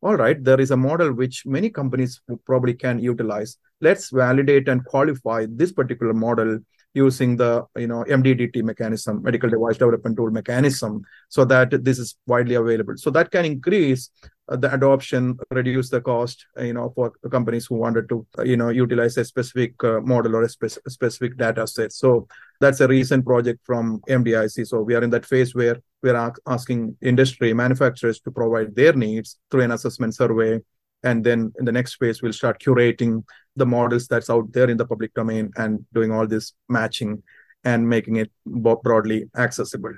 all 0.01 0.15
right 0.15 0.43
there 0.43 0.59
is 0.59 0.71
a 0.71 0.77
model 0.77 1.13
which 1.13 1.45
many 1.45 1.69
companies 1.69 2.21
probably 2.45 2.73
can 2.73 2.99
utilize. 2.99 3.57
Let's 3.81 4.09
validate 4.09 4.67
and 4.67 4.85
qualify 4.85 5.47
this 5.49 5.71
particular 5.71 6.13
model 6.13 6.59
using 6.95 7.35
the 7.35 7.63
you 7.77 7.87
know 7.87 8.03
mddt 8.05 8.63
mechanism 8.63 9.21
medical 9.21 9.49
device 9.49 9.77
development 9.77 10.15
tool 10.15 10.31
mechanism 10.31 11.01
so 11.29 11.43
that 11.45 11.83
this 11.83 11.99
is 11.99 12.15
widely 12.25 12.55
available. 12.55 12.95
So 12.97 13.09
that 13.11 13.29
can 13.31 13.45
increase 13.45 14.09
uh, 14.47 14.55
the 14.55 14.73
adoption 14.73 15.37
reduce 15.51 15.89
the 15.89 16.01
cost 16.01 16.45
you 16.59 16.73
know 16.73 16.91
for 16.95 17.11
companies 17.29 17.65
who 17.65 17.75
wanted 17.75 18.07
to 18.09 18.25
uh, 18.39 18.43
you 18.43 18.57
know 18.57 18.69
utilize 18.69 19.17
a 19.17 19.25
specific 19.25 19.83
uh, 19.83 19.99
model 20.01 20.35
or 20.35 20.43
a, 20.43 20.49
spe- 20.49 20.79
specific 20.87 21.37
data 21.37 21.67
set. 21.67 21.91
So 21.91 22.27
that's 22.61 22.79
a 22.79 22.87
recent 22.87 23.25
project 23.25 23.59
from 23.65 23.99
mdic 24.07 24.65
so 24.65 24.81
we 24.81 24.95
are 24.95 25.03
in 25.03 25.09
that 25.09 25.25
phase 25.25 25.53
where 25.53 25.81
we're 26.01 26.33
asking 26.47 26.95
industry 27.01 27.53
manufacturers 27.53 28.19
to 28.21 28.31
provide 28.31 28.75
their 28.75 28.93
needs 28.93 29.37
through 29.51 29.63
an 29.63 29.71
assessment 29.71 30.15
survey 30.15 30.61
and 31.03 31.23
then 31.23 31.51
in 31.59 31.65
the 31.65 31.71
next 31.71 31.95
phase 31.95 32.21
we'll 32.21 32.33
start 32.33 32.61
curating 32.61 33.23
the 33.55 33.65
models 33.65 34.07
that's 34.07 34.29
out 34.29 34.51
there 34.51 34.69
in 34.69 34.77
the 34.77 34.85
public 34.85 35.13
domain 35.13 35.51
and 35.57 35.85
doing 35.93 36.11
all 36.11 36.27
this 36.27 36.53
matching 36.67 37.21
and 37.63 37.87
making 37.87 38.17
it 38.17 38.31
broadly 38.45 39.29
accessible. 39.37 39.93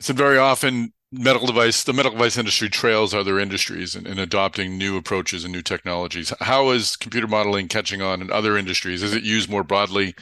So 0.00 0.12
very 0.12 0.38
often 0.38 0.92
medical 1.12 1.46
device 1.46 1.84
the 1.84 1.92
medical 1.92 2.18
device 2.18 2.36
industry 2.36 2.68
trails 2.68 3.14
other 3.14 3.38
industries 3.38 3.94
in, 3.94 4.06
in, 4.06 4.18
adopting 4.18 4.76
new 4.76 4.96
approaches 4.96 5.44
and 5.44 5.52
new 5.52 5.62
technologies. 5.62 6.32
How 6.40 6.70
is 6.70 6.96
computer 6.96 7.28
modeling 7.28 7.68
catching 7.68 8.02
on 8.02 8.20
in 8.20 8.32
other 8.32 8.56
industries? 8.56 9.02
Is 9.02 9.14
it 9.14 9.22
used 9.22 9.48
more 9.48 9.62
broadly? 9.62 10.14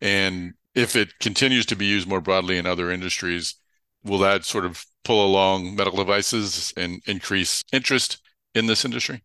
And 0.00 0.54
if 0.74 0.96
it 0.96 1.18
continues 1.20 1.66
to 1.66 1.76
be 1.76 1.86
used 1.86 2.08
more 2.08 2.20
broadly 2.20 2.58
in 2.58 2.66
other 2.66 2.90
industries 2.90 3.54
will 4.04 4.18
that 4.18 4.44
sort 4.44 4.64
of 4.64 4.84
pull 5.04 5.24
along 5.24 5.76
medical 5.76 5.98
devices 5.98 6.72
and 6.76 7.00
increase 7.06 7.62
interest 7.72 8.20
in 8.54 8.66
this 8.66 8.84
industry 8.84 9.22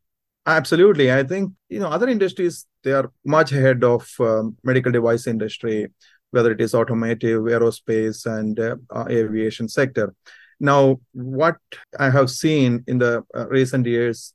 absolutely 0.48 1.12
i 1.12 1.24
think 1.24 1.54
you 1.70 1.80
know 1.80 1.88
other 1.90 2.10
industries 2.10 2.66
they 2.84 2.92
are 2.92 3.12
much 3.26 3.52
ahead 3.52 3.84
of 3.84 4.10
um, 4.20 4.58
medical 4.64 4.92
device 4.92 5.28
industry 5.28 5.88
whether 6.32 6.52
it 6.52 6.60
is 6.60 6.76
automotive 6.76 7.42
aerospace 7.44 8.26
and 8.26 8.60
uh, 8.60 8.76
uh, 8.90 9.06
aviation 9.10 9.68
sector 9.70 10.14
now, 10.60 11.00
what 11.14 11.58
I 12.00 12.10
have 12.10 12.32
seen 12.32 12.84
in 12.88 12.98
the 12.98 13.24
uh, 13.36 13.48
recent 13.48 13.86
years, 13.86 14.34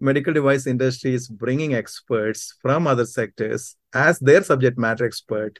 medical 0.00 0.32
device 0.32 0.66
industry 0.66 1.14
is 1.14 1.28
bringing 1.28 1.74
experts 1.74 2.54
from 2.62 2.86
other 2.86 3.04
sectors 3.04 3.76
as 3.94 4.18
their 4.20 4.42
subject 4.42 4.78
matter 4.78 5.04
expert 5.04 5.58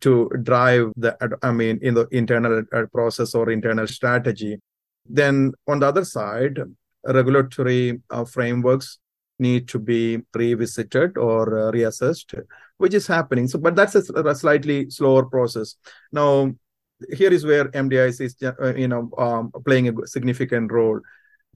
to 0.00 0.30
drive 0.42 0.92
the, 0.96 1.16
I 1.42 1.52
mean, 1.52 1.78
in 1.82 1.92
the 1.94 2.06
internal 2.10 2.62
uh, 2.72 2.84
process 2.92 3.34
or 3.34 3.50
internal 3.50 3.86
strategy. 3.86 4.58
Then 5.04 5.52
on 5.68 5.80
the 5.80 5.88
other 5.88 6.04
side, 6.04 6.58
regulatory 7.04 8.00
uh, 8.08 8.24
frameworks 8.24 8.98
need 9.40 9.68
to 9.68 9.78
be 9.78 10.18
revisited 10.34 11.16
or 11.16 11.68
uh, 11.68 11.72
reassessed, 11.72 12.40
which 12.76 12.94
is 12.94 13.06
happening. 13.06 13.48
So, 13.48 13.58
but 13.58 13.74
that's 13.74 13.94
a, 13.94 14.02
a 14.12 14.34
slightly 14.34 14.90
slower 14.90 15.24
process. 15.24 15.76
Now, 16.12 16.52
here 17.12 17.32
is 17.32 17.44
where 17.44 17.66
MDIC 17.68 18.20
is, 18.20 18.36
uh, 18.42 18.74
you 18.74 18.88
know, 18.88 19.10
um, 19.18 19.50
playing 19.64 19.88
a 19.88 20.06
significant 20.06 20.70
role. 20.70 21.00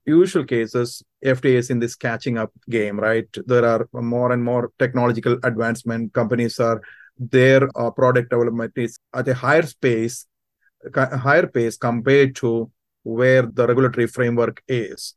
Usual 0.07 0.45
cases, 0.45 1.03
FDA 1.25 1.55
is 1.55 1.71
in 1.71 1.79
this 1.79 1.95
catching 1.95 2.37
up 2.37 2.53
game, 2.69 2.99
right? 2.99 3.27
There 3.47 3.65
are 3.65 3.89
more 3.93 4.33
and 4.33 4.43
more 4.43 4.71
technological 4.79 5.39
advancement. 5.43 6.13
Companies 6.13 6.59
are 6.61 6.83
their 7.19 7.69
uh, 7.79 7.91
product 7.91 8.31
development 8.31 8.73
is 8.77 8.99
at 9.15 9.29
a 9.29 9.35
higher 9.35 9.67
pace, 9.81 10.27
higher 10.95 11.47
pace 11.47 11.77
compared 11.77 12.37
to 12.37 12.71
where 13.03 13.43
the 13.43 13.67
regulatory 13.67 14.07
framework 14.07 14.63
is. 14.69 15.15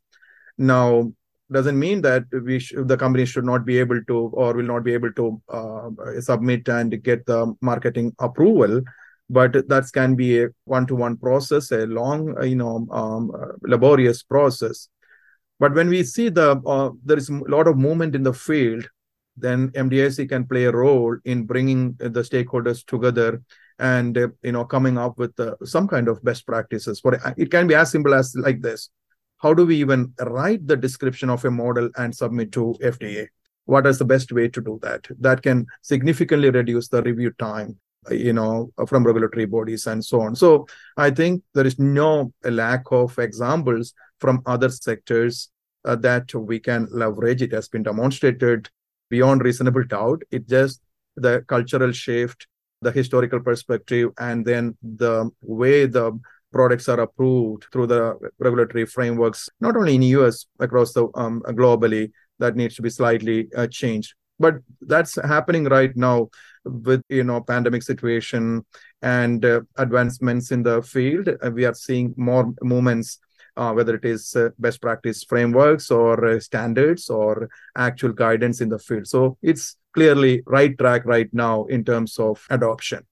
Now, 0.56 1.12
doesn't 1.50 1.78
mean 1.78 2.02
that 2.02 2.24
we 2.44 2.58
sh- 2.58 2.74
the 2.76 2.96
company 2.96 3.24
should 3.24 3.44
not 3.44 3.64
be 3.64 3.78
able 3.78 4.02
to 4.04 4.16
or 4.34 4.54
will 4.54 4.64
not 4.64 4.84
be 4.84 4.92
able 4.92 5.12
to 5.12 5.40
uh, 5.48 5.90
submit 6.20 6.68
and 6.68 7.02
get 7.02 7.24
the 7.26 7.54
marketing 7.60 8.14
approval 8.18 8.82
but 9.30 9.68
that 9.68 9.84
can 9.92 10.14
be 10.14 10.42
a 10.42 10.48
one-to-one 10.64 11.16
process, 11.18 11.70
a 11.70 11.86
long, 11.86 12.34
you 12.42 12.56
know, 12.56 12.86
um, 12.90 13.30
laborious 13.62 14.22
process. 14.22 14.88
But 15.60 15.74
when 15.74 15.88
we 15.88 16.02
see 16.04 16.28
the 16.28 16.60
uh, 16.66 16.90
there 17.04 17.18
is 17.18 17.28
a 17.28 17.32
lot 17.32 17.66
of 17.66 17.76
movement 17.76 18.14
in 18.14 18.22
the 18.22 18.32
field, 18.32 18.88
then 19.36 19.70
MDIC 19.70 20.28
can 20.28 20.46
play 20.46 20.64
a 20.64 20.72
role 20.72 21.16
in 21.24 21.44
bringing 21.44 21.94
the 21.98 22.22
stakeholders 22.22 22.84
together 22.86 23.42
and 23.78 24.16
uh, 24.16 24.28
you 24.42 24.52
know 24.52 24.64
coming 24.64 24.96
up 24.96 25.18
with 25.18 25.38
uh, 25.38 25.54
some 25.64 25.88
kind 25.88 26.08
of 26.08 26.22
best 26.22 26.46
practices. 26.46 27.00
For 27.00 27.20
it 27.36 27.50
can 27.50 27.66
be 27.66 27.74
as 27.74 27.90
simple 27.90 28.14
as 28.14 28.34
like 28.36 28.62
this: 28.62 28.88
How 29.38 29.54
do 29.54 29.66
we 29.66 29.76
even 29.76 30.12
write 30.20 30.66
the 30.66 30.76
description 30.76 31.30
of 31.30 31.44
a 31.44 31.50
model 31.50 31.90
and 31.96 32.14
submit 32.14 32.52
to 32.52 32.74
FDA? 32.82 33.28
What 33.66 33.86
is 33.86 33.98
the 33.98 34.04
best 34.04 34.32
way 34.32 34.48
to 34.48 34.60
do 34.60 34.78
that? 34.82 35.06
That 35.20 35.42
can 35.42 35.66
significantly 35.82 36.50
reduce 36.50 36.88
the 36.88 37.02
review 37.02 37.32
time 37.38 37.78
you 38.10 38.32
know 38.32 38.72
from 38.86 39.04
regulatory 39.04 39.44
bodies 39.44 39.86
and 39.86 40.04
so 40.04 40.20
on 40.20 40.34
so 40.34 40.66
i 40.96 41.10
think 41.10 41.42
there 41.54 41.66
is 41.66 41.78
no 41.78 42.32
lack 42.44 42.82
of 42.90 43.18
examples 43.18 43.92
from 44.20 44.42
other 44.46 44.68
sectors 44.68 45.50
uh, 45.84 45.96
that 45.96 46.32
we 46.34 46.58
can 46.58 46.86
leverage 46.90 47.42
it 47.42 47.52
has 47.52 47.68
been 47.68 47.82
demonstrated 47.82 48.68
beyond 49.10 49.42
reasonable 49.42 49.84
doubt 49.84 50.22
it 50.30 50.48
just 50.48 50.80
the 51.16 51.44
cultural 51.48 51.92
shift 51.92 52.46
the 52.80 52.92
historical 52.92 53.40
perspective 53.40 54.10
and 54.18 54.44
then 54.44 54.76
the 54.82 55.28
way 55.42 55.86
the 55.86 56.18
products 56.52 56.88
are 56.88 57.00
approved 57.00 57.66
through 57.72 57.86
the 57.86 58.16
regulatory 58.38 58.86
frameworks 58.86 59.48
not 59.60 59.76
only 59.76 59.94
in 59.94 60.02
us 60.02 60.46
across 60.60 60.92
the 60.92 61.08
um, 61.14 61.42
globally 61.48 62.10
that 62.38 62.56
needs 62.56 62.76
to 62.76 62.82
be 62.82 62.90
slightly 62.90 63.48
uh, 63.56 63.66
changed. 63.66 64.14
But 64.38 64.56
that's 64.80 65.16
happening 65.16 65.64
right 65.64 65.94
now 65.96 66.28
with 66.64 67.02
you 67.08 67.24
know 67.24 67.40
pandemic 67.40 67.82
situation 67.82 68.64
and 69.02 69.44
uh, 69.44 69.62
advancements 69.76 70.52
in 70.52 70.62
the 70.62 70.82
field. 70.82 71.28
Uh, 71.28 71.50
we 71.50 71.64
are 71.64 71.74
seeing 71.74 72.14
more 72.16 72.52
movements 72.62 73.18
uh, 73.56 73.72
whether 73.72 73.96
it 73.96 74.04
is 74.04 74.36
uh, 74.36 74.50
best 74.60 74.80
practice 74.80 75.24
frameworks 75.24 75.90
or 75.90 76.24
uh, 76.24 76.38
standards 76.38 77.10
or 77.10 77.48
actual 77.76 78.12
guidance 78.12 78.60
in 78.60 78.68
the 78.68 78.78
field. 78.78 79.08
So 79.08 79.36
it's 79.42 79.76
clearly 79.92 80.42
right 80.46 80.78
track 80.78 81.04
right 81.04 81.28
now 81.32 81.64
in 81.64 81.84
terms 81.84 82.18
of 82.20 82.46
adoption. 82.50 83.04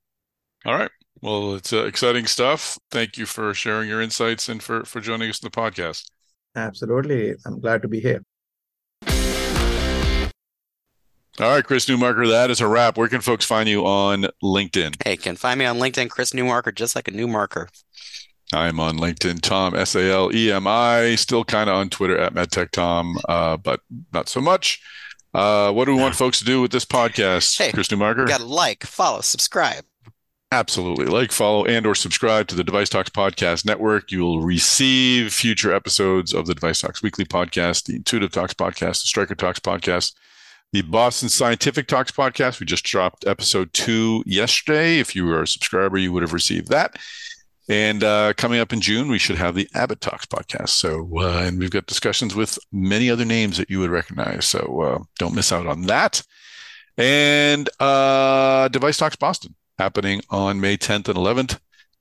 All 0.64 0.74
right 0.74 0.90
Well, 1.22 1.54
it's 1.54 1.72
uh, 1.72 1.84
exciting 1.84 2.26
stuff. 2.26 2.78
Thank 2.90 3.16
you 3.16 3.26
for 3.26 3.52
sharing 3.54 3.88
your 3.88 4.00
insights 4.02 4.48
and 4.48 4.62
for, 4.62 4.84
for 4.84 5.00
joining 5.00 5.30
us 5.30 5.42
in 5.42 5.46
the 5.46 5.50
podcast. 5.50 6.10
Absolutely. 6.54 7.34
I'm 7.44 7.60
glad 7.60 7.82
to 7.82 7.88
be 7.88 8.00
here. 8.00 8.22
All 11.38 11.50
right, 11.50 11.64
Chris 11.64 11.84
Newmarker, 11.84 12.26
that 12.30 12.50
is 12.50 12.62
a 12.62 12.66
wrap. 12.66 12.96
Where 12.96 13.08
can 13.08 13.20
folks 13.20 13.44
find 13.44 13.68
you 13.68 13.84
on 13.84 14.26
LinkedIn? 14.42 15.02
Hey, 15.04 15.18
can 15.18 15.36
find 15.36 15.58
me 15.58 15.66
on 15.66 15.78
LinkedIn, 15.78 16.08
Chris 16.08 16.30
Newmarker, 16.32 16.74
just 16.74 16.96
like 16.96 17.08
a 17.08 17.10
new 17.10 17.28
marker. 17.28 17.68
I'm 18.54 18.80
on 18.80 18.96
LinkedIn, 18.96 19.42
Tom 19.42 19.74
S 19.74 19.94
A 19.96 20.10
L 20.10 20.34
E 20.34 20.50
M 20.50 20.66
I. 20.66 21.14
Still 21.16 21.44
kind 21.44 21.68
of 21.68 21.76
on 21.76 21.90
Twitter 21.90 22.16
at 22.16 22.32
MedTech 22.32 22.70
Tom, 22.70 23.18
uh, 23.28 23.58
but 23.58 23.80
not 24.14 24.30
so 24.30 24.40
much. 24.40 24.80
Uh, 25.34 25.72
what 25.72 25.84
do 25.84 25.94
we 25.94 26.00
want 26.00 26.14
folks 26.22 26.38
to 26.38 26.46
do 26.46 26.62
with 26.62 26.70
this 26.70 26.86
podcast, 26.86 27.58
Hey, 27.58 27.70
Chris 27.70 27.88
Newmarker? 27.88 28.26
Got 28.26 28.40
to 28.40 28.46
like, 28.46 28.84
follow, 28.84 29.20
subscribe. 29.20 29.84
Absolutely. 30.52 31.06
Like, 31.06 31.32
follow, 31.32 31.64
and 31.64 31.84
or 31.86 31.96
subscribe 31.96 32.46
to 32.48 32.54
the 32.54 32.62
Device 32.62 32.88
Talks 32.88 33.10
Podcast 33.10 33.64
Network. 33.64 34.12
You 34.12 34.20
will 34.20 34.42
receive 34.42 35.32
future 35.32 35.74
episodes 35.74 36.32
of 36.32 36.46
the 36.46 36.54
Device 36.54 36.80
Talks 36.80 37.02
Weekly 37.02 37.24
Podcast, 37.24 37.86
the 37.86 37.96
Intuitive 37.96 38.30
Talks 38.30 38.54
Podcast, 38.54 39.02
the 39.02 39.08
Stryker 39.08 39.34
Talks 39.34 39.58
Podcast, 39.58 40.14
the 40.72 40.82
Boston 40.82 41.28
Scientific 41.28 41.88
Talks 41.88 42.12
Podcast. 42.12 42.60
We 42.60 42.66
just 42.66 42.84
dropped 42.84 43.26
episode 43.26 43.72
two 43.72 44.22
yesterday. 44.24 45.00
If 45.00 45.16
you 45.16 45.28
are 45.32 45.42
a 45.42 45.48
subscriber, 45.48 45.98
you 45.98 46.12
would 46.12 46.22
have 46.22 46.32
received 46.32 46.68
that. 46.68 46.96
And 47.68 48.04
uh, 48.04 48.32
coming 48.36 48.60
up 48.60 48.72
in 48.72 48.80
June, 48.80 49.08
we 49.08 49.18
should 49.18 49.36
have 49.36 49.56
the 49.56 49.68
Abbott 49.74 50.00
Talks 50.00 50.26
podcast. 50.26 50.68
So, 50.68 51.10
uh, 51.16 51.42
and 51.42 51.58
we've 51.58 51.72
got 51.72 51.86
discussions 51.86 52.36
with 52.36 52.56
many 52.70 53.10
other 53.10 53.24
names 53.24 53.56
that 53.56 53.68
you 53.68 53.80
would 53.80 53.90
recognize. 53.90 54.46
So, 54.46 54.80
uh, 54.80 54.98
don't 55.18 55.34
miss 55.34 55.50
out 55.50 55.66
on 55.66 55.82
that. 55.82 56.22
And 56.96 57.68
uh, 57.80 58.68
Device 58.68 58.98
Talks 58.98 59.16
Boston 59.16 59.56
happening 59.78 60.22
on 60.30 60.60
May 60.60 60.76
10th 60.76 61.08
and 61.08 61.16
11th. 61.18 61.58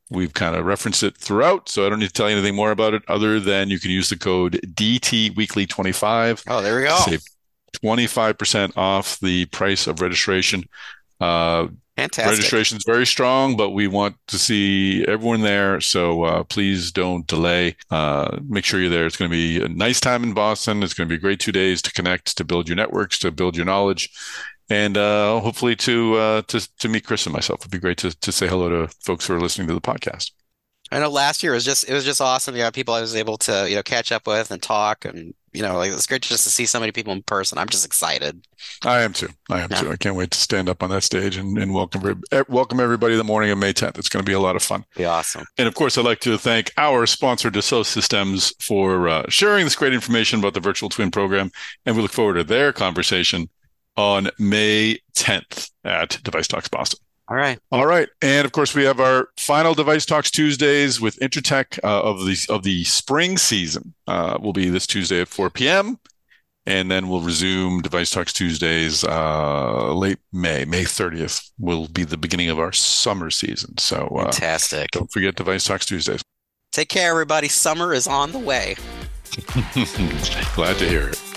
We've 0.09 0.33
kind 0.33 0.55
of 0.55 0.65
referenced 0.65 1.01
it 1.01 1.17
throughout, 1.17 1.67
so 1.67 1.85
I 1.85 1.89
don't 1.89 1.99
need 1.99 2.07
to 2.07 2.13
tell 2.13 2.29
you 2.29 2.37
anything 2.37 2.55
more 2.55 2.71
about 2.71 2.93
it 2.93 3.01
other 3.07 3.39
than 3.39 3.69
you 3.69 3.79
can 3.79 3.89
use 3.89 4.09
the 4.09 4.17
code 4.17 4.59
DT 4.63 5.35
Weekly 5.35 5.65
25 5.65 6.43
Oh, 6.47 6.61
there 6.61 6.77
we 6.77 6.83
go. 6.83 6.95
Save 6.97 7.23
25% 7.83 8.77
off 8.77 9.19
the 9.19 9.45
price 9.47 9.87
of 9.87 10.01
registration. 10.01 10.63
Uh, 11.19 11.67
Fantastic. 11.97 12.31
registration 12.31 12.77
is 12.77 12.83
very 12.85 13.05
strong, 13.05 13.55
but 13.55 13.69
we 13.69 13.87
want 13.87 14.15
to 14.27 14.37
see 14.37 15.05
everyone 15.07 15.41
there. 15.41 15.79
So 15.79 16.23
uh, 16.23 16.43
please 16.43 16.91
don't 16.91 17.25
delay. 17.25 17.77
Uh, 17.89 18.37
make 18.47 18.65
sure 18.65 18.81
you're 18.81 18.89
there. 18.89 19.05
It's 19.05 19.15
going 19.15 19.31
to 19.31 19.35
be 19.35 19.63
a 19.63 19.69
nice 19.69 20.01
time 20.01 20.23
in 20.23 20.33
Boston. 20.33 20.83
It's 20.83 20.93
going 20.93 21.07
to 21.07 21.13
be 21.13 21.17
a 21.17 21.21
great 21.21 21.39
two 21.39 21.53
days 21.53 21.81
to 21.83 21.91
connect, 21.93 22.37
to 22.37 22.43
build 22.43 22.67
your 22.67 22.75
networks, 22.75 23.17
to 23.19 23.31
build 23.31 23.55
your 23.55 23.65
knowledge, 23.65 24.09
and 24.69 24.97
uh, 24.97 25.39
hopefully 25.39 25.75
to 25.77 26.15
uh, 26.15 26.41
to 26.43 26.67
to 26.79 26.89
meet 26.89 27.05
Chris 27.05 27.25
and 27.25 27.33
myself. 27.33 27.61
It'd 27.61 27.71
be 27.71 27.79
great 27.79 27.97
to 27.99 28.11
to 28.11 28.31
say 28.31 28.47
hello 28.47 28.69
to 28.69 28.93
folks 29.03 29.27
who 29.27 29.33
are 29.35 29.39
listening 29.41 29.67
to 29.67 29.73
the 29.73 29.81
podcast. 29.81 30.31
I 30.91 30.99
know 30.99 31.09
last 31.09 31.41
year 31.41 31.53
was 31.53 31.65
just 31.65 31.89
it 31.89 31.93
was 31.93 32.05
just 32.05 32.21
awesome. 32.21 32.55
You 32.55 32.63
know, 32.63 32.71
people 32.71 32.93
I 32.93 33.01
was 33.01 33.15
able 33.15 33.37
to 33.39 33.67
you 33.69 33.75
know 33.75 33.83
catch 33.83 34.11
up 34.11 34.27
with 34.27 34.51
and 34.51 34.61
talk, 34.61 35.03
and 35.05 35.33
you 35.51 35.61
know, 35.61 35.77
like 35.77 35.91
it's 35.91 36.05
great 36.05 36.21
just 36.21 36.43
to 36.43 36.49
see 36.49 36.65
so 36.65 36.79
many 36.79 36.91
people 36.91 37.11
in 37.13 37.23
person. 37.23 37.57
I'm 37.57 37.69
just 37.69 37.85
excited. 37.85 38.45
I 38.83 39.01
am 39.01 39.13
too. 39.13 39.29
I 39.49 39.61
am 39.61 39.69
Yeah. 39.71 39.77
too. 39.81 39.91
I 39.91 39.95
can't 39.95 40.15
wait 40.15 40.29
to 40.31 40.37
stand 40.37 40.69
up 40.69 40.83
on 40.83 40.89
that 40.91 41.01
stage 41.03 41.37
and, 41.37 41.57
and 41.57 41.73
welcome 41.73 42.21
welcome 42.49 42.79
everybody 42.79 43.15
the 43.15 43.23
morning 43.23 43.49
of 43.51 43.57
May 43.57 43.71
10th. 43.73 43.97
It's 43.97 44.09
going 44.09 44.23
to 44.23 44.29
be 44.29 44.33
a 44.33 44.39
lot 44.39 44.55
of 44.57 44.61
fun. 44.63 44.85
Be 44.95 45.05
awesome. 45.05 45.45
And 45.57 45.67
of 45.67 45.73
course, 45.73 45.97
I'd 45.97 46.05
like 46.05 46.19
to 46.19 46.37
thank 46.37 46.71
our 46.77 47.05
sponsor, 47.07 47.49
Dassault 47.49 47.85
Systèmes, 47.85 48.53
for 48.61 49.07
uh, 49.07 49.23
sharing 49.29 49.63
this 49.65 49.75
great 49.75 49.93
information 49.93 50.39
about 50.39 50.53
the 50.53 50.59
virtual 50.59 50.89
twin 50.89 51.09
program. 51.09 51.51
And 51.85 51.95
we 51.95 52.01
look 52.01 52.11
forward 52.11 52.35
to 52.35 52.43
their 52.43 52.71
conversation 52.73 53.49
on 53.97 54.29
May 54.39 54.99
10th 55.15 55.71
at 55.83 56.19
Device 56.23 56.47
Talks 56.47 56.67
Boston. 56.67 56.99
All 57.27 57.37
right. 57.37 57.57
All 57.71 57.87
right, 57.87 58.07
and 58.21 58.45
of 58.45 58.51
course, 58.51 58.75
we 58.75 58.83
have 58.83 58.99
our 58.99 59.29
final 59.39 59.73
Device 59.73 60.05
Talks 60.05 60.29
Tuesdays 60.29 61.01
with 61.01 61.17
Intertech 61.19 61.79
uh, 61.83 62.03
of 62.03 62.19
the 62.25 62.37
of 62.49 62.61
the 62.61 62.83
spring 62.83 63.37
season. 63.37 63.95
Uh, 64.07 64.37
will 64.39 64.53
be 64.53 64.69
this 64.69 64.85
Tuesday 64.85 65.21
at 65.21 65.27
4 65.27 65.49
p.m. 65.49 65.97
And 66.67 66.89
then 66.89 67.07
we'll 67.09 67.21
resume 67.21 67.81
Device 67.81 68.09
Talks 68.09 68.33
Tuesdays 68.33 69.03
uh, 69.03 69.93
late 69.93 70.17
May. 70.33 70.65
May 70.65 70.83
30th 70.83 71.51
will 71.59 71.87
be 71.87 72.03
the 72.03 72.17
beginning 72.17 72.49
of 72.49 72.59
our 72.59 72.71
summer 72.71 73.29
season. 73.29 73.77
So 73.77 74.07
uh, 74.17 74.31
Fantastic. 74.31 74.91
don't 74.91 75.11
forget 75.11 75.35
Device 75.35 75.65
Talks 75.65 75.85
Tuesdays. 75.85 76.23
Take 76.71 76.89
care, 76.89 77.11
everybody. 77.11 77.47
Summer 77.47 77.93
is 77.93 78.07
on 78.07 78.31
the 78.31 78.39
way. 78.39 78.75
Glad 80.55 80.77
to 80.77 80.89
hear 80.89 81.09
it. 81.09 81.34